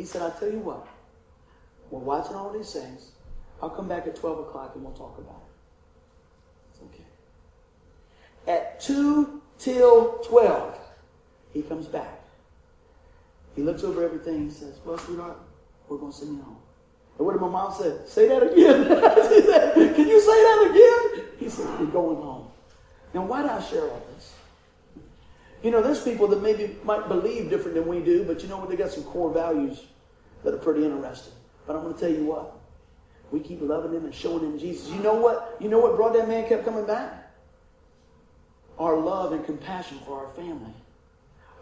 He 0.00 0.06
said, 0.06 0.22
I'll 0.22 0.30
tell 0.30 0.50
you 0.50 0.60
what. 0.60 0.86
We're 1.90 2.00
watching 2.00 2.34
all 2.34 2.50
these 2.50 2.72
things. 2.72 3.10
I'll 3.60 3.68
come 3.68 3.86
back 3.86 4.06
at 4.06 4.16
12 4.16 4.48
o'clock 4.48 4.72
and 4.74 4.82
we'll 4.82 4.94
talk 4.94 5.18
about 5.18 5.42
it. 5.44 5.52
It's 6.72 6.80
okay. 6.94 7.04
At 8.50 8.80
2 8.80 9.42
till 9.58 10.12
12, 10.24 10.78
he 11.52 11.60
comes 11.60 11.86
back. 11.86 12.18
He 13.54 13.60
looks 13.60 13.84
over 13.84 14.02
everything. 14.02 14.44
He 14.44 14.50
says, 14.50 14.78
well, 14.86 14.96
sweetheart, 14.96 15.36
we're 15.86 15.98
going 15.98 16.12
to 16.12 16.18
send 16.18 16.38
you 16.38 16.44
home. 16.44 16.56
And 17.18 17.26
what 17.26 17.32
did 17.32 17.42
my 17.42 17.48
mom 17.48 17.70
say? 17.74 17.94
Say 18.06 18.26
that 18.26 18.42
again. 18.42 18.54
she 19.28 19.42
said, 19.42 19.74
Can 19.96 20.08
you 20.08 20.18
say 20.18 20.26
that 20.28 20.70
again? 20.70 21.26
He 21.38 21.50
said, 21.50 21.78
We're 21.78 21.92
going 21.92 22.22
home. 22.22 22.48
Now, 23.12 23.26
why 23.26 23.42
do 23.42 23.50
I 23.50 23.60
share 23.60 23.82
all 23.82 24.02
this? 24.14 24.32
You 25.62 25.70
know, 25.70 25.82
there's 25.82 26.02
people 26.02 26.26
that 26.28 26.42
maybe 26.42 26.76
might 26.84 27.08
believe 27.08 27.50
different 27.50 27.74
than 27.74 27.86
we 27.86 28.00
do, 28.00 28.24
but 28.24 28.42
you 28.42 28.48
know 28.48 28.56
what? 28.56 28.70
They 28.70 28.76
got 28.76 28.90
some 28.90 29.04
core 29.04 29.32
values 29.32 29.84
that 30.42 30.54
are 30.54 30.58
pretty 30.58 30.84
interesting. 30.84 31.34
But 31.66 31.76
I'm 31.76 31.82
going 31.82 31.94
to 31.94 32.00
tell 32.00 32.10
you 32.10 32.24
what. 32.24 32.56
We 33.30 33.40
keep 33.40 33.60
loving 33.60 33.92
him 33.92 34.04
and 34.04 34.14
showing 34.14 34.40
him 34.40 34.58
Jesus. 34.58 34.88
You 34.88 35.00
know 35.00 35.14
what? 35.14 35.56
You 35.60 35.68
know 35.68 35.78
what 35.78 35.96
brought 35.96 36.14
that 36.14 36.28
man 36.28 36.48
kept 36.48 36.64
coming 36.64 36.86
back? 36.86 37.30
Our 38.78 38.96
love 38.98 39.32
and 39.32 39.44
compassion 39.44 39.98
for 40.06 40.26
our 40.26 40.32
family. 40.32 40.72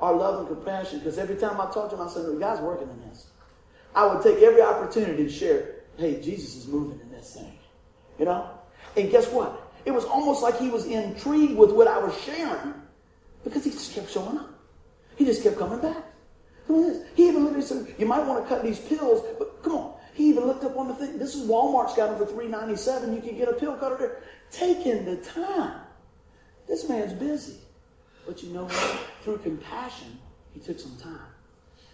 Our 0.01 0.15
love 0.15 0.39
and 0.39 0.49
compassion. 0.49 1.01
Because 1.01 1.19
every 1.19 1.37
time 1.37 1.61
I 1.61 1.71
talked 1.71 1.91
to 1.91 1.97
him, 1.97 2.07
I 2.07 2.11
say, 2.11 2.23
God's 2.39 2.61
working 2.61 2.89
in 2.89 3.11
this. 3.11 3.27
I 3.95 4.07
would 4.07 4.23
take 4.23 4.43
every 4.43 4.63
opportunity 4.63 5.25
to 5.25 5.31
share, 5.31 5.75
hey, 5.97 6.21
Jesus 6.23 6.55
is 6.55 6.69
moving 6.69 7.01
in 7.01 7.11
this 7.11 7.35
thing. 7.35 7.59
You 8.19 8.27
know? 8.27 8.49
And 8.97 9.11
guess 9.11 9.27
what? 9.29 9.73
It 9.85 9.91
was 9.91 10.05
almost 10.05 10.43
like 10.43 10.59
he 10.59 10.71
was 10.71 10.87
intrigued 10.87 11.57
with 11.57 11.73
what 11.73 11.89
I 11.89 11.99
was 11.99 12.17
sharing 12.23 12.75
because 13.49 13.65
he 13.65 13.71
just 13.71 13.95
kept 13.95 14.11
showing 14.11 14.39
up. 14.39 14.51
He 15.17 15.25
just 15.25 15.43
kept 15.43 15.59
coming 15.59 15.81
back. 15.81 16.05
He 17.15 17.29
even 17.29 17.45
literally 17.45 17.65
said, 17.65 17.95
you 17.99 18.07
might 18.07 18.25
want 18.27 18.43
to 18.43 18.49
cut 18.49 18.63
these 18.63 18.79
pills, 18.79 19.25
but 19.39 19.63
come 19.63 19.73
on. 19.73 19.95
He 20.15 20.29
even 20.29 20.47
looked 20.47 20.65
up 20.65 20.77
on 20.77 20.89
the 20.89 20.95
thing. 20.95 21.19
This 21.19 21.35
is 21.35 21.49
Walmart's 21.49 21.95
got 21.95 22.11
them 22.11 22.19
for 22.19 22.27
three 22.27 22.49
ninety 22.49 22.77
seven. 22.77 23.15
You 23.15 23.21
can 23.23 23.37
get 23.39 23.49
a 23.49 23.53
pill 23.53 23.75
cutter 23.77 23.97
there. 23.97 24.23
Taking 24.51 25.05
the 25.05 25.17
time. 25.17 25.81
This 26.67 26.89
man's 26.89 27.13
busy. 27.13 27.59
But 28.27 28.43
you 28.43 28.51
know 28.51 28.65
what? 28.65 29.01
Through 29.23 29.39
compassion, 29.39 30.19
he 30.53 30.61
took 30.61 30.79
some 30.79 30.97
time. 30.97 31.31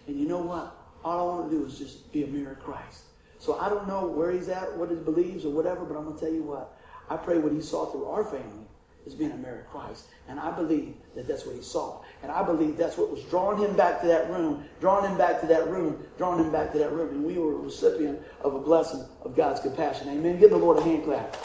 And 0.07 0.19
you 0.19 0.27
know 0.27 0.41
what? 0.41 0.75
All 1.03 1.19
I 1.19 1.35
want 1.35 1.51
to 1.51 1.57
do 1.57 1.65
is 1.65 1.77
just 1.77 2.11
be 2.11 2.23
a 2.23 2.27
mirror 2.27 2.53
of 2.53 2.59
Christ. 2.59 3.03
So 3.37 3.59
I 3.59 3.69
don't 3.69 3.87
know 3.87 4.07
where 4.07 4.31
he's 4.31 4.49
at, 4.49 4.75
what 4.75 4.89
he 4.89 4.95
believes, 4.95 5.45
or 5.45 5.51
whatever, 5.51 5.85
but 5.85 5.95
I'm 5.95 6.05
going 6.05 6.15
to 6.17 6.19
tell 6.19 6.33
you 6.33 6.43
what. 6.43 6.77
I 7.09 7.15
pray 7.17 7.37
what 7.37 7.53
he 7.53 7.61
saw 7.61 7.85
through 7.85 8.05
our 8.05 8.23
family 8.25 8.64
is 9.05 9.13
being 9.13 9.31
a 9.31 9.37
mirror 9.37 9.59
of 9.59 9.67
Christ. 9.67 10.07
And 10.27 10.39
I 10.39 10.51
believe 10.51 10.95
that 11.15 11.27
that's 11.27 11.45
what 11.45 11.55
he 11.55 11.61
saw. 11.61 12.01
And 12.23 12.31
I 12.31 12.43
believe 12.43 12.77
that's 12.77 12.97
what 12.97 13.11
was 13.11 13.23
drawing 13.23 13.59
him 13.59 13.75
back 13.75 14.01
to 14.01 14.07
that 14.07 14.29
room, 14.29 14.65
drawing 14.79 15.09
him 15.09 15.17
back 15.17 15.41
to 15.41 15.47
that 15.47 15.67
room, 15.69 16.03
drawing 16.17 16.43
him 16.43 16.51
back 16.51 16.71
to 16.71 16.79
that 16.79 16.91
room. 16.91 17.09
And 17.09 17.23
we 17.23 17.37
were 17.37 17.53
a 17.53 17.57
recipient 17.57 18.19
of 18.41 18.55
a 18.55 18.59
blessing 18.59 19.05
of 19.23 19.35
God's 19.35 19.59
compassion. 19.59 20.09
Amen. 20.09 20.39
Give 20.39 20.49
the 20.49 20.57
Lord 20.57 20.77
a 20.77 20.83
hand 20.83 21.03
clap. 21.03 21.35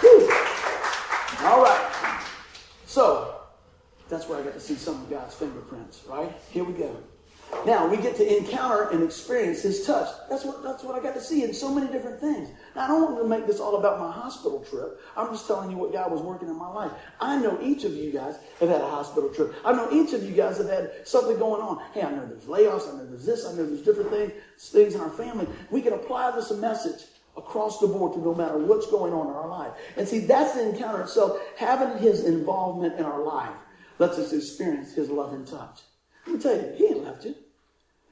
Whew. 0.00 0.30
All 1.40 1.62
right. 1.62 2.24
So, 2.86 3.34
that's 4.08 4.28
where 4.28 4.38
I 4.38 4.42
got 4.42 4.54
to 4.54 4.60
see 4.60 4.76
some 4.76 5.02
of 5.02 5.10
God's 5.10 5.34
fingerprints, 5.34 6.04
right? 6.08 6.32
Here 6.50 6.64
we 6.64 6.72
go. 6.72 6.96
Now 7.66 7.86
we 7.86 7.96
get 7.96 8.16
to 8.16 8.36
encounter 8.36 8.90
and 8.90 9.02
experience 9.02 9.62
His 9.62 9.86
touch. 9.86 10.08
That's 10.28 10.44
what 10.44 10.62
that's 10.62 10.84
what 10.84 10.94
I 10.94 11.02
got 11.02 11.14
to 11.14 11.20
see 11.20 11.44
in 11.44 11.52
so 11.52 11.74
many 11.74 11.90
different 11.90 12.20
things. 12.20 12.48
Now 12.76 12.84
I 12.84 12.86
don't 12.88 13.02
want 13.02 13.22
to 13.22 13.28
make 13.28 13.46
this 13.46 13.58
all 13.58 13.76
about 13.76 13.98
my 13.98 14.10
hospital 14.10 14.64
trip. 14.68 15.00
I'm 15.16 15.28
just 15.28 15.46
telling 15.46 15.70
you 15.70 15.76
what 15.76 15.92
God 15.92 16.12
was 16.12 16.20
working 16.20 16.48
in 16.48 16.56
my 16.56 16.68
life. 16.68 16.92
I 17.20 17.38
know 17.38 17.58
each 17.62 17.84
of 17.84 17.94
you 17.94 18.12
guys 18.12 18.36
have 18.60 18.68
had 18.68 18.80
a 18.80 18.88
hospital 18.88 19.30
trip. 19.30 19.54
I 19.64 19.72
know 19.72 19.90
each 19.90 20.12
of 20.12 20.22
you 20.22 20.32
guys 20.32 20.58
have 20.58 20.68
had 20.68 21.06
something 21.06 21.38
going 21.38 21.62
on. 21.62 21.82
Hey, 21.92 22.02
I 22.02 22.10
know 22.10 22.26
there's 22.26 22.44
layoffs. 22.44 22.88
I 22.88 22.96
know 22.96 23.06
there's 23.06 23.26
this. 23.26 23.46
I 23.46 23.50
know 23.52 23.66
there's 23.66 23.82
different 23.82 24.10
things 24.10 24.32
things 24.58 24.94
in 24.94 25.00
our 25.00 25.10
family. 25.10 25.46
We 25.70 25.82
can 25.82 25.94
apply 25.94 26.32
this 26.32 26.50
message 26.52 27.04
across 27.36 27.80
the 27.80 27.86
board 27.86 28.12
to 28.14 28.20
no 28.20 28.34
matter 28.34 28.58
what's 28.58 28.90
going 28.90 29.12
on 29.12 29.28
in 29.28 29.32
our 29.32 29.48
life. 29.48 29.72
And 29.96 30.06
see, 30.06 30.20
that's 30.20 30.54
the 30.54 30.68
encounter 30.68 31.02
itself. 31.02 31.40
Having 31.56 31.98
His 32.02 32.24
involvement 32.24 32.98
in 32.98 33.04
our 33.04 33.22
life 33.22 33.54
lets 33.98 34.18
us 34.18 34.32
experience 34.32 34.92
His 34.92 35.08
love 35.08 35.32
and 35.32 35.46
touch. 35.46 35.80
Let 36.28 36.36
me 36.36 36.42
tell 36.42 36.56
you, 36.56 36.72
he 36.76 36.86
ain't 36.88 37.04
left 37.04 37.24
you. 37.24 37.34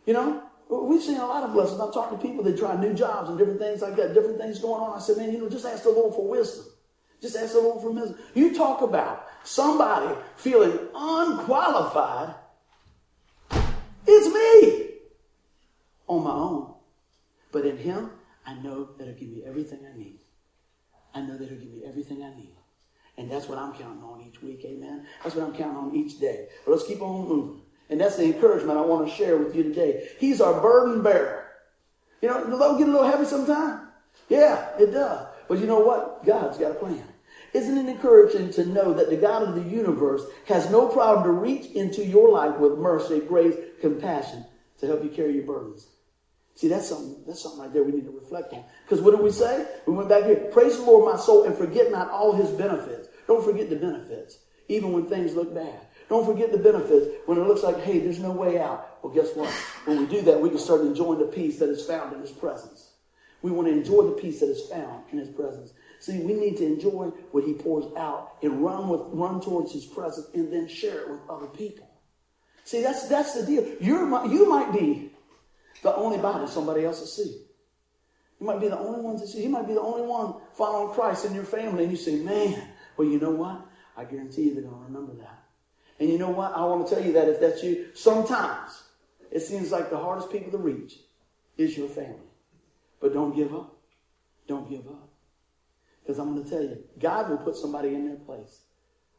You 0.06 0.14
know, 0.14 0.42
we've 0.70 1.02
seen 1.02 1.18
a 1.18 1.26
lot 1.26 1.42
of 1.42 1.52
blessings. 1.52 1.78
I'm 1.78 1.92
talking 1.92 2.16
to 2.16 2.24
people 2.24 2.42
that 2.44 2.56
try 2.56 2.74
new 2.80 2.94
jobs 2.94 3.28
and 3.28 3.36
different 3.36 3.60
things 3.60 3.82
like 3.82 3.94
that, 3.96 4.14
different 4.14 4.38
things 4.38 4.58
going 4.58 4.80
on. 4.80 4.96
I 4.96 5.00
said, 5.02 5.18
man, 5.18 5.32
you 5.32 5.38
know, 5.38 5.50
just 5.50 5.66
ask 5.66 5.82
the 5.82 5.90
Lord 5.90 6.14
for 6.14 6.26
wisdom. 6.26 6.64
Just 7.20 7.36
ask 7.36 7.52
the 7.52 7.60
Lord 7.60 7.82
for 7.82 7.90
wisdom. 7.90 8.18
You 8.32 8.54
talk 8.54 8.80
about 8.80 9.26
somebody 9.44 10.18
feeling 10.36 10.78
unqualified. 10.94 12.36
It's 14.06 14.34
me 14.34 14.94
on 16.08 16.24
my 16.24 16.30
own. 16.30 16.74
But 17.52 17.66
in 17.66 17.76
Him, 17.76 18.12
I 18.46 18.54
know 18.54 18.92
that 18.96 19.08
He'll 19.08 19.14
give 19.14 19.28
me 19.28 19.44
everything 19.46 19.80
I 19.92 19.94
need. 19.94 20.20
I 21.14 21.20
know 21.20 21.36
that 21.36 21.50
He'll 21.50 21.58
give 21.58 21.70
me 21.70 21.82
everything 21.86 22.22
I 22.22 22.34
need. 22.34 22.54
And 23.18 23.30
that's 23.30 23.46
what 23.46 23.58
I'm 23.58 23.74
counting 23.74 24.02
on 24.02 24.22
each 24.26 24.42
week, 24.42 24.64
amen? 24.64 25.06
That's 25.22 25.36
what 25.36 25.46
I'm 25.46 25.54
counting 25.54 25.76
on 25.76 25.94
each 25.94 26.18
day. 26.18 26.48
But 26.64 26.72
let's 26.72 26.86
keep 26.86 27.02
on 27.02 27.28
moving. 27.28 27.62
And 27.88 28.00
that's 28.00 28.16
the 28.16 28.24
encouragement 28.24 28.78
I 28.78 28.82
want 28.82 29.08
to 29.08 29.14
share 29.14 29.36
with 29.36 29.54
you 29.54 29.62
today. 29.62 30.08
He's 30.18 30.40
our 30.40 30.60
burden 30.60 31.02
bearer. 31.02 31.46
You 32.20 32.28
know, 32.28 32.44
the 32.44 32.56
load 32.56 32.78
get 32.78 32.88
a 32.88 32.90
little 32.90 33.08
heavy 33.08 33.24
sometimes. 33.24 33.82
Yeah, 34.28 34.70
it 34.78 34.90
does. 34.92 35.28
But 35.48 35.58
you 35.58 35.66
know 35.66 35.80
what? 35.80 36.24
God's 36.24 36.58
got 36.58 36.72
a 36.72 36.74
plan. 36.74 37.04
Isn't 37.52 37.78
it 37.78 37.88
encouraging 37.88 38.50
to 38.52 38.66
know 38.66 38.92
that 38.92 39.08
the 39.08 39.16
God 39.16 39.42
of 39.42 39.54
the 39.54 39.70
universe 39.70 40.22
has 40.46 40.70
no 40.70 40.88
problem 40.88 41.24
to 41.24 41.30
reach 41.30 41.70
into 41.72 42.04
your 42.04 42.30
life 42.30 42.58
with 42.58 42.78
mercy, 42.78 43.20
grace, 43.20 43.54
compassion 43.80 44.44
to 44.78 44.86
help 44.86 45.04
you 45.04 45.10
carry 45.10 45.34
your 45.34 45.44
burdens? 45.44 45.86
See, 46.56 46.68
that's 46.68 46.88
something, 46.88 47.22
that's 47.26 47.42
something 47.42 47.60
right 47.60 47.72
there 47.72 47.84
we 47.84 47.92
need 47.92 48.06
to 48.06 48.10
reflect 48.10 48.52
on. 48.52 48.64
Because 48.84 49.02
what 49.02 49.12
did 49.12 49.20
we 49.20 49.30
say? 49.30 49.66
We 49.86 49.92
went 49.92 50.08
back 50.08 50.24
here. 50.24 50.48
Praise 50.52 50.76
the 50.76 50.84
Lord, 50.84 51.10
my 51.14 51.20
soul, 51.20 51.44
and 51.44 51.56
forget 51.56 51.92
not 51.92 52.10
all 52.10 52.32
his 52.32 52.50
benefits. 52.50 53.08
Don't 53.26 53.44
forget 53.44 53.68
the 53.68 53.76
benefits, 53.76 54.38
even 54.68 54.92
when 54.92 55.06
things 55.06 55.34
look 55.34 55.54
bad. 55.54 55.80
Don't 56.08 56.24
forget 56.24 56.52
the 56.52 56.58
benefits 56.58 57.16
when 57.26 57.38
it 57.38 57.46
looks 57.46 57.62
like, 57.62 57.80
hey, 57.80 57.98
there's 57.98 58.20
no 58.20 58.30
way 58.30 58.60
out. 58.60 58.98
Well, 59.02 59.12
guess 59.12 59.34
what? 59.34 59.50
When 59.86 59.98
we 59.98 60.06
do 60.06 60.22
that, 60.22 60.40
we 60.40 60.50
can 60.50 60.58
start 60.58 60.82
enjoying 60.82 61.18
the 61.18 61.26
peace 61.26 61.58
that 61.58 61.68
is 61.68 61.84
found 61.84 62.14
in 62.14 62.20
his 62.20 62.30
presence. 62.30 62.92
We 63.42 63.50
want 63.50 63.68
to 63.68 63.74
enjoy 63.74 64.02
the 64.02 64.12
peace 64.12 64.40
that 64.40 64.48
is 64.48 64.62
found 64.68 65.04
in 65.12 65.18
his 65.18 65.28
presence. 65.28 65.72
See, 66.00 66.20
we 66.20 66.34
need 66.34 66.56
to 66.58 66.66
enjoy 66.66 67.06
what 67.32 67.44
he 67.44 67.54
pours 67.54 67.84
out 67.96 68.34
and 68.42 68.62
run 68.62 68.88
with 68.88 69.02
run 69.12 69.40
towards 69.40 69.72
his 69.72 69.84
presence 69.84 70.28
and 70.34 70.52
then 70.52 70.68
share 70.68 71.02
it 71.02 71.10
with 71.10 71.20
other 71.28 71.46
people. 71.46 71.88
See, 72.64 72.82
that's 72.82 73.08
that's 73.08 73.34
the 73.34 73.46
deal. 73.46 73.64
You're 73.80 74.26
you 74.26 74.48
might 74.48 74.72
be 74.72 75.12
the 75.82 75.94
only 75.94 76.18
Bible 76.18 76.46
somebody 76.48 76.84
else 76.84 77.00
will 77.00 77.06
see. 77.06 77.42
You 78.40 78.46
might 78.46 78.60
be 78.60 78.68
the 78.68 78.78
only 78.78 79.00
one 79.00 79.18
to 79.18 79.26
see. 79.26 79.42
You 79.42 79.48
might 79.48 79.66
be 79.66 79.74
the 79.74 79.80
only 79.80 80.06
one 80.06 80.34
following 80.54 80.92
Christ 80.92 81.24
in 81.24 81.34
your 81.34 81.44
family, 81.44 81.84
and 81.84 81.92
you 81.92 81.98
say, 81.98 82.16
"Man, 82.16 82.68
well, 82.96 83.08
you 83.08 83.18
know 83.18 83.30
what? 83.30 83.64
I 83.96 84.04
guarantee 84.04 84.42
you 84.42 84.54
they're 84.54 84.64
going 84.64 84.74
to 84.74 84.92
remember 84.92 85.14
that." 85.22 85.45
And 85.98 86.10
you 86.10 86.18
know 86.18 86.30
what? 86.30 86.54
I 86.54 86.64
want 86.64 86.86
to 86.86 86.94
tell 86.94 87.04
you 87.04 87.12
that 87.14 87.28
if 87.28 87.40
that's 87.40 87.62
you, 87.62 87.86
sometimes 87.94 88.82
it 89.30 89.40
seems 89.40 89.70
like 89.72 89.90
the 89.90 89.98
hardest 89.98 90.30
people 90.30 90.52
to 90.52 90.58
reach 90.58 90.98
is 91.56 91.76
your 91.76 91.88
family. 91.88 92.18
But 93.00 93.14
don't 93.14 93.34
give 93.34 93.54
up. 93.54 93.76
Don't 94.46 94.68
give 94.68 94.86
up. 94.86 95.08
Because 96.02 96.18
I'm 96.18 96.34
going 96.34 96.44
to 96.44 96.50
tell 96.50 96.62
you, 96.62 96.78
God 96.98 97.30
will 97.30 97.38
put 97.38 97.56
somebody 97.56 97.88
in 97.88 98.06
their 98.06 98.16
place 98.16 98.60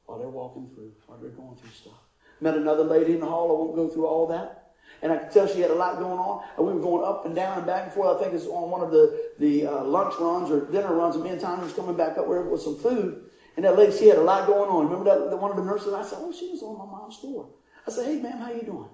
while 0.05 0.19
they're 0.19 0.29
walking 0.29 0.69
through, 0.73 0.93
while 1.05 1.17
they're 1.17 1.31
going 1.31 1.55
through 1.57 1.71
stuff. 1.71 1.99
Met 2.39 2.55
another 2.55 2.83
lady 2.83 3.13
in 3.13 3.19
the 3.19 3.25
hall. 3.25 3.49
I 3.49 3.59
won't 3.59 3.75
go 3.75 3.89
through 3.89 4.05
all 4.05 4.27
that. 4.27 4.73
And 5.01 5.11
I 5.11 5.17
could 5.17 5.31
tell 5.31 5.47
she 5.47 5.59
had 5.59 5.71
a 5.71 5.75
lot 5.75 5.99
going 5.99 6.17
on. 6.17 6.43
And 6.57 6.65
we 6.65 6.73
were 6.73 6.79
going 6.79 7.03
up 7.03 7.25
and 7.25 7.35
down 7.35 7.57
and 7.57 7.67
back 7.67 7.85
and 7.85 7.93
forth. 7.93 8.17
I 8.17 8.23
think 8.23 8.33
it's 8.33 8.45
on 8.45 8.71
one 8.71 8.81
of 8.81 8.91
the, 8.91 9.31
the 9.37 9.67
uh, 9.67 9.83
lunch 9.83 10.13
runs 10.19 10.49
or 10.49 10.71
dinner 10.71 10.93
runs. 10.93 11.15
And 11.15 11.23
me 11.23 11.31
and 11.31 11.41
Tommy 11.41 11.63
was 11.63 11.73
coming 11.73 11.95
back 11.95 12.17
up 12.17 12.27
where 12.27 12.41
with 12.41 12.61
some 12.61 12.77
food. 12.77 13.26
And 13.57 13.65
that 13.65 13.75
lady, 13.75 13.97
she 13.97 14.07
had 14.07 14.19
a 14.19 14.21
lot 14.21 14.45
going 14.45 14.69
on. 14.69 14.87
Remember 14.87 15.05
that, 15.05 15.31
that 15.31 15.37
one 15.37 15.49
of 15.49 15.57
the 15.57 15.63
nurses? 15.63 15.91
I 15.91 16.03
said, 16.03 16.19
oh, 16.21 16.31
she 16.31 16.47
was 16.51 16.61
on 16.61 16.77
my 16.77 16.85
mom's 16.85 17.17
floor. 17.17 17.49
I 17.87 17.91
said, 17.91 18.05
hey, 18.05 18.21
ma'am, 18.21 18.37
how 18.37 18.51
you 18.51 18.61
doing? 18.61 18.89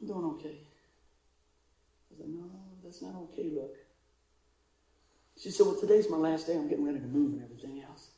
I'm 0.00 0.06
doing 0.08 0.24
okay. 0.34 0.58
I 2.10 2.18
said, 2.18 2.28
no, 2.28 2.50
that's 2.82 3.00
not 3.00 3.14
okay, 3.14 3.48
look. 3.54 3.76
She 5.40 5.50
said, 5.52 5.66
well, 5.66 5.78
today's 5.78 6.10
my 6.10 6.16
last 6.16 6.48
day. 6.48 6.54
I'm 6.54 6.68
getting 6.68 6.84
ready 6.84 6.98
to 6.98 7.06
move 7.06 7.34
and 7.34 7.44
everything 7.44 7.80
else. 7.88 8.08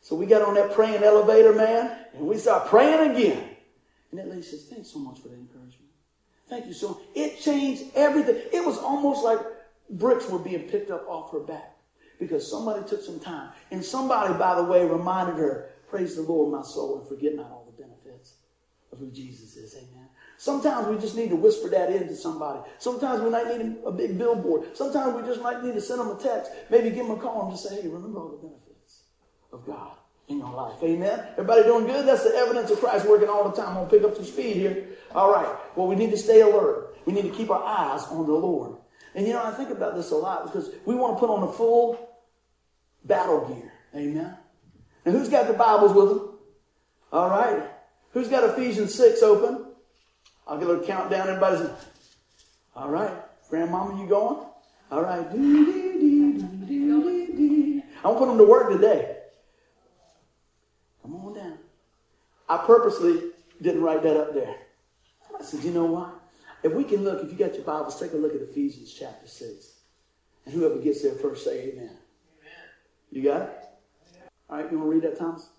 So 0.00 0.16
we 0.16 0.26
got 0.26 0.42
on 0.42 0.54
that 0.54 0.72
praying 0.72 1.04
elevator, 1.04 1.54
man, 1.54 1.96
and 2.14 2.26
we 2.26 2.36
start 2.36 2.66
praying 2.66 3.12
again. 3.12 3.50
And 4.10 4.18
that 4.18 4.28
lady 4.28 4.42
says, 4.42 4.64
thanks 4.68 4.90
so 4.90 4.98
much 4.98 5.20
for 5.20 5.28
the 5.28 5.34
encouragement. 5.34 5.90
Thank 6.48 6.66
you 6.66 6.72
so 6.72 6.88
much. 6.88 6.98
It 7.14 7.40
changed 7.40 7.84
everything. 7.94 8.34
It 8.52 8.64
was 8.64 8.78
almost 8.78 9.22
like 9.22 9.38
bricks 9.90 10.28
were 10.28 10.40
being 10.40 10.68
picked 10.68 10.90
up 10.90 11.06
off 11.08 11.30
her 11.30 11.40
back 11.40 11.71
because 12.22 12.48
somebody 12.48 12.88
took 12.88 13.02
some 13.02 13.18
time. 13.18 13.50
And 13.72 13.84
somebody, 13.84 14.32
by 14.34 14.54
the 14.54 14.62
way, 14.62 14.84
reminded 14.84 15.36
her, 15.36 15.70
praise 15.88 16.14
the 16.14 16.22
Lord, 16.22 16.52
my 16.52 16.62
soul, 16.62 17.00
and 17.00 17.08
forget 17.08 17.34
not 17.34 17.50
all 17.50 17.66
the 17.66 17.82
benefits 17.82 18.34
of 18.92 18.98
who 18.98 19.10
Jesus 19.10 19.56
is. 19.56 19.74
Amen. 19.74 20.08
Sometimes 20.38 20.86
we 20.86 20.98
just 20.98 21.16
need 21.16 21.30
to 21.30 21.36
whisper 21.36 21.68
that 21.70 21.90
into 21.90 22.14
somebody. 22.14 22.60
Sometimes 22.78 23.22
we 23.22 23.30
might 23.30 23.46
need 23.46 23.76
a 23.84 23.90
big 23.90 24.16
billboard. 24.16 24.76
Sometimes 24.76 25.20
we 25.20 25.26
just 25.26 25.42
might 25.42 25.64
need 25.64 25.74
to 25.74 25.80
send 25.80 26.00
them 26.00 26.10
a 26.10 26.18
text. 26.18 26.52
Maybe 26.70 26.90
give 26.90 27.06
them 27.06 27.18
a 27.18 27.20
call 27.20 27.42
and 27.42 27.50
just 27.50 27.68
say, 27.68 27.82
hey, 27.82 27.88
remember 27.88 28.20
all 28.20 28.28
the 28.28 28.48
benefits 28.48 29.02
of 29.52 29.66
God 29.66 29.92
in 30.28 30.38
your 30.38 30.52
life. 30.52 30.80
Amen. 30.82 31.26
Everybody 31.32 31.64
doing 31.64 31.86
good? 31.86 32.06
That's 32.06 32.22
the 32.22 32.34
evidence 32.36 32.70
of 32.70 32.78
Christ 32.78 33.06
working 33.06 33.28
all 33.28 33.48
the 33.48 33.56
time. 33.56 33.70
I'm 33.70 33.74
going 33.74 33.88
to 33.88 33.96
pick 33.96 34.04
up 34.04 34.14
some 34.14 34.24
speed 34.24 34.56
here. 34.56 34.86
All 35.14 35.32
right. 35.32 35.56
Well, 35.76 35.88
we 35.88 35.96
need 35.96 36.10
to 36.10 36.18
stay 36.18 36.40
alert. 36.40 36.96
We 37.04 37.12
need 37.12 37.22
to 37.22 37.30
keep 37.30 37.50
our 37.50 37.62
eyes 37.62 38.04
on 38.04 38.26
the 38.26 38.32
Lord. 38.32 38.76
And 39.14 39.26
you 39.26 39.32
know, 39.32 39.42
I 39.44 39.50
think 39.50 39.70
about 39.70 39.94
this 39.94 40.10
a 40.10 40.16
lot 40.16 40.44
because 40.44 40.70
we 40.86 40.94
want 40.94 41.16
to 41.16 41.20
put 41.20 41.30
on 41.30 41.42
the 41.42 41.52
full 41.52 42.11
battle 43.04 43.46
gear. 43.46 43.72
Amen. 43.94 44.36
Now, 45.04 45.12
who's 45.12 45.28
got 45.28 45.46
the 45.46 45.54
Bibles 45.54 45.92
with 45.92 46.08
them? 46.08 46.38
All 47.12 47.28
right. 47.28 47.62
Who's 48.12 48.28
got 48.28 48.44
Ephesians 48.44 48.94
6 48.94 49.22
open? 49.22 49.66
I'll 50.46 50.58
get 50.58 50.66
a 50.66 50.72
little 50.72 50.84
countdown. 50.84 51.28
Everybody's, 51.28 51.68
all 52.74 52.90
right. 52.90 53.12
Grandmama, 53.48 54.00
you 54.00 54.08
going? 54.08 54.46
All 54.90 55.02
right. 55.02 55.26
I'm 58.04 58.14
to 58.14 58.18
put 58.18 58.26
them 58.26 58.38
to 58.38 58.44
work 58.44 58.70
today. 58.70 59.16
Come 61.02 61.16
on 61.16 61.34
down. 61.34 61.58
I 62.48 62.58
purposely 62.58 63.30
didn't 63.60 63.82
write 63.82 64.02
that 64.02 64.16
up 64.16 64.34
there. 64.34 64.56
I 65.38 65.42
said, 65.42 65.62
you 65.64 65.70
know 65.70 65.84
what? 65.84 66.14
If 66.62 66.72
we 66.72 66.84
can 66.84 67.04
look, 67.04 67.24
if 67.24 67.30
you 67.30 67.38
got 67.38 67.54
your 67.54 67.64
Bibles, 67.64 67.98
take 67.98 68.12
a 68.12 68.16
look 68.16 68.34
at 68.34 68.40
Ephesians 68.40 68.92
chapter 68.92 69.26
6. 69.26 69.72
And 70.44 70.54
whoever 70.54 70.78
gets 70.78 71.02
there 71.02 71.14
first, 71.14 71.44
say 71.44 71.72
amen. 71.72 71.96
You 73.12 73.22
got 73.22 73.42
it? 73.42 73.50
All 74.48 74.56
right, 74.56 74.72
you 74.72 74.78
want 74.78 74.90
to 74.90 74.94
read 74.94 75.02
that, 75.02 75.18
Thomas? 75.18 75.50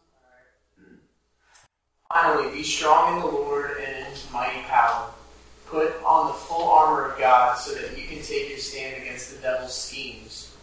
Finally, 2.12 2.52
be 2.52 2.64
strong 2.64 3.16
in 3.16 3.22
the 3.22 3.28
Lord 3.28 3.78
and 3.80 3.96
in 3.96 4.06
his 4.06 4.28
mighty 4.34 4.62
power. 4.62 5.12
Put 5.68 5.94
on 6.04 6.28
the 6.28 6.34
full 6.34 6.68
armor 6.68 7.12
of 7.12 7.20
God 7.20 7.56
so 7.60 7.76
that 7.76 7.96
you 7.96 8.08
can 8.08 8.24
take 8.24 8.50
your 8.50 8.58
stand 8.58 9.04
against 9.04 9.36
the 9.36 9.42
devil's 9.42 9.74
schemes. 9.74 10.56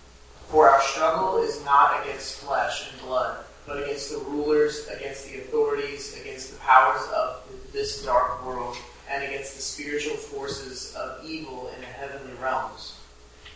For 0.48 0.68
our 0.68 0.80
struggle 0.82 1.40
is 1.40 1.64
not 1.64 2.02
against 2.02 2.40
flesh 2.40 2.90
and 2.90 3.00
blood, 3.02 3.44
but 3.68 3.84
against 3.84 4.10
the 4.10 4.18
rulers, 4.24 4.88
against 4.88 5.30
the 5.30 5.38
authorities, 5.38 6.20
against 6.20 6.50
the 6.50 6.58
powers 6.58 7.02
of 7.14 7.44
this 7.72 8.04
dark 8.04 8.44
world, 8.44 8.76
and 9.08 9.22
against 9.22 9.54
the 9.54 9.62
spiritual 9.62 10.16
forces 10.16 10.92
of 10.96 11.24
evil 11.24 11.70
in 11.76 11.80
the 11.82 11.86
heavenly 11.86 12.32
realms. 12.42 12.99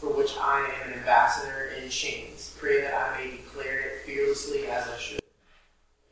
for 0.00 0.08
which 0.08 0.34
I 0.40 0.60
am 0.60 0.92
an 0.92 0.98
ambassador 0.98 1.72
in 1.78 1.90
chains. 1.90 2.56
Pray 2.58 2.80
that 2.80 2.94
I 2.94 3.18
may 3.18 3.30
declare 3.32 3.80
it 3.80 4.02
fearlessly 4.06 4.66
as 4.66 4.88
I 4.88 4.96
should. 4.98 5.20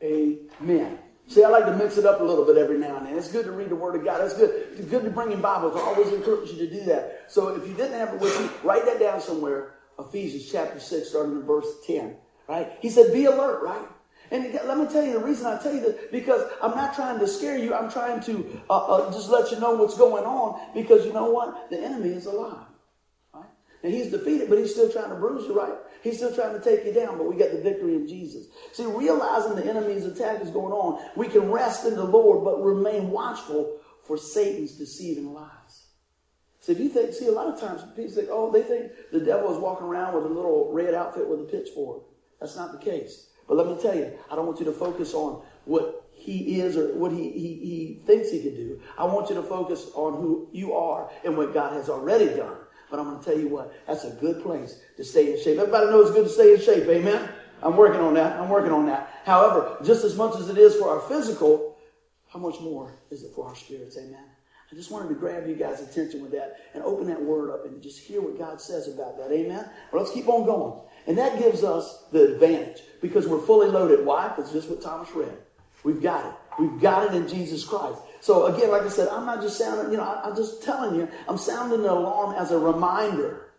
Amen. 0.03 0.99
See, 1.27 1.43
I 1.43 1.49
like 1.49 1.65
to 1.65 1.75
mix 1.75 1.97
it 1.97 2.05
up 2.05 2.21
a 2.21 2.23
little 2.23 2.45
bit 2.45 2.57
every 2.57 2.77
now 2.77 2.97
and 2.97 3.07
then. 3.07 3.17
It's 3.17 3.31
good 3.31 3.45
to 3.45 3.51
read 3.51 3.69
the 3.69 3.75
Word 3.75 3.95
of 3.95 4.03
God. 4.03 4.23
It's 4.23 4.35
good. 4.35 4.67
It's 4.77 4.87
good 4.87 5.03
to 5.03 5.09
bring 5.09 5.31
in 5.31 5.41
Bibles. 5.41 5.75
I 5.75 5.79
always 5.79 6.13
encourage 6.13 6.51
you 6.51 6.57
to 6.57 6.67
do 6.67 6.83
that. 6.85 7.25
So 7.27 7.49
if 7.49 7.67
you 7.67 7.73
didn't 7.73 7.93
have 7.93 8.13
it 8.13 8.19
with 8.19 8.39
you, 8.39 8.49
write 8.67 8.85
that 8.85 8.99
down 8.99 9.21
somewhere. 9.21 9.75
Ephesians 9.99 10.49
chapter 10.51 10.79
6, 10.79 11.09
starting 11.09 11.33
in 11.33 11.41
verse 11.43 11.67
10, 11.85 12.15
right? 12.47 12.71
He 12.79 12.89
said, 12.89 13.11
be 13.11 13.25
alert, 13.25 13.61
right? 13.63 13.85
And 14.31 14.53
let 14.53 14.77
me 14.77 14.85
tell 14.85 15.03
you 15.03 15.13
the 15.13 15.19
reason 15.19 15.47
I 15.47 15.61
tell 15.61 15.73
you 15.73 15.81
this 15.81 15.95
because 16.11 16.49
I'm 16.61 16.71
not 16.71 16.93
trying 16.93 17.19
to 17.19 17.27
scare 17.27 17.57
you. 17.57 17.73
I'm 17.73 17.91
trying 17.91 18.21
to 18.21 18.61
uh, 18.69 18.77
uh, 18.77 19.11
just 19.11 19.29
let 19.29 19.51
you 19.51 19.59
know 19.59 19.73
what's 19.73 19.97
going 19.97 20.23
on 20.23 20.59
because 20.73 21.05
you 21.05 21.13
know 21.13 21.31
what? 21.31 21.69
The 21.71 21.79
enemy 21.79 22.09
is 22.09 22.27
alive. 22.27 22.68
And 23.81 23.93
he's 23.93 24.11
defeated, 24.11 24.49
but 24.49 24.57
he's 24.57 24.71
still 24.71 24.91
trying 24.91 25.09
to 25.09 25.15
bruise 25.15 25.45
you, 25.47 25.57
right? 25.57 25.75
He's 26.03 26.17
still 26.17 26.33
trying 26.33 26.53
to 26.53 26.63
take 26.63 26.85
you 26.85 26.93
down, 26.93 27.17
but 27.17 27.27
we 27.27 27.37
got 27.37 27.51
the 27.51 27.61
victory 27.61 27.95
in 27.95 28.07
Jesus. 28.07 28.47
See, 28.73 28.85
realizing 28.85 29.55
the 29.55 29.65
enemy's 29.65 30.05
attack 30.05 30.41
is 30.41 30.49
going 30.49 30.73
on, 30.73 31.01
we 31.15 31.27
can 31.27 31.49
rest 31.49 31.85
in 31.85 31.95
the 31.95 32.03
Lord, 32.03 32.43
but 32.43 32.61
remain 32.61 33.09
watchful 33.09 33.79
for 34.03 34.17
Satan's 34.17 34.73
deceiving 34.73 35.33
lies. 35.33 35.87
See, 36.61 36.73
if 36.73 36.79
you 36.79 36.89
think, 36.89 37.13
see, 37.13 37.27
a 37.27 37.31
lot 37.31 37.47
of 37.47 37.59
times 37.59 37.83
people 37.95 38.11
think, 38.11 38.27
oh, 38.31 38.51
they 38.51 38.63
think 38.63 38.91
the 39.11 39.19
devil 39.19 39.53
is 39.53 39.57
walking 39.57 39.87
around 39.87 40.15
with 40.15 40.25
a 40.25 40.33
little 40.33 40.71
red 40.73 40.93
outfit 40.93 41.27
with 41.27 41.39
a 41.39 41.43
pitchfork. 41.45 42.03
That's 42.41 42.55
not 42.55 42.71
the 42.71 42.77
case. 42.77 43.29
But 43.47 43.57
let 43.57 43.67
me 43.67 43.81
tell 43.81 43.95
you, 43.95 44.11
I 44.29 44.35
don't 44.35 44.45
want 44.45 44.59
you 44.59 44.65
to 44.65 44.71
focus 44.71 45.13
on 45.13 45.41
what 45.65 46.05
he 46.11 46.59
is 46.59 46.75
or 46.75 46.93
what 46.95 47.11
he, 47.11 47.31
he, 47.31 47.53
he 47.55 48.01
thinks 48.05 48.29
he 48.29 48.41
can 48.41 48.55
do. 48.55 48.79
I 48.97 49.05
want 49.05 49.29
you 49.29 49.35
to 49.35 49.43
focus 49.43 49.89
on 49.95 50.21
who 50.21 50.49
you 50.51 50.73
are 50.73 51.09
and 51.23 51.37
what 51.37 51.53
God 51.53 51.73
has 51.73 51.89
already 51.89 52.27
done. 52.27 52.57
But 52.89 52.99
I'm 52.99 53.05
going 53.05 53.19
to 53.19 53.25
tell 53.25 53.37
you 53.37 53.47
what, 53.47 53.73
that's 53.87 54.03
a 54.03 54.11
good 54.11 54.41
place 54.41 54.79
to 54.97 55.03
stay 55.03 55.33
in 55.33 55.43
shape. 55.43 55.59
Everybody 55.59 55.87
knows 55.87 56.07
it's 56.07 56.15
good 56.15 56.25
to 56.25 56.29
stay 56.29 56.53
in 56.53 56.59
shape, 56.59 56.87
amen? 56.89 57.29
I'm 57.61 57.75
working 57.75 58.01
on 58.01 58.13
that. 58.15 58.39
I'm 58.39 58.49
working 58.49 58.71
on 58.71 58.85
that. 58.87 59.21
However, 59.25 59.77
just 59.83 60.03
as 60.03 60.15
much 60.15 60.39
as 60.39 60.49
it 60.49 60.57
is 60.57 60.75
for 60.75 60.89
our 60.89 61.01
physical, 61.01 61.77
how 62.29 62.39
much 62.39 62.59
more 62.61 62.93
is 63.11 63.23
it 63.23 63.31
for 63.35 63.47
our 63.47 63.55
spirits, 63.55 63.97
amen? 63.97 64.23
I 64.71 64.75
just 64.75 64.91
wanted 64.91 65.09
to 65.09 65.15
grab 65.15 65.47
you 65.47 65.55
guys' 65.55 65.81
attention 65.81 66.21
with 66.21 66.31
that 66.31 66.57
and 66.75 66.83
open 66.83 67.07
that 67.07 67.21
word 67.21 67.49
up 67.49 67.65
and 67.65 67.81
just 67.81 67.99
hear 67.99 68.21
what 68.21 68.37
God 68.37 68.61
says 68.61 68.87
about 68.87 69.17
that, 69.17 69.31
amen? 69.31 69.67
Well, 69.91 70.03
let's 70.03 70.13
keep 70.13 70.27
on 70.27 70.45
going. 70.45 70.79
And 71.07 71.17
that 71.17 71.39
gives 71.39 71.63
us 71.63 72.03
the 72.11 72.33
advantage 72.33 72.81
because 73.01 73.27
we're 73.27 73.41
fully 73.41 73.67
loaded. 73.67 74.05
Why? 74.05 74.27
Because 74.27 74.51
just 74.51 74.69
what 74.69 74.81
Thomas 74.81 75.09
read. 75.11 75.35
We've 75.83 76.01
got 76.01 76.25
it. 76.25 76.33
We've 76.59 76.79
got 76.79 77.07
it 77.07 77.15
in 77.15 77.27
Jesus 77.27 77.63
Christ. 77.63 77.99
So 78.21 78.47
again, 78.47 78.71
like 78.71 78.83
I 78.83 78.89
said, 78.89 79.07
I'm 79.09 79.25
not 79.25 79.41
just 79.41 79.57
sounding, 79.57 79.91
you 79.91 79.97
know, 79.97 80.03
I, 80.03 80.27
am 80.27 80.35
just 80.35 80.63
telling 80.63 80.95
you, 80.95 81.07
I'm 81.27 81.37
sounding 81.37 81.81
the 81.81 81.91
alarm 81.91 82.35
as 82.35 82.51
a 82.51 82.59
reminder, 82.59 83.51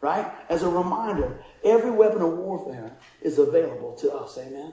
right? 0.00 0.32
As 0.48 0.62
a 0.62 0.68
reminder. 0.68 1.42
Every 1.64 1.90
weapon 1.90 2.22
of 2.22 2.38
warfare 2.38 2.96
is 3.20 3.38
available 3.38 3.94
to 3.96 4.12
us. 4.12 4.38
Amen. 4.38 4.72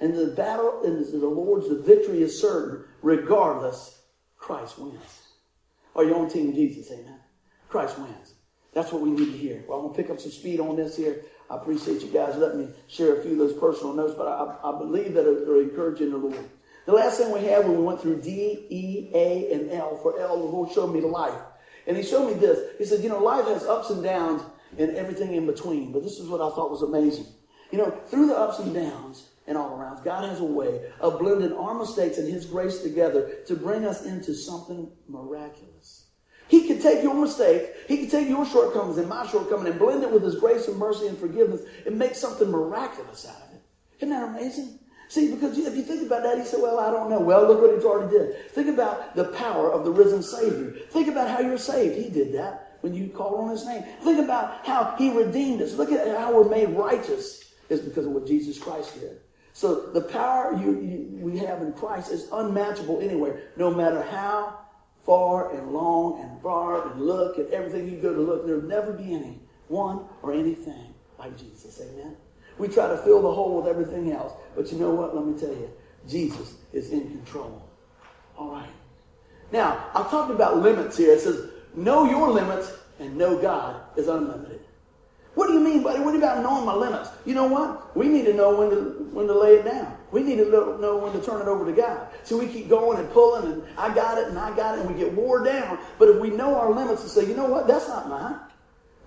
And 0.00 0.16
the 0.16 0.26
battle 0.26 0.82
in 0.84 0.98
the 0.98 1.26
Lord's, 1.26 1.68
the 1.68 1.80
victory 1.80 2.22
is 2.22 2.40
certain. 2.40 2.84
Regardless, 3.02 4.02
Christ 4.36 4.78
wins. 4.78 5.22
Are 5.94 6.04
you 6.04 6.14
on 6.14 6.28
team 6.28 6.52
Jesus? 6.52 6.90
Amen. 6.92 7.18
Christ 7.68 7.98
wins. 7.98 8.34
That's 8.74 8.92
what 8.92 9.00
we 9.00 9.10
need 9.10 9.32
to 9.32 9.38
hear. 9.38 9.64
Well, 9.66 9.78
I'm 9.78 9.84
going 9.86 9.96
to 9.96 10.02
pick 10.02 10.10
up 10.10 10.20
some 10.20 10.30
speed 10.30 10.60
on 10.60 10.76
this 10.76 10.96
here. 10.96 11.22
I 11.48 11.56
appreciate 11.56 12.02
you 12.02 12.08
guys 12.08 12.36
letting 12.36 12.60
me 12.60 12.68
share 12.88 13.16
a 13.16 13.22
few 13.22 13.32
of 13.32 13.38
those 13.38 13.54
personal 13.54 13.94
notes, 13.94 14.14
but 14.16 14.26
I, 14.26 14.68
I 14.68 14.76
believe 14.76 15.14
that 15.14 15.22
they're 15.22 15.62
encouraging 15.62 16.10
the 16.10 16.18
Lord. 16.18 16.44
The 16.86 16.92
last 16.92 17.18
thing 17.18 17.32
we 17.32 17.40
had 17.40 17.64
when 17.66 17.76
we 17.76 17.82
went 17.82 18.00
through 18.00 18.22
D, 18.22 18.66
E, 18.70 19.10
A, 19.12 19.52
and 19.52 19.70
L, 19.72 19.98
for 20.02 20.18
L, 20.20 20.38
the 20.38 20.44
Lord 20.44 20.72
showed 20.72 20.94
me 20.94 21.00
the 21.00 21.08
life. 21.08 21.38
And 21.86 21.96
he 21.96 22.02
showed 22.02 22.28
me 22.28 22.34
this. 22.34 22.76
He 22.78 22.84
said, 22.84 23.02
you 23.02 23.08
know, 23.08 23.18
life 23.18 23.46
has 23.46 23.64
ups 23.64 23.90
and 23.90 24.02
downs 24.02 24.42
and 24.78 24.96
everything 24.96 25.34
in 25.34 25.46
between. 25.46 25.92
But 25.92 26.04
this 26.04 26.18
is 26.18 26.28
what 26.28 26.40
I 26.40 26.48
thought 26.54 26.70
was 26.70 26.82
amazing. 26.82 27.26
You 27.72 27.78
know, 27.78 27.90
through 28.06 28.28
the 28.28 28.36
ups 28.36 28.60
and 28.60 28.72
downs 28.72 29.28
and 29.48 29.58
all 29.58 29.76
around, 29.76 30.04
God 30.04 30.28
has 30.28 30.40
a 30.40 30.44
way 30.44 30.80
of 31.00 31.18
blending 31.18 31.52
our 31.52 31.74
mistakes 31.74 32.18
and 32.18 32.32
his 32.32 32.46
grace 32.46 32.78
together 32.82 33.38
to 33.46 33.56
bring 33.56 33.84
us 33.84 34.04
into 34.04 34.34
something 34.34 34.90
miraculous. 35.08 36.06
He 36.48 36.68
could 36.68 36.80
take 36.80 37.02
your 37.02 37.14
mistake, 37.14 37.72
he 37.88 37.98
could 37.98 38.10
take 38.10 38.28
your 38.28 38.46
shortcomings 38.46 38.98
and 38.98 39.08
my 39.08 39.26
shortcomings 39.26 39.68
and 39.68 39.78
blend 39.80 40.04
it 40.04 40.12
with 40.12 40.22
his 40.22 40.36
grace 40.36 40.68
and 40.68 40.78
mercy 40.78 41.08
and 41.08 41.18
forgiveness 41.18 41.62
and 41.84 41.98
make 41.98 42.14
something 42.14 42.48
miraculous 42.48 43.26
out 43.26 43.48
of 43.48 43.54
it. 43.56 43.62
Isn't 43.98 44.10
that 44.10 44.28
amazing? 44.28 44.78
See, 45.08 45.32
because 45.32 45.56
if 45.56 45.76
you 45.76 45.82
think 45.82 46.02
about 46.02 46.22
that, 46.24 46.38
he 46.38 46.44
said, 46.44 46.60
Well, 46.60 46.78
I 46.78 46.90
don't 46.90 47.08
know. 47.08 47.20
Well, 47.20 47.46
look 47.46 47.60
what 47.60 47.74
he's 47.74 47.84
already 47.84 48.10
did. 48.10 48.50
Think 48.50 48.68
about 48.68 49.14
the 49.14 49.24
power 49.24 49.72
of 49.72 49.84
the 49.84 49.90
risen 49.90 50.22
Savior. 50.22 50.74
Think 50.90 51.08
about 51.08 51.30
how 51.30 51.40
you're 51.40 51.58
saved. 51.58 51.96
He 51.96 52.10
did 52.10 52.34
that 52.34 52.78
when 52.80 52.94
you 52.94 53.08
called 53.08 53.40
on 53.40 53.50
his 53.50 53.64
name. 53.64 53.84
Think 54.02 54.18
about 54.18 54.66
how 54.66 54.94
he 54.98 55.10
redeemed 55.10 55.62
us. 55.62 55.74
Look 55.74 55.92
at 55.92 56.06
how 56.18 56.34
we're 56.34 56.48
made 56.48 56.70
righteous 56.70 57.52
is 57.68 57.80
because 57.80 58.06
of 58.06 58.12
what 58.12 58.26
Jesus 58.26 58.58
Christ 58.58 58.98
did. 59.00 59.20
So 59.52 59.86
the 59.92 60.02
power 60.02 60.54
you, 60.60 60.80
you, 60.80 61.08
we 61.12 61.38
have 61.38 61.62
in 61.62 61.72
Christ 61.72 62.10
is 62.10 62.28
unmatchable 62.30 63.00
anywhere, 63.00 63.50
no 63.56 63.72
matter 63.72 64.02
how 64.02 64.58
far 65.04 65.56
and 65.56 65.72
long 65.72 66.20
and 66.20 66.42
far 66.42 66.90
and 66.90 67.00
look 67.00 67.38
and 67.38 67.48
everything 67.50 67.88
you 67.88 67.96
go 67.96 68.12
to 68.12 68.20
look. 68.20 68.44
There'll 68.44 68.60
never 68.62 68.92
be 68.92 69.14
any 69.14 69.40
one 69.68 70.04
or 70.22 70.32
anything 70.34 70.94
like 71.18 71.38
Jesus. 71.38 71.80
Amen. 71.80 72.16
We 72.58 72.68
try 72.68 72.88
to 72.88 72.96
fill 72.98 73.22
the 73.22 73.32
hole 73.32 73.56
with 73.56 73.66
everything 73.66 74.12
else. 74.12 74.32
But 74.54 74.72
you 74.72 74.78
know 74.78 74.90
what? 74.90 75.14
Let 75.14 75.26
me 75.26 75.38
tell 75.38 75.50
you, 75.50 75.70
Jesus 76.08 76.54
is 76.72 76.90
in 76.90 77.08
control. 77.10 77.62
All 78.38 78.50
right. 78.50 78.68
Now, 79.52 79.90
I 79.94 80.02
talked 80.04 80.30
about 80.30 80.58
limits 80.58 80.96
here. 80.96 81.12
It 81.12 81.20
says, 81.20 81.50
know 81.74 82.08
your 82.08 82.30
limits 82.30 82.72
and 82.98 83.16
know 83.16 83.40
God 83.40 83.80
is 83.96 84.08
unlimited. 84.08 84.60
What 85.34 85.48
do 85.48 85.52
you 85.52 85.60
mean, 85.60 85.82
buddy? 85.82 86.00
What 86.00 86.16
about 86.16 86.42
knowing 86.42 86.64
my 86.64 86.74
limits? 86.74 87.10
You 87.26 87.34
know 87.34 87.46
what? 87.46 87.94
We 87.94 88.08
need 88.08 88.24
to 88.24 88.32
know 88.32 88.56
when 88.56 88.70
to, 88.70 88.76
when 89.12 89.26
to 89.26 89.38
lay 89.38 89.56
it 89.56 89.66
down. 89.66 89.94
We 90.10 90.22
need 90.22 90.36
to 90.36 90.50
know 90.50 90.96
when 90.96 91.12
to 91.12 91.20
turn 91.20 91.42
it 91.42 91.46
over 91.46 91.66
to 91.66 91.72
God. 91.72 92.08
So 92.24 92.38
we 92.38 92.46
keep 92.46 92.70
going 92.70 92.98
and 92.98 93.10
pulling, 93.10 93.52
and 93.52 93.62
I 93.76 93.94
got 93.94 94.16
it, 94.16 94.28
and 94.28 94.38
I 94.38 94.56
got 94.56 94.78
it, 94.78 94.86
and 94.86 94.94
we 94.94 94.98
get 94.98 95.12
wore 95.12 95.44
down. 95.44 95.78
But 95.98 96.08
if 96.08 96.20
we 96.22 96.30
know 96.30 96.54
our 96.54 96.72
limits 96.72 97.02
and 97.02 97.10
say, 97.10 97.26
you 97.26 97.36
know 97.36 97.44
what? 97.44 97.66
That's 97.66 97.86
not 97.86 98.08
mine. 98.08 98.36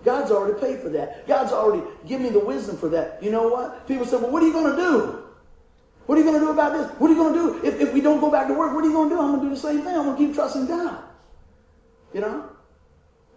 God's 0.04 0.32
already 0.32 0.60
paid 0.60 0.80
for 0.80 0.90
that. 0.90 1.28
God's 1.28 1.52
already 1.52 1.84
given 2.08 2.24
me 2.24 2.30
the 2.30 2.40
wisdom 2.40 2.78
for 2.78 2.90
that. 2.90 3.22
You 3.22 3.32
know 3.32 3.50
what? 3.50 3.88
People 3.88 4.06
say, 4.06 4.18
well, 4.18 4.32
what 4.32 4.42
are 4.42 4.48
you 4.48 4.54
going 4.54 4.76
to 4.76 4.82
do? 4.82 5.24
What 6.06 6.18
are 6.18 6.22
you 6.22 6.26
going 6.26 6.40
to 6.40 6.46
do 6.46 6.52
about 6.52 6.74
this? 6.74 6.88
What 7.00 7.12
are 7.12 7.14
you 7.14 7.20
going 7.20 7.34
to 7.34 7.40
do 7.40 7.68
if, 7.68 7.80
if 7.80 7.94
we 7.94 8.02
don't 8.02 8.20
go 8.20 8.32
back 8.32 8.48
to 8.48 8.54
work? 8.54 8.74
What 8.74 8.84
are 8.84 8.88
you 8.88 8.94
going 8.94 9.10
to 9.10 9.16
do? 9.16 9.22
I'm 9.22 9.36
going 9.36 9.42
to 9.42 9.48
do 9.48 9.54
the 9.54 9.62
same 9.62 9.82
thing. 9.82 9.96
I'm 9.96 10.06
going 10.06 10.18
to 10.18 10.26
keep 10.26 10.34
trusting 10.34 10.66
God. 10.66 11.04
You 12.14 12.22
know? 12.22 12.50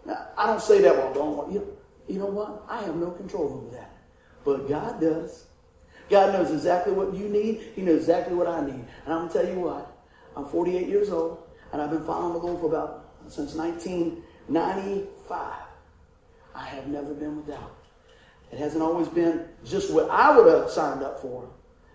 Now, 0.05 0.27
I 0.37 0.47
don't 0.47 0.61
say 0.61 0.81
that 0.81 0.97
while 0.97 1.13
don't 1.13 1.51
you. 1.51 1.77
You 2.07 2.19
know 2.19 2.25
what? 2.25 2.63
I 2.67 2.83
have 2.83 2.95
no 2.95 3.11
control 3.11 3.53
over 3.53 3.75
that. 3.75 3.95
But 4.43 4.67
God 4.67 4.99
does. 4.99 5.45
God 6.09 6.33
knows 6.33 6.51
exactly 6.51 6.93
what 6.93 7.13
you 7.13 7.29
need. 7.29 7.61
He 7.75 7.81
knows 7.81 7.99
exactly 7.99 8.35
what 8.35 8.47
I 8.47 8.65
need. 8.65 8.85
And 9.05 9.13
I'm 9.13 9.19
going 9.19 9.29
to 9.29 9.33
tell 9.33 9.47
you 9.47 9.59
what. 9.59 9.89
I'm 10.35 10.45
48 10.45 10.87
years 10.87 11.11
old, 11.11 11.43
and 11.71 11.81
I've 11.81 11.91
been 11.91 12.05
following 12.05 12.33
the 12.33 12.39
Lord 12.39 12.59
for 12.59 12.67
about 12.67 13.05
since 13.27 13.53
1995. 13.53 15.53
I 16.55 16.65
have 16.65 16.87
never 16.87 17.13
been 17.13 17.37
without. 17.37 17.75
It 18.51 18.59
hasn't 18.59 18.83
always 18.83 19.07
been 19.07 19.47
just 19.65 19.91
what 19.91 20.09
I 20.09 20.37
would 20.37 20.47
have 20.47 20.69
signed 20.69 21.03
up 21.03 21.21
for, 21.21 21.49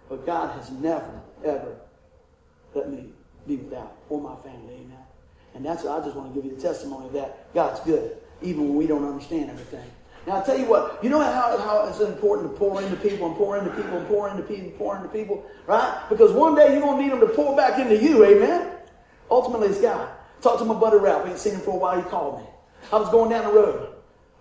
but 0.09 0.27
God 0.27 0.59
has 0.59 0.71
never, 0.71 1.21
ever 1.45 1.77
let 2.75 2.91
me 2.91 3.11
be 3.47 3.57
without 3.57 3.97
or 4.09 4.21
my 4.21 4.35
family. 4.37 4.75
Amen. 4.75 4.99
And 5.55 5.65
that's 5.65 5.85
I 5.87 6.01
just 6.05 6.17
want 6.17 6.35
to 6.35 6.41
give 6.41 6.51
you 6.51 6.57
the 6.57 6.63
testimony 6.63 7.09
that 7.11 7.53
God's 7.55 7.81
good, 7.81 8.17
even 8.43 8.69
when 8.69 8.77
we 8.77 8.87
don't 8.87 9.05
understand 9.05 9.51
everything. 9.51 9.89
Now 10.27 10.43
I 10.43 10.45
tell 10.45 10.59
you 10.59 10.67
what, 10.67 11.03
you 11.03 11.11
know 11.11 11.21
how, 11.21 11.57
how 11.59 11.87
it's 11.89 12.01
important 12.01 12.53
to 12.53 12.59
pour 12.59 12.83
into 12.83 12.97
people 12.97 13.29
and 13.29 13.37
pour 13.37 13.57
into 13.57 13.71
people 13.71 13.97
and 13.97 14.07
pour 14.09 14.29
into 14.29 14.43
people 14.43 14.67
and 14.67 14.77
pour 14.79 14.97
into 14.97 15.09
people, 15.09 15.47
right? 15.67 16.05
Because 16.09 16.33
one 16.33 16.55
day 16.55 16.73
you're 16.73 16.83
gonna 16.83 17.03
need 17.03 17.13
them 17.13 17.21
to 17.21 17.29
pour 17.29 17.57
back 17.57 17.79
into 17.79 17.97
you, 17.97 18.25
amen? 18.25 18.73
Ultimately 19.31 19.69
it's 19.69 19.81
God. 19.81 20.09
Talked 20.43 20.59
to 20.59 20.65
my 20.65 20.75
buddy 20.75 20.99
Ralph, 20.99 21.25
I 21.27 21.31
ain't 21.31 21.39
seen 21.39 21.55
him 21.55 21.61
for 21.61 21.71
a 21.75 21.77
while, 21.77 22.01
he 22.01 22.09
called 22.09 22.41
me. 22.41 22.47
I 22.93 22.97
was 22.97 23.09
going 23.11 23.31
down 23.31 23.47
the 23.47 23.53
road. 23.53 23.95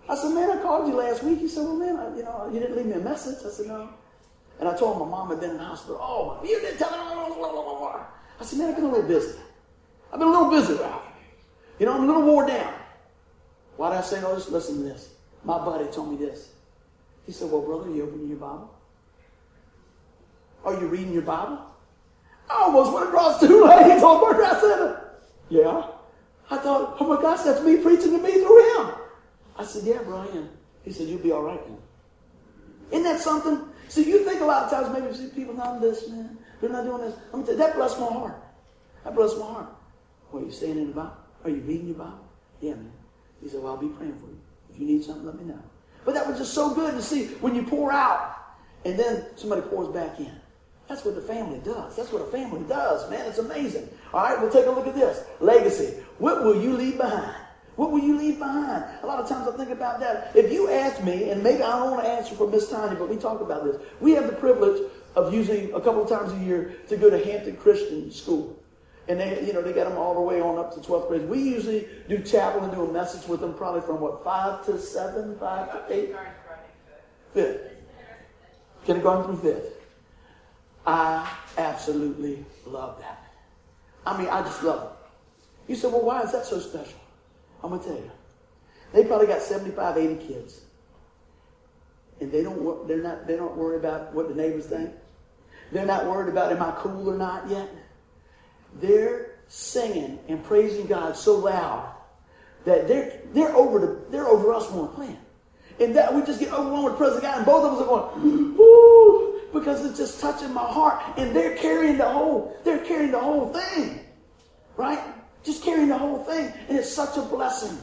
I 0.08 0.14
said, 0.14 0.32
man, 0.32 0.50
I 0.50 0.62
called 0.62 0.88
you 0.88 0.94
last 0.94 1.22
week. 1.22 1.38
He 1.38 1.48
said, 1.48 1.64
well, 1.64 1.76
man, 1.76 1.96
I, 1.96 2.16
you 2.16 2.22
know, 2.22 2.50
you 2.52 2.60
didn't 2.60 2.76
leave 2.76 2.86
me 2.86 2.92
a 2.92 2.98
message. 2.98 3.44
I 3.44 3.50
said, 3.50 3.66
no. 3.66 3.90
And 4.58 4.68
I 4.68 4.76
told 4.76 4.96
him 4.96 5.08
my 5.08 5.18
mom 5.18 5.28
had 5.28 5.40
been 5.40 5.50
in 5.50 5.58
the 5.58 5.64
hospital. 5.64 5.98
Oh, 6.00 6.40
you 6.42 6.58
didn't 6.60 6.78
tell 6.78 6.90
me. 6.90 6.96
I 8.40 8.44
said, 8.44 8.58
man, 8.58 8.70
I've 8.70 8.76
been 8.76 8.84
a 8.84 8.88
little 8.88 9.08
busy. 9.08 9.38
I've 10.12 10.18
been 10.18 10.28
a 10.28 10.30
little 10.30 10.50
busy, 10.50 10.74
Ralph. 10.74 11.02
You 11.78 11.86
know, 11.86 11.94
I'm 11.94 12.04
a 12.04 12.06
little 12.06 12.22
wore 12.22 12.46
down. 12.46 12.74
Why 13.76 13.90
did 13.90 13.98
I 13.98 14.02
say 14.02 14.22
all 14.22 14.34
this? 14.34 14.48
Listen 14.48 14.78
to 14.78 14.82
this. 14.82 15.10
My 15.44 15.58
buddy 15.58 15.86
told 15.92 16.10
me 16.10 16.16
this. 16.16 16.52
He 17.26 17.32
said, 17.32 17.50
well, 17.50 17.62
brother, 17.62 17.90
you 17.90 18.04
opening 18.04 18.28
your 18.28 18.38
Bible? 18.38 18.74
Are 20.64 20.72
you 20.74 20.86
reading 20.86 21.12
your 21.12 21.22
Bible? 21.22 21.60
I 22.50 22.62
almost 22.62 22.92
went 22.92 23.08
across 23.08 23.38
two 23.40 23.64
lanes 23.64 24.02
on 24.02 24.20
where 24.22 24.44
I 24.44 24.60
said, 24.60 24.96
yeah. 25.50 25.86
I 26.50 26.56
thought, 26.56 26.96
oh 26.98 27.06
my 27.06 27.20
gosh, 27.20 27.42
that's 27.42 27.62
me 27.62 27.76
preaching 27.76 28.12
to 28.12 28.18
me 28.18 28.32
through 28.32 28.78
him. 28.78 28.94
I 29.58 29.64
said, 29.64 29.84
Yeah, 29.84 29.98
Brian. 30.04 30.48
He 30.84 30.92
said, 30.92 31.08
You'll 31.08 31.20
be 31.20 31.32
all 31.32 31.42
right 31.42 31.60
then. 31.66 31.78
Isn't 32.90 33.04
that 33.04 33.20
something? 33.20 33.68
See, 33.88 34.08
you 34.08 34.24
think 34.24 34.40
a 34.40 34.44
lot 34.44 34.64
of 34.64 34.70
times 34.70 34.98
maybe 34.98 35.14
see 35.14 35.28
people 35.34 35.54
not 35.54 35.80
this, 35.80 36.08
man. 36.08 36.38
They're 36.60 36.70
not 36.70 36.84
doing 36.84 37.02
this. 37.02 37.14
I'm 37.32 37.44
tell 37.44 37.56
that 37.56 37.74
blessed 37.74 38.00
my 38.00 38.06
heart. 38.06 38.42
That 39.04 39.14
blessed 39.14 39.38
my 39.38 39.46
heart. 39.46 39.68
Well, 40.30 40.42
are 40.42 40.46
you 40.46 40.52
staying 40.52 40.78
in 40.78 40.88
the 40.88 40.94
Bible? 40.94 41.16
Are 41.44 41.50
you 41.50 41.60
reading 41.60 41.88
your 41.88 41.96
Bible? 41.96 42.28
Yeah, 42.60 42.74
man. 42.74 42.92
He 43.42 43.48
said, 43.48 43.60
Well, 43.62 43.74
I'll 43.74 43.78
be 43.78 43.88
praying 43.88 44.18
for 44.18 44.26
you. 44.26 44.40
If 44.72 44.78
you 44.78 44.86
need 44.86 45.04
something, 45.04 45.26
let 45.26 45.38
me 45.38 45.44
know. 45.44 45.62
But 46.04 46.14
that 46.14 46.26
was 46.26 46.38
just 46.38 46.54
so 46.54 46.74
good 46.74 46.94
to 46.94 47.02
see 47.02 47.26
when 47.40 47.54
you 47.54 47.62
pour 47.62 47.92
out 47.92 48.36
and 48.84 48.98
then 48.98 49.26
somebody 49.36 49.62
pours 49.62 49.88
back 49.88 50.18
in. 50.18 50.32
That's 50.88 51.04
what 51.04 51.14
the 51.14 51.20
family 51.20 51.58
does. 51.58 51.96
That's 51.96 52.10
what 52.10 52.22
a 52.22 52.26
family 52.26 52.66
does, 52.66 53.08
man. 53.10 53.26
It's 53.26 53.38
amazing. 53.38 53.88
All 54.14 54.22
right, 54.22 54.40
we'll 54.40 54.50
take 54.50 54.66
a 54.66 54.70
look 54.70 54.86
at 54.86 54.94
this. 54.94 55.22
Legacy. 55.40 56.02
What 56.18 56.42
will 56.44 56.60
you 56.60 56.72
leave 56.72 56.96
behind? 56.96 57.36
What 57.78 57.92
will 57.92 58.00
you 58.00 58.18
leave 58.18 58.40
behind? 58.40 58.86
A 59.04 59.06
lot 59.06 59.20
of 59.20 59.28
times 59.28 59.46
I 59.46 59.56
think 59.56 59.70
about 59.70 60.00
that. 60.00 60.32
If 60.34 60.52
you 60.52 60.68
ask 60.68 61.00
me, 61.04 61.30
and 61.30 61.40
maybe 61.44 61.62
I 61.62 61.78
don't 61.78 61.92
want 61.92 62.02
to 62.02 62.10
answer 62.10 62.34
for 62.34 62.48
Miss 62.48 62.68
Tiny, 62.68 62.96
but 62.96 63.08
we 63.08 63.16
talk 63.16 63.40
about 63.40 63.62
this. 63.62 63.76
We 64.00 64.10
have 64.14 64.26
the 64.26 64.32
privilege 64.32 64.82
of 65.14 65.32
using 65.32 65.72
a 65.72 65.80
couple 65.80 66.02
of 66.02 66.08
times 66.08 66.32
a 66.32 66.44
year 66.44 66.74
to 66.88 66.96
go 66.96 67.08
to 67.08 67.24
Hampton 67.24 67.56
Christian 67.56 68.10
School. 68.10 68.60
And 69.06 69.20
they, 69.20 69.46
you 69.46 69.52
know, 69.52 69.62
they 69.62 69.72
got 69.72 69.88
them 69.88 69.96
all 69.96 70.12
the 70.14 70.20
way 70.20 70.40
on 70.40 70.58
up 70.58 70.74
to 70.74 70.80
12th 70.80 71.06
grade. 71.06 71.28
We 71.28 71.38
usually 71.38 71.86
do 72.08 72.18
chapel 72.18 72.64
and 72.64 72.74
do 72.74 72.84
a 72.84 72.92
message 72.92 73.28
with 73.28 73.38
them 73.38 73.54
probably 73.54 73.82
from 73.82 74.00
what, 74.00 74.24
five 74.24 74.66
to 74.66 74.76
seven, 74.80 75.38
five 75.38 75.70
to 75.70 75.94
eight? 75.94 76.16
Fifth. 77.32 77.60
Kindergarten 78.86 79.36
through 79.36 79.52
fifth. 79.52 79.74
I 80.84 81.30
absolutely 81.56 82.44
love 82.66 82.98
that. 82.98 83.24
I 84.04 84.18
mean, 84.18 84.26
I 84.26 84.42
just 84.42 84.64
love 84.64 84.82
it. 84.90 85.70
You 85.70 85.76
said, 85.76 85.92
well, 85.92 86.02
why 86.02 86.22
is 86.22 86.32
that 86.32 86.44
so 86.44 86.58
special? 86.58 86.97
I'm 87.62 87.70
going 87.70 87.82
to 87.82 87.88
tell 87.88 87.96
you. 87.96 88.10
They 88.92 89.04
probably 89.04 89.26
got 89.26 89.42
75, 89.42 89.96
80 89.96 90.26
kids. 90.26 90.60
And 92.20 92.32
they 92.32 92.42
don't, 92.42 92.88
they're 92.88 93.02
not, 93.02 93.26
they 93.26 93.36
don't 93.36 93.56
worry 93.56 93.76
about 93.76 94.14
what 94.14 94.28
the 94.28 94.34
neighbors 94.34 94.66
think. 94.66 94.90
They're 95.70 95.86
not 95.86 96.06
worried 96.06 96.30
about 96.30 96.50
am 96.52 96.62
I 96.62 96.72
cool 96.78 97.10
or 97.10 97.16
not 97.16 97.48
yet. 97.48 97.68
They're 98.80 99.38
singing 99.48 100.18
and 100.28 100.42
praising 100.42 100.86
God 100.86 101.16
so 101.16 101.36
loud 101.36 101.94
that 102.64 102.88
they're, 102.88 103.20
they're, 103.32 103.54
over, 103.54 103.78
the, 103.78 104.00
they're 104.10 104.26
over 104.26 104.52
us 104.52 104.70
we're 104.70 104.88
playing. 104.88 105.18
And 105.80 105.94
that 105.94 106.12
we 106.12 106.22
just 106.22 106.40
get 106.40 106.52
overwhelmed 106.52 106.84
with 106.84 106.92
the 106.94 106.98
presence 106.98 107.18
of 107.18 107.22
God, 107.22 107.36
and 107.36 107.46
both 107.46 107.64
of 107.64 107.74
us 107.74 107.82
are 107.82 107.86
going, 107.86 108.56
because 109.52 109.84
it's 109.84 109.96
just 109.96 110.20
touching 110.20 110.52
my 110.52 110.66
heart. 110.66 111.00
And 111.16 111.34
they're 111.34 111.56
carrying 111.56 111.98
the 111.98 112.08
whole, 112.08 112.56
they're 112.64 112.84
carrying 112.84 113.12
the 113.12 113.20
whole 113.20 113.52
thing. 113.52 114.00
Right? 114.76 115.00
Just 115.44 115.62
carrying 115.62 115.88
the 115.88 115.98
whole 115.98 116.22
thing. 116.24 116.52
And 116.68 116.78
it's 116.78 116.92
such 116.92 117.16
a 117.16 117.22
blessing. 117.22 117.78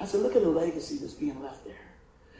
I 0.00 0.04
said, 0.04 0.20
look 0.20 0.36
at 0.36 0.42
the 0.42 0.48
legacy 0.48 0.98
that's 0.98 1.14
being 1.14 1.40
left 1.42 1.64
there. 1.64 1.74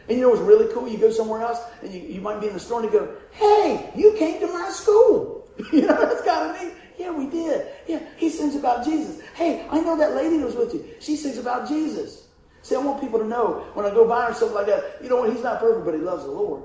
And 0.08 0.18
you 0.18 0.24
know 0.24 0.30
what's 0.30 0.42
really 0.42 0.72
cool? 0.72 0.88
You 0.88 0.98
go 0.98 1.10
somewhere 1.10 1.42
else 1.42 1.60
and 1.82 1.92
you, 1.92 2.00
you 2.00 2.20
might 2.20 2.40
be 2.40 2.48
in 2.48 2.52
the 2.52 2.60
store 2.60 2.82
and 2.82 2.92
you 2.92 2.98
go, 2.98 3.14
hey, 3.32 3.90
you 3.96 4.14
came 4.18 4.40
to 4.40 4.46
my 4.48 4.68
school. 4.70 5.48
you 5.72 5.82
know, 5.82 5.98
that's 5.98 6.22
kind 6.22 6.50
of 6.50 6.62
neat. 6.62 6.74
Yeah, 6.98 7.10
we 7.10 7.26
did. 7.26 7.66
Yeah, 7.86 8.00
he 8.16 8.28
sings 8.28 8.54
about 8.54 8.84
Jesus. 8.84 9.20
Hey, 9.34 9.66
I 9.70 9.80
know 9.80 9.96
that 9.96 10.14
lady 10.14 10.38
that 10.38 10.46
was 10.46 10.54
with 10.54 10.74
you. 10.74 10.86
She 11.00 11.16
sings 11.16 11.38
about 11.38 11.68
Jesus. 11.68 12.28
See, 12.62 12.74
I 12.74 12.78
want 12.78 13.00
people 13.00 13.18
to 13.18 13.26
know 13.26 13.66
when 13.74 13.84
I 13.84 13.90
go 13.90 14.06
by 14.06 14.28
or 14.28 14.34
something 14.34 14.54
like 14.54 14.66
that, 14.66 14.98
you 15.02 15.08
know 15.08 15.16
what? 15.16 15.32
He's 15.32 15.42
not 15.42 15.60
perfect, 15.60 15.84
but 15.84 15.94
he 15.94 16.00
loves 16.00 16.24
the 16.24 16.30
Lord. 16.30 16.62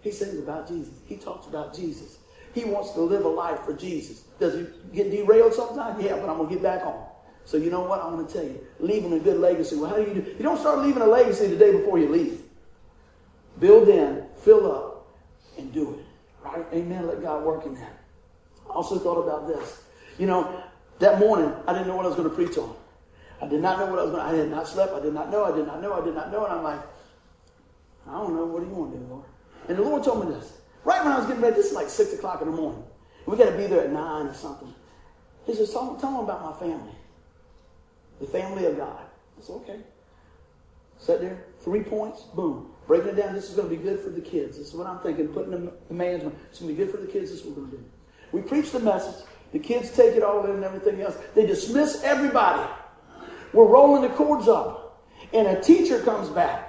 He 0.00 0.10
sings 0.10 0.38
about 0.38 0.66
Jesus. 0.66 0.94
He 1.06 1.16
talks 1.16 1.46
about 1.46 1.74
Jesus. 1.74 2.18
He 2.54 2.64
wants 2.64 2.92
to 2.92 3.00
live 3.00 3.24
a 3.24 3.28
life 3.28 3.60
for 3.60 3.74
Jesus. 3.74 4.22
Does 4.38 4.54
he 4.54 4.66
get 4.94 5.10
derailed 5.10 5.54
sometimes? 5.54 6.02
Yeah, 6.02 6.16
but 6.16 6.28
I'm 6.28 6.36
going 6.36 6.48
to 6.48 6.54
get 6.54 6.62
back 6.62 6.84
on. 6.84 7.06
So 7.44 7.56
you 7.56 7.70
know 7.70 7.80
what? 7.80 8.00
I'm 8.02 8.14
going 8.14 8.26
to 8.26 8.32
tell 8.32 8.44
you. 8.44 8.60
Leaving 8.78 9.12
a 9.12 9.18
good 9.18 9.40
legacy. 9.40 9.76
Well, 9.76 9.90
how 9.90 9.96
do 9.96 10.02
you 10.02 10.14
do? 10.14 10.30
You 10.30 10.42
don't 10.42 10.58
start 10.58 10.80
leaving 10.80 11.02
a 11.02 11.06
legacy 11.06 11.46
the 11.48 11.56
day 11.56 11.72
before 11.72 11.98
you 11.98 12.08
leave. 12.08 12.42
Build 13.58 13.88
in, 13.88 14.24
fill 14.36 14.70
up, 14.70 15.08
and 15.58 15.72
do 15.72 15.94
it. 15.94 16.04
Right? 16.44 16.64
Amen. 16.72 17.06
Let 17.06 17.22
God 17.22 17.44
work 17.44 17.66
in 17.66 17.74
that. 17.74 17.98
I 18.68 18.72
also 18.72 18.98
thought 18.98 19.18
about 19.18 19.48
this. 19.48 19.82
You 20.18 20.26
know, 20.26 20.62
that 21.00 21.18
morning, 21.18 21.52
I 21.66 21.72
didn't 21.72 21.88
know 21.88 21.96
what 21.96 22.04
I 22.04 22.08
was 22.08 22.16
going 22.16 22.28
to 22.28 22.34
preach 22.34 22.56
on. 22.56 22.74
I 23.42 23.46
did 23.46 23.60
not 23.60 23.78
know 23.78 23.86
what 23.86 23.98
I 23.98 24.02
was 24.02 24.12
going 24.12 24.24
to, 24.24 24.30
I 24.30 24.36
had 24.36 24.50
not 24.50 24.68
slept. 24.68 24.92
I 24.92 25.00
did 25.00 25.14
not 25.14 25.30
know. 25.30 25.44
I 25.44 25.56
did 25.56 25.66
not 25.66 25.80
know. 25.80 25.94
I 25.94 26.04
did 26.04 26.14
not 26.14 26.30
know. 26.30 26.44
And 26.44 26.54
I'm 26.54 26.62
like, 26.62 26.80
I 28.06 28.12
don't 28.12 28.36
know. 28.36 28.44
What 28.44 28.60
do 28.62 28.68
you 28.68 28.74
want 28.74 28.92
to 28.92 28.98
do, 28.98 29.04
Lord? 29.06 29.24
And 29.68 29.78
the 29.78 29.82
Lord 29.82 30.04
told 30.04 30.26
me 30.26 30.34
this. 30.34 30.58
Right 30.84 31.02
when 31.02 31.12
I 31.12 31.18
was 31.18 31.26
getting 31.26 31.42
ready, 31.42 31.56
this 31.56 31.66
is 31.66 31.72
like 31.72 31.88
6 31.88 32.14
o'clock 32.14 32.40
in 32.42 32.50
the 32.50 32.56
morning. 32.56 32.82
We 33.26 33.36
got 33.36 33.50
to 33.50 33.56
be 33.56 33.66
there 33.66 33.82
at 33.82 33.92
9 33.92 34.26
or 34.26 34.34
something. 34.34 34.72
He 35.46 35.54
says, 35.54 35.70
tell 35.72 35.96
them 35.96 36.16
about 36.16 36.42
my 36.42 36.52
family. 36.58 36.94
The 38.20 38.26
family 38.26 38.66
of 38.66 38.76
God. 38.76 39.00
I 39.38 39.42
said, 39.42 39.56
okay. 39.56 39.80
Sat 40.98 41.20
there, 41.20 41.44
three 41.60 41.82
points, 41.82 42.22
boom. 42.34 42.70
Breaking 42.86 43.08
it 43.10 43.16
down, 43.16 43.34
this 43.34 43.48
is 43.48 43.56
going 43.56 43.70
to 43.70 43.76
be 43.76 43.82
good 43.82 44.00
for 44.00 44.10
the 44.10 44.20
kids. 44.20 44.58
This 44.58 44.68
is 44.68 44.74
what 44.74 44.86
I'm 44.86 44.98
thinking, 44.98 45.28
putting 45.28 45.50
the, 45.52 45.94
man's 45.94 46.24
It's 46.50 46.60
going 46.60 46.74
to 46.74 46.78
be 46.78 46.84
good 46.84 46.90
for 46.90 47.00
the 47.00 47.06
kids, 47.06 47.30
this 47.30 47.40
is 47.40 47.46
what 47.46 47.56
we're 47.56 47.62
going 47.62 47.70
to 47.70 47.76
do. 47.78 47.84
We 48.32 48.42
preach 48.42 48.70
the 48.70 48.80
message. 48.80 49.24
The 49.52 49.58
kids 49.58 49.90
take 49.96 50.14
it 50.14 50.22
all 50.22 50.44
in 50.44 50.50
and 50.50 50.64
everything 50.64 51.00
else. 51.00 51.16
They 51.34 51.46
dismiss 51.46 52.02
everybody. 52.04 52.70
We're 53.52 53.64
rolling 53.64 54.02
the 54.02 54.10
cords 54.10 54.46
up. 54.46 55.02
And 55.32 55.46
a 55.46 55.60
teacher 55.60 56.00
comes 56.02 56.28
back. 56.28 56.68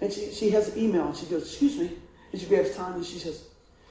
And 0.00 0.12
she, 0.12 0.32
she 0.32 0.50
has 0.50 0.74
an 0.74 0.82
email 0.82 1.06
and 1.08 1.16
she 1.16 1.26
goes, 1.26 1.42
excuse 1.42 1.76
me. 1.76 1.92
And 2.32 2.40
she 2.40 2.46
grabs 2.46 2.74
time 2.74 2.94
and 2.94 3.04
she 3.04 3.18
says, 3.18 3.48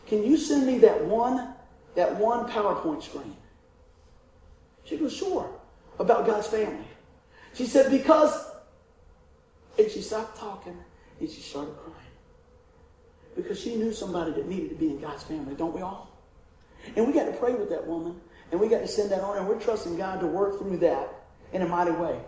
can 0.07 0.23
you 0.23 0.37
send 0.37 0.65
me 0.65 0.77
that 0.79 1.05
one, 1.05 1.53
that 1.95 2.15
one 2.15 2.49
PowerPoint 2.49 3.03
screen? 3.03 3.35
She 4.83 4.97
goes, 4.97 5.15
sure. 5.15 5.49
About 5.99 6.25
God's 6.25 6.47
family. 6.47 6.87
She 7.53 7.65
said, 7.65 7.91
because, 7.91 8.33
and 9.77 9.91
she 9.91 10.01
stopped 10.01 10.37
talking 10.37 10.77
and 11.19 11.29
she 11.29 11.41
started 11.41 11.75
crying. 11.77 11.97
Because 13.35 13.59
she 13.59 13.75
knew 13.75 13.93
somebody 13.93 14.31
that 14.31 14.47
needed 14.47 14.69
to 14.69 14.75
be 14.75 14.89
in 14.89 14.99
God's 14.99 15.23
family, 15.23 15.55
don't 15.55 15.73
we 15.73 15.81
all? 15.81 16.09
And 16.95 17.07
we 17.07 17.13
got 17.13 17.25
to 17.25 17.33
pray 17.33 17.53
with 17.53 17.69
that 17.69 17.85
woman, 17.85 18.19
and 18.51 18.59
we 18.59 18.67
got 18.67 18.79
to 18.79 18.87
send 18.87 19.11
that 19.11 19.21
on, 19.21 19.37
and 19.37 19.47
we're 19.47 19.59
trusting 19.59 19.97
God 19.97 20.19
to 20.19 20.27
work 20.27 20.57
through 20.59 20.77
that 20.77 21.13
in 21.53 21.61
a 21.61 21.67
mighty 21.67 21.91
way. 21.91 22.19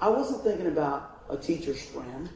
I 0.00 0.08
wasn't 0.08 0.42
thinking 0.42 0.66
about 0.66 1.24
a 1.28 1.36
teacher's 1.36 1.82
friend, 1.82 2.28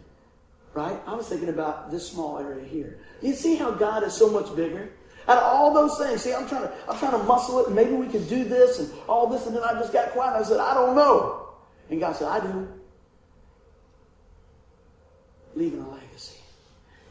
right? 0.75 1.01
I 1.07 1.15
was 1.15 1.29
thinking 1.29 1.49
about 1.49 1.91
this 1.91 2.09
small 2.09 2.39
area 2.39 2.65
here. 2.65 2.99
You 3.23 3.35
see 3.35 3.57
how 3.57 3.71
God 3.71 4.05
is 4.05 4.13
so 4.13 4.31
much 4.31 4.55
bigger? 4.55 4.91
Out 5.29 5.39
of 5.39 5.45
all 5.45 5.73
those 5.73 5.99
things, 5.99 6.23
see, 6.23 6.35
I'm 6.35 6.49
trying 6.49 6.63
to, 6.63 6.73
I'm 6.89 6.99
trying 6.99 7.13
to 7.13 7.23
muscle 7.25 7.65
it, 7.65 7.71
maybe 7.71 7.93
we 7.93 8.09
can 8.09 8.27
do 8.27 8.45
this 8.45 8.81
and 8.81 8.91
all 9.09 9.29
this, 9.29 9.47
and 9.47 9.55
then 9.55 9.63
I 9.63 9.73
just 9.75 9.93
got 9.93 10.11
quiet 10.11 10.35
and 10.35 10.45
I 10.45 10.49
said, 10.49 10.59
I 10.59 10.75
don't 10.75 10.97
know. 10.97 11.49
And 11.91 12.01
God 12.01 12.17
said, 12.17 12.29
I 12.29 12.41
do. 12.41 12.69
Leaving 15.55 15.81
a 15.81 15.89
legacy. 15.91 16.39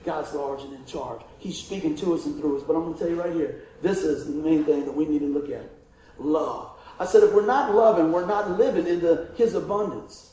God's 0.04 0.34
large 0.34 0.64
and 0.64 0.74
in 0.74 0.86
charge. 0.86 1.22
He's 1.38 1.58
speaking 1.58 1.96
to 1.98 2.16
us 2.16 2.26
and 2.26 2.40
through 2.40 2.58
us. 2.58 2.64
But 2.64 2.76
I'm 2.76 2.84
going 2.84 2.94
to 2.96 3.00
tell 3.00 3.10
you 3.10 3.22
right 3.22 3.34
here, 3.34 3.64
this 3.82 4.00
is 4.00 4.26
the 4.26 4.34
main 4.34 4.66
thing 4.66 4.86
that 4.86 4.96
we 4.96 5.06
need 5.06 5.20
to 5.20 5.28
look 5.28 5.50
at. 5.50 5.70
Love. 6.18 6.72
I 7.00 7.06
said, 7.06 7.24
if 7.24 7.34
we're 7.34 7.46
not 7.46 7.76
loving, 7.76 8.12
we're 8.12 8.26
not 8.26 8.58
living 8.58 8.88
in 8.88 9.00
the, 9.00 9.30
His 9.36 9.54
abundance. 9.54 10.32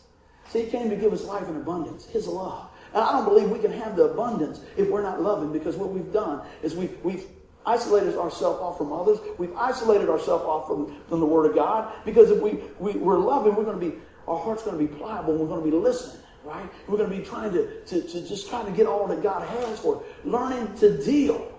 See, 0.49 0.65
He 0.65 0.71
came 0.71 0.91
to 0.91 0.97
give 0.97 1.13
us 1.13 1.25
life 1.25 1.49
in 1.49 1.57
abundance, 1.57 2.07
His 2.07 2.27
love. 2.27 2.71
And 2.95 3.03
I 3.03 3.13
don't 3.13 3.25
believe 3.25 3.51
we 3.51 3.59
can 3.59 3.73
have 3.73 3.97
the 3.97 4.05
abundance 4.05 4.61
if 4.77 4.89
we're 4.89 5.03
not 5.03 5.21
loving 5.21 5.53
because 5.53 5.77
what 5.77 5.91
we've 5.91 6.13
done 6.13 6.47
is 6.63 6.75
we've, 6.75 6.97
we've 7.05 7.27
isolated 7.69 8.17
ourselves 8.17 8.61
off 8.61 8.79
from 8.79 8.93
others. 8.93 9.19
We've 9.39 9.55
isolated 9.57 10.09
ourselves 10.09 10.45
off 10.45 10.67
from, 10.67 11.01
from 11.09 11.21
the 11.21 11.27
Word 11.27 11.47
of 11.47 11.55
God 11.55 11.93
because 12.05 12.31
if 12.31 12.41
we, 12.41 12.61
we, 12.79 12.93
we're 12.93 13.19
loving, 13.19 13.55
we're 13.55 13.65
going 13.65 13.79
to 13.79 13.91
be, 13.91 13.97
our 14.27 14.39
heart's 14.39 14.63
going 14.63 14.79
to 14.79 14.85
be 14.85 14.99
pliable. 14.99 15.37
We're 15.37 15.49
going 15.49 15.65
to 15.65 15.71
be 15.71 15.77
listening 15.77 16.23
right? 16.45 16.69
We're 16.87 16.97
going 16.97 17.11
to 17.11 17.17
be 17.17 17.23
trying 17.23 17.53
to, 17.53 17.83
to, 17.85 18.01
to 18.01 18.27
just 18.27 18.49
try 18.49 18.65
to 18.65 18.71
get 18.71 18.87
all 18.87 19.07
that 19.09 19.23
God 19.23 19.47
has 19.47 19.81
for 19.81 19.97
us. 19.97 20.03
Learning 20.25 20.75
to 20.77 21.03
deal 21.05 21.53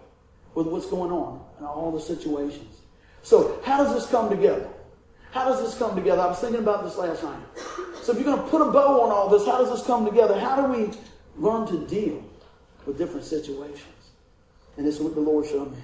with 0.56 0.68
what's 0.68 0.88
going 0.88 1.12
on 1.12 1.46
in 1.60 1.66
all 1.66 1.92
the 1.92 2.00
situations. 2.00 2.82
So, 3.22 3.60
how 3.64 3.84
does 3.84 3.94
this 3.94 4.10
come 4.10 4.30
together? 4.30 4.68
How 5.32 5.46
does 5.46 5.62
this 5.62 5.78
come 5.78 5.96
together? 5.96 6.22
I 6.22 6.28
was 6.28 6.40
thinking 6.40 6.62
about 6.62 6.84
this 6.84 6.98
last 6.98 7.24
night. 7.24 7.40
So, 8.02 8.14
if 8.14 8.18
you're 8.18 8.26
going 8.26 8.44
to 8.44 8.50
put 8.50 8.62
a 8.62 8.72
bow 8.72 9.02
on 9.04 9.12
all 9.12 9.30
this, 9.30 9.46
how 9.46 9.60
does 9.60 9.70
this 9.70 9.86
come 9.86 10.06
together? 10.06 10.40
How 10.40 10.66
do 10.66 10.74
we 10.74 10.92
learn 11.38 11.68
to 11.68 11.86
deal 11.86 12.24
with 12.86 12.98
different 12.98 13.26
situations? 13.26 13.99
And 14.80 14.88
this 14.88 14.96
is 14.96 15.02
what 15.02 15.14
the 15.14 15.20
Lord 15.20 15.46
showed 15.46 15.74
me. 15.74 15.78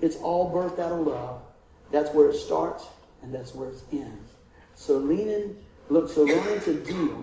It's 0.00 0.16
all 0.16 0.50
birthed 0.50 0.78
out 0.78 0.92
of 0.92 1.06
love. 1.06 1.42
That's 1.92 2.08
where 2.14 2.30
it 2.30 2.36
starts, 2.36 2.86
and 3.20 3.34
that's 3.34 3.54
where 3.54 3.68
it 3.68 3.76
ends. 3.92 4.32
So, 4.76 4.96
leaning, 4.96 5.54
look, 5.90 6.08
so 6.08 6.22
learning 6.22 6.62
to 6.62 6.82
deal 6.84 7.22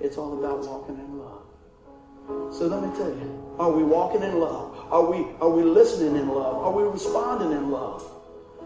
it's 0.00 0.18
all 0.18 0.36
about 0.36 0.66
walking 0.66 0.96
in 0.96 1.18
love. 1.20 2.52
So 2.52 2.66
let 2.66 2.82
me 2.82 2.96
tell 2.96 3.10
you, 3.10 3.54
are 3.60 3.70
we 3.70 3.84
walking 3.84 4.24
in 4.24 4.40
love? 4.40 4.76
Are 4.90 5.08
we 5.08 5.24
are 5.40 5.50
we 5.50 5.62
listening 5.62 6.16
in 6.16 6.28
love? 6.28 6.56
Are 6.56 6.72
we 6.72 6.82
responding 6.82 7.52
in 7.52 7.70
love? 7.70 8.04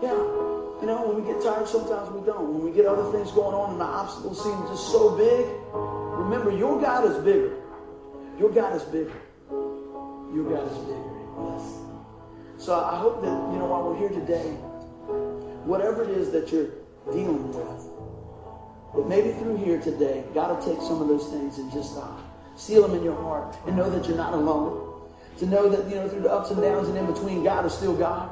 Yeah. 0.02 0.12
You 0.80 0.86
know, 0.86 1.06
when 1.06 1.22
we 1.22 1.30
get 1.30 1.42
tired, 1.42 1.68
sometimes 1.68 2.10
we 2.12 2.24
don't. 2.24 2.54
When 2.54 2.64
we 2.64 2.70
get 2.70 2.86
other 2.86 3.12
things 3.12 3.30
going 3.32 3.54
on 3.54 3.72
and 3.72 3.80
the 3.80 3.84
obstacles 3.84 4.42
seem 4.42 4.58
just 4.68 4.90
so 4.90 5.14
big, 5.14 5.44
remember 5.74 6.50
your 6.50 6.80
God 6.80 7.04
is 7.04 7.22
bigger. 7.22 7.60
Your 8.38 8.50
God 8.50 8.74
is 8.74 8.82
bigger. 8.84 9.20
Your 10.32 10.48
God 10.48 10.72
is 10.72 10.78
bigger. 10.78 11.15
So 12.66 12.74
I 12.74 12.96
hope 12.98 13.22
that, 13.22 13.52
you 13.52 13.58
know, 13.58 13.66
while 13.66 13.84
we're 13.84 13.96
here 13.96 14.08
today, 14.08 14.50
whatever 15.70 16.02
it 16.02 16.10
is 16.10 16.32
that 16.32 16.50
you're 16.50 16.70
dealing 17.12 17.46
with, 17.54 17.86
but 18.92 19.06
maybe 19.06 19.30
through 19.38 19.58
here 19.58 19.78
today, 19.78 20.24
God 20.34 20.50
will 20.50 20.74
take 20.74 20.82
some 20.82 21.00
of 21.00 21.06
those 21.06 21.28
things 21.28 21.58
and 21.58 21.70
just 21.70 21.96
uh, 21.96 22.10
seal 22.56 22.82
them 22.82 22.96
in 22.96 23.04
your 23.04 23.14
heart 23.14 23.56
and 23.68 23.76
know 23.76 23.88
that 23.88 24.08
you're 24.08 24.16
not 24.16 24.32
alone. 24.32 24.82
To 25.38 25.46
know 25.46 25.68
that, 25.68 25.88
you 25.88 25.94
know, 25.94 26.08
through 26.08 26.22
the 26.22 26.32
ups 26.32 26.50
and 26.50 26.60
downs 26.60 26.88
and 26.88 26.98
in 26.98 27.06
between, 27.06 27.44
God 27.44 27.66
is 27.66 27.72
still 27.74 27.94
God. 27.94 28.30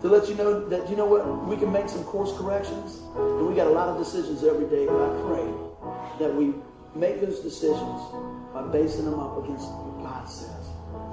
To 0.00 0.08
let 0.08 0.28
you 0.30 0.34
know 0.34 0.66
that, 0.68 0.88
you 0.88 0.96
know 0.96 1.04
what, 1.04 1.26
we 1.44 1.56
can 1.56 1.70
make 1.70 1.90
some 1.90 2.04
course 2.04 2.32
corrections. 2.38 3.02
And 3.16 3.46
we 3.46 3.54
got 3.54 3.66
a 3.66 3.70
lot 3.76 3.88
of 3.88 3.98
decisions 3.98 4.44
every 4.44 4.64
day. 4.70 4.86
But 4.86 4.96
I 4.96 5.10
pray 5.28 5.44
that 6.20 6.34
we 6.34 6.54
make 6.94 7.20
those 7.20 7.40
decisions 7.40 8.00
by 8.54 8.62
basing 8.70 9.04
them 9.04 9.20
up 9.20 9.44
against 9.44 9.68
what 9.68 10.08
God 10.08 10.24
says. 10.24 10.61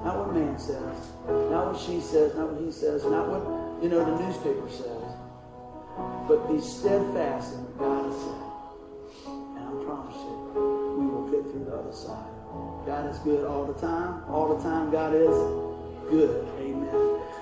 Not 0.04 0.18
what 0.18 0.34
man 0.34 0.58
says. 0.58 0.98
Not 1.28 1.74
what 1.74 1.80
she 1.80 2.00
says. 2.00 2.36
Not 2.36 2.54
what 2.54 2.62
he 2.64 2.72
says. 2.72 3.04
Not 3.06 3.28
what, 3.28 3.84
you 3.84 3.90
know, 3.90 4.04
the 4.04 4.24
newspaper 4.24 4.70
says. 4.70 5.04
But 6.28 6.48
be 6.48 6.62
steadfast 6.62 7.54
in 7.54 7.60
what 7.66 7.78
God 7.80 8.06
has 8.06 8.22
said 8.22 8.50
promise 9.90 10.16
you. 10.22 10.38
We 11.02 11.06
will 11.10 11.28
get 11.34 11.42
through 11.50 11.66
the 11.66 11.74
other 11.74 11.94
side. 11.94 12.30
God 12.86 13.10
is 13.10 13.18
good 13.20 13.46
all 13.46 13.66
the 13.66 13.74
time. 13.82 14.22
All 14.30 14.56
the 14.56 14.62
time, 14.62 14.92
God 14.92 15.16
is 15.16 15.34
good. 16.10 16.46
Amen. 16.62 16.94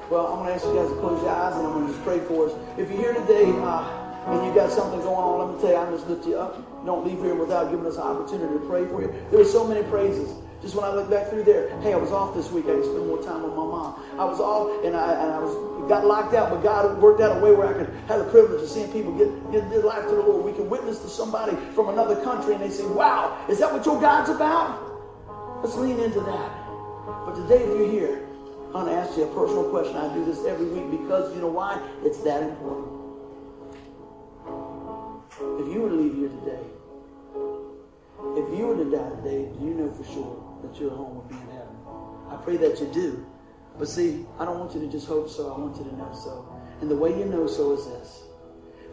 Well, 0.10 0.28
I'm 0.32 0.40
going 0.40 0.48
to 0.48 0.56
ask 0.56 0.64
you 0.64 0.76
guys 0.76 0.88
to 0.88 0.96
close 1.04 1.22
your 1.22 1.32
eyes 1.32 1.56
and 1.56 1.68
I'm 1.68 1.74
going 1.74 1.88
to 1.88 1.92
just 1.92 2.04
pray 2.06 2.20
for 2.20 2.48
us. 2.48 2.54
If 2.78 2.90
you're 2.90 3.00
here 3.00 3.14
today 3.14 3.52
uh, 3.52 3.84
and 4.32 4.48
you 4.48 4.56
got 4.56 4.72
something 4.72 5.00
going 5.02 5.20
on, 5.20 5.44
let 5.44 5.56
me 5.56 5.62
tell 5.62 5.72
you, 5.72 5.78
I'm 5.78 5.92
just 5.92 6.08
lift 6.08 6.26
you 6.26 6.38
up. 6.40 6.56
Don't 6.86 7.06
leave 7.06 7.20
here 7.20 7.36
without 7.36 7.70
giving 7.70 7.86
us 7.86 7.96
an 7.96 8.04
opportunity 8.04 8.54
to 8.54 8.64
pray 8.64 8.88
for 8.88 9.02
you. 9.02 9.14
There 9.32 9.42
are 9.42 9.46
so 9.46 9.68
many 9.68 9.84
praises. 9.88 10.32
Just 10.62 10.74
when 10.74 10.86
I 10.86 10.94
look 10.94 11.10
back 11.10 11.30
through 11.30 11.44
there, 11.44 11.70
hey, 11.82 11.94
I 11.94 11.98
was 11.98 12.12
off 12.12 12.34
this 12.34 12.50
week. 12.52 12.66
I 12.66 12.74
could 12.74 12.86
spend 12.86 13.06
more 13.06 13.22
time 13.22 13.44
with 13.44 13.54
my 13.54 13.66
mom. 13.66 14.02
I 14.18 14.26
was 14.26 14.40
off 14.40 14.84
and 14.84 14.98
I, 14.98 15.14
and 15.14 15.32
I 15.32 15.40
was 15.40 15.54
got 15.88 16.06
locked 16.06 16.34
out, 16.34 16.50
but 16.50 16.64
God 16.64 17.00
worked 17.00 17.22
out 17.22 17.38
a 17.38 17.40
way 17.40 17.52
where 17.52 17.68
I 17.68 17.74
could 17.74 17.94
have 18.08 18.26
the 18.26 18.32
privilege 18.32 18.62
of 18.62 18.70
seeing 18.70 18.92
people 18.92 19.14
get, 19.14 19.30
get 19.52 19.70
their 19.70 19.84
life 19.84 20.04
to 20.10 20.16
the 20.16 20.22
Lord. 20.22 20.44
We 20.44 20.52
can 20.52 20.70
witness 20.70 21.00
to 21.00 21.10
somebody 21.10 21.56
from 21.74 21.90
another 21.90 22.22
country 22.24 22.56
and 22.56 22.64
they 22.64 22.70
say, 22.70 22.86
wow, 22.86 23.46
is 23.48 23.60
that 23.60 23.72
what 23.72 23.86
your 23.86 24.02
God's 24.02 24.30
about? 24.30 24.84
Let's 25.64 25.76
lean 25.76 26.00
into 26.00 26.20
that. 26.22 26.52
But 27.26 27.36
today, 27.36 27.64
if 27.64 27.78
you're 27.78 27.92
here, 27.92 28.28
I'm 28.76 28.86
to 28.86 28.92
ask 28.92 29.16
you 29.16 29.24
a 29.24 29.34
personal 29.34 29.70
question. 29.70 29.96
I 29.96 30.14
do 30.14 30.26
this 30.26 30.44
every 30.46 30.68
week 30.68 31.02
because 31.02 31.34
you 31.34 31.42
know 31.42 31.48
why? 31.48 31.82
It's 32.04 32.18
that 32.20 32.44
important. 32.44 32.98
If 35.62 35.74
you 35.74 35.82
were 35.82 35.90
to 35.90 35.96
leave 35.96 36.16
here 36.16 36.30
today, 36.30 36.64
if 38.42 38.58
you 38.58 38.68
were 38.68 38.76
to 38.76 38.92
die 38.92 39.10
today, 39.22 39.50
do 39.58 39.66
you 39.66 39.74
know 39.74 39.92
for 39.94 40.04
sure 40.04 40.47
that 40.62 40.80
your 40.80 40.92
home 40.92 41.16
would 41.18 41.30
be 41.30 41.36
in 41.36 41.50
heaven? 41.52 41.76
I 42.30 42.36
pray 42.38 42.58
that 42.58 42.80
you 42.80 42.88
do. 42.94 43.26
But 43.78 43.88
see, 43.88 44.26
I 44.40 44.46
don't 44.46 44.60
want 44.60 44.74
you 44.74 44.82
to 44.82 44.88
just 44.88 45.08
hope 45.08 45.30
so. 45.30 45.54
I 45.54 45.58
want 45.58 45.78
you 45.78 45.84
to 45.84 45.96
know 45.96 46.12
so. 46.14 46.48
And 46.82 46.90
the 46.90 46.96
way 46.96 47.18
you 47.18 47.26
know 47.26 47.48
so 47.48 47.74
is 47.74 47.86
this. 47.86 48.24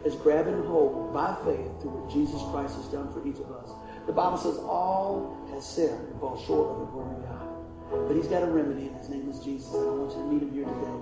Is 0.05 0.15
grabbing 0.15 0.63
hold 0.65 1.13
by 1.13 1.35
faith 1.43 1.81
through 1.81 1.97
what 1.97 2.13
Jesus 2.13 2.39
Christ 2.51 2.75
has 2.75 2.85
done 2.89 3.11
for 3.11 3.25
each 3.27 3.39
of 3.39 3.51
us. 3.51 3.71
The 4.05 4.13
Bible 4.13 4.37
says 4.37 4.57
all 4.57 5.35
has 5.51 5.65
sinned 5.65 6.09
and 6.09 6.19
fall 6.19 6.37
short 6.45 6.69
of 6.69 6.79
the 6.79 6.85
glory 6.93 7.15
of 7.15 7.23
God. 7.25 8.07
But 8.07 8.15
he's 8.15 8.27
got 8.27 8.43
a 8.43 8.45
remedy, 8.45 8.87
and 8.87 8.97
his 8.97 9.09
name 9.09 9.27
is 9.29 9.39
Jesus, 9.39 9.73
and 9.73 9.81
I 9.81 9.91
want 9.93 10.11
you 10.13 10.21
to 10.21 10.27
meet 10.29 10.41
him 10.43 10.53
here 10.53 10.65
today. 10.65 10.97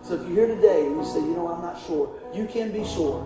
So 0.00 0.14
if 0.14 0.20
you're 0.22 0.46
here 0.46 0.54
today 0.56 0.86
and 0.86 0.96
you 0.96 1.04
say, 1.04 1.20
you 1.20 1.36
know, 1.36 1.48
I'm 1.48 1.60
not 1.60 1.76
sure, 1.84 2.08
you 2.32 2.46
can 2.46 2.72
be 2.72 2.84
sure. 2.84 3.20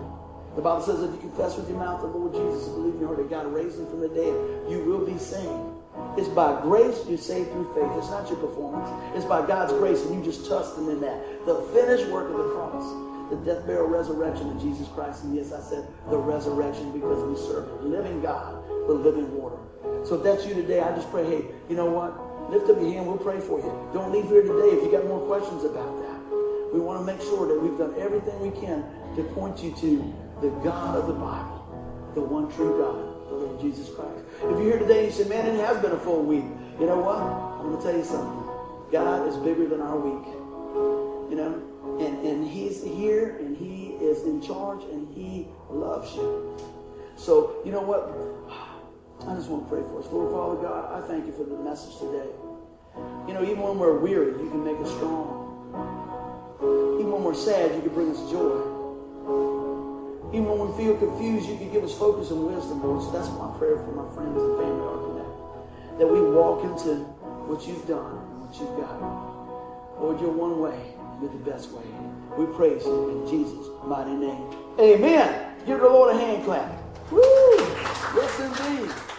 The 0.55 0.61
Bible 0.61 0.83
says 0.83 1.01
if 1.01 1.11
you 1.11 1.19
confess 1.19 1.55
with 1.55 1.69
your 1.69 1.79
mouth 1.79 2.01
the 2.01 2.07
Lord 2.07 2.33
Jesus 2.33 2.67
believe 2.67 2.95
in 2.95 2.99
your 2.99 3.15
heart 3.15 3.19
that 3.19 3.29
God 3.29 3.47
raised 3.53 3.79
him 3.79 3.87
from 3.87 4.01
the 4.01 4.09
dead, 4.09 4.35
you 4.69 4.83
will 4.85 5.05
be 5.05 5.17
saved. 5.17 5.72
It's 6.17 6.29
by 6.29 6.61
grace 6.61 7.03
you're 7.07 7.17
saved 7.17 7.51
through 7.51 7.73
faith. 7.73 7.91
It's 7.97 8.09
not 8.09 8.29
your 8.29 8.37
performance. 8.37 8.89
It's 9.15 9.25
by 9.25 9.45
God's 9.45 9.73
grace, 9.73 10.01
and 10.03 10.13
you 10.13 10.23
just 10.23 10.47
trust 10.47 10.77
Him 10.77 10.89
in 10.89 11.01
that. 11.01 11.45
The 11.45 11.55
finished 11.73 12.07
work 12.11 12.29
of 12.29 12.37
the 12.37 12.53
cross, 12.53 12.85
the 13.29 13.37
death, 13.37 13.65
burial, 13.65 13.87
resurrection 13.87 14.49
of 14.51 14.61
Jesus 14.61 14.87
Christ. 14.89 15.23
And 15.23 15.35
yes, 15.35 15.51
I 15.51 15.61
said 15.61 15.87
the 16.09 16.17
resurrection 16.17 16.91
because 16.91 17.23
we 17.23 17.35
serve 17.47 17.67
the 17.81 17.87
living 17.87 18.21
God, 18.21 18.63
the 18.87 18.93
living 18.93 19.35
water. 19.35 19.57
So 20.05 20.15
if 20.17 20.23
that's 20.23 20.45
you 20.45 20.53
today, 20.53 20.81
I 20.81 20.93
just 20.95 21.09
pray, 21.09 21.25
hey, 21.25 21.45
you 21.69 21.75
know 21.75 21.89
what? 21.89 22.13
Lift 22.51 22.69
up 22.69 22.77
your 22.79 22.91
hand. 22.91 23.07
We'll 23.07 23.17
pray 23.17 23.39
for 23.39 23.59
you. 23.59 23.89
Don't 23.93 24.11
leave 24.11 24.25
here 24.25 24.43
today 24.43 24.77
if 24.77 24.83
you 24.83 24.91
got 24.91 25.07
more 25.07 25.25
questions 25.25 25.63
about 25.63 25.97
that. 26.03 26.19
We 26.73 26.79
want 26.79 26.99
to 26.99 27.05
make 27.05 27.21
sure 27.21 27.47
that 27.47 27.59
we've 27.59 27.77
done 27.77 27.95
everything 27.97 28.39
we 28.39 28.51
can 28.59 28.85
to 29.15 29.23
point 29.33 29.63
you 29.63 29.73
to 29.81 30.13
the 30.41 30.49
God 30.61 30.97
of 30.97 31.07
the 31.07 31.13
Bible, 31.13 32.11
the 32.13 32.21
one 32.21 32.51
true 32.51 32.77
God 32.77 33.13
the 33.33 33.45
Lord 33.45 33.61
Jesus 33.61 33.89
Christ. 33.89 34.12
If 34.43 34.59
you're 34.59 34.61
here 34.61 34.79
today 34.79 35.05
and 35.05 35.07
you 35.07 35.23
say, 35.23 35.29
man, 35.29 35.45
it 35.47 35.59
has 35.65 35.81
been 35.81 35.93
a 35.93 35.99
full 35.99 36.21
week, 36.21 36.43
you 36.77 36.85
know 36.85 36.99
what? 36.99 37.17
I'm 37.17 37.71
going 37.71 37.77
to 37.77 37.83
tell 37.83 37.95
you 37.97 38.03
something. 38.03 38.43
God 38.91 39.25
is 39.27 39.37
bigger 39.37 39.67
than 39.67 39.79
our 39.79 39.97
week. 39.97 40.27
You 41.31 41.37
know? 41.37 41.97
And, 42.01 42.25
and 42.25 42.45
He's 42.45 42.83
here 42.83 43.37
and 43.37 43.55
He 43.55 43.91
is 44.03 44.23
in 44.23 44.41
charge 44.41 44.83
and 44.83 45.07
He 45.15 45.47
loves 45.69 46.13
you. 46.15 46.57
So, 47.15 47.61
you 47.63 47.71
know 47.71 47.81
what? 47.81 48.11
I 49.29 49.35
just 49.35 49.49
want 49.49 49.63
to 49.63 49.69
pray 49.69 49.81
for 49.83 49.99
us. 49.99 50.11
Lord 50.11 50.33
Father 50.33 50.61
God, 50.61 50.91
I 50.91 51.07
thank 51.07 51.25
you 51.25 51.31
for 51.31 51.45
the 51.45 51.57
message 51.63 51.97
today. 51.99 52.27
You 53.27 53.33
know, 53.33 53.43
even 53.43 53.61
when 53.61 53.79
we're 53.79 53.97
weary, 53.97 54.33
you 54.43 54.49
can 54.49 54.63
make 54.63 54.77
us 54.77 54.91
strong. 54.91 55.39
Even 56.99 57.11
when 57.13 57.23
we're 57.23 57.33
sad, 57.33 57.73
you 57.75 57.81
can 57.81 57.93
bring 57.93 58.11
us 58.11 58.19
joy. 58.29 59.62
Even 60.33 60.49
when 60.49 60.65
we 60.65 60.73
feel 60.81 60.97
confused, 60.97 61.47
you 61.47 61.57
can 61.57 61.71
give 61.71 61.83
us 61.83 61.93
focus 61.93 62.31
and 62.31 62.41
wisdom, 62.43 62.81
Lord. 62.81 63.03
So 63.05 63.11
that's 63.13 63.29
my 63.37 63.53
prayer 63.61 63.77
for 63.85 63.93
my 63.93 64.09
friends 64.17 64.33
and 64.33 64.57
family 64.57 64.81
are 64.81 64.97
today. 65.13 65.29
That 66.01 66.09
we 66.09 66.21
walk 66.25 66.65
into 66.65 67.05
what 67.45 67.61
you've 67.67 67.85
done 67.87 68.17
and 68.17 68.41
what 68.41 68.49
you've 68.57 68.73
got. 68.81 68.97
Lord, 70.01 70.19
you're 70.19 70.33
one 70.33 70.57
way. 70.59 70.97
You're 71.21 71.29
the 71.29 71.45
best 71.45 71.69
way. 71.69 71.85
We 72.35 72.49
praise 72.57 72.83
you 72.83 73.09
in 73.13 73.29
Jesus' 73.29 73.69
mighty 73.85 74.17
name. 74.17 74.49
Amen. 74.81 75.53
Give 75.67 75.79
the 75.79 75.85
Lord 75.85 76.15
a 76.15 76.17
hand 76.17 76.43
clap. 76.45 76.81
Woo! 77.11 77.21
Yes, 78.17 78.39
indeed. 78.41 79.12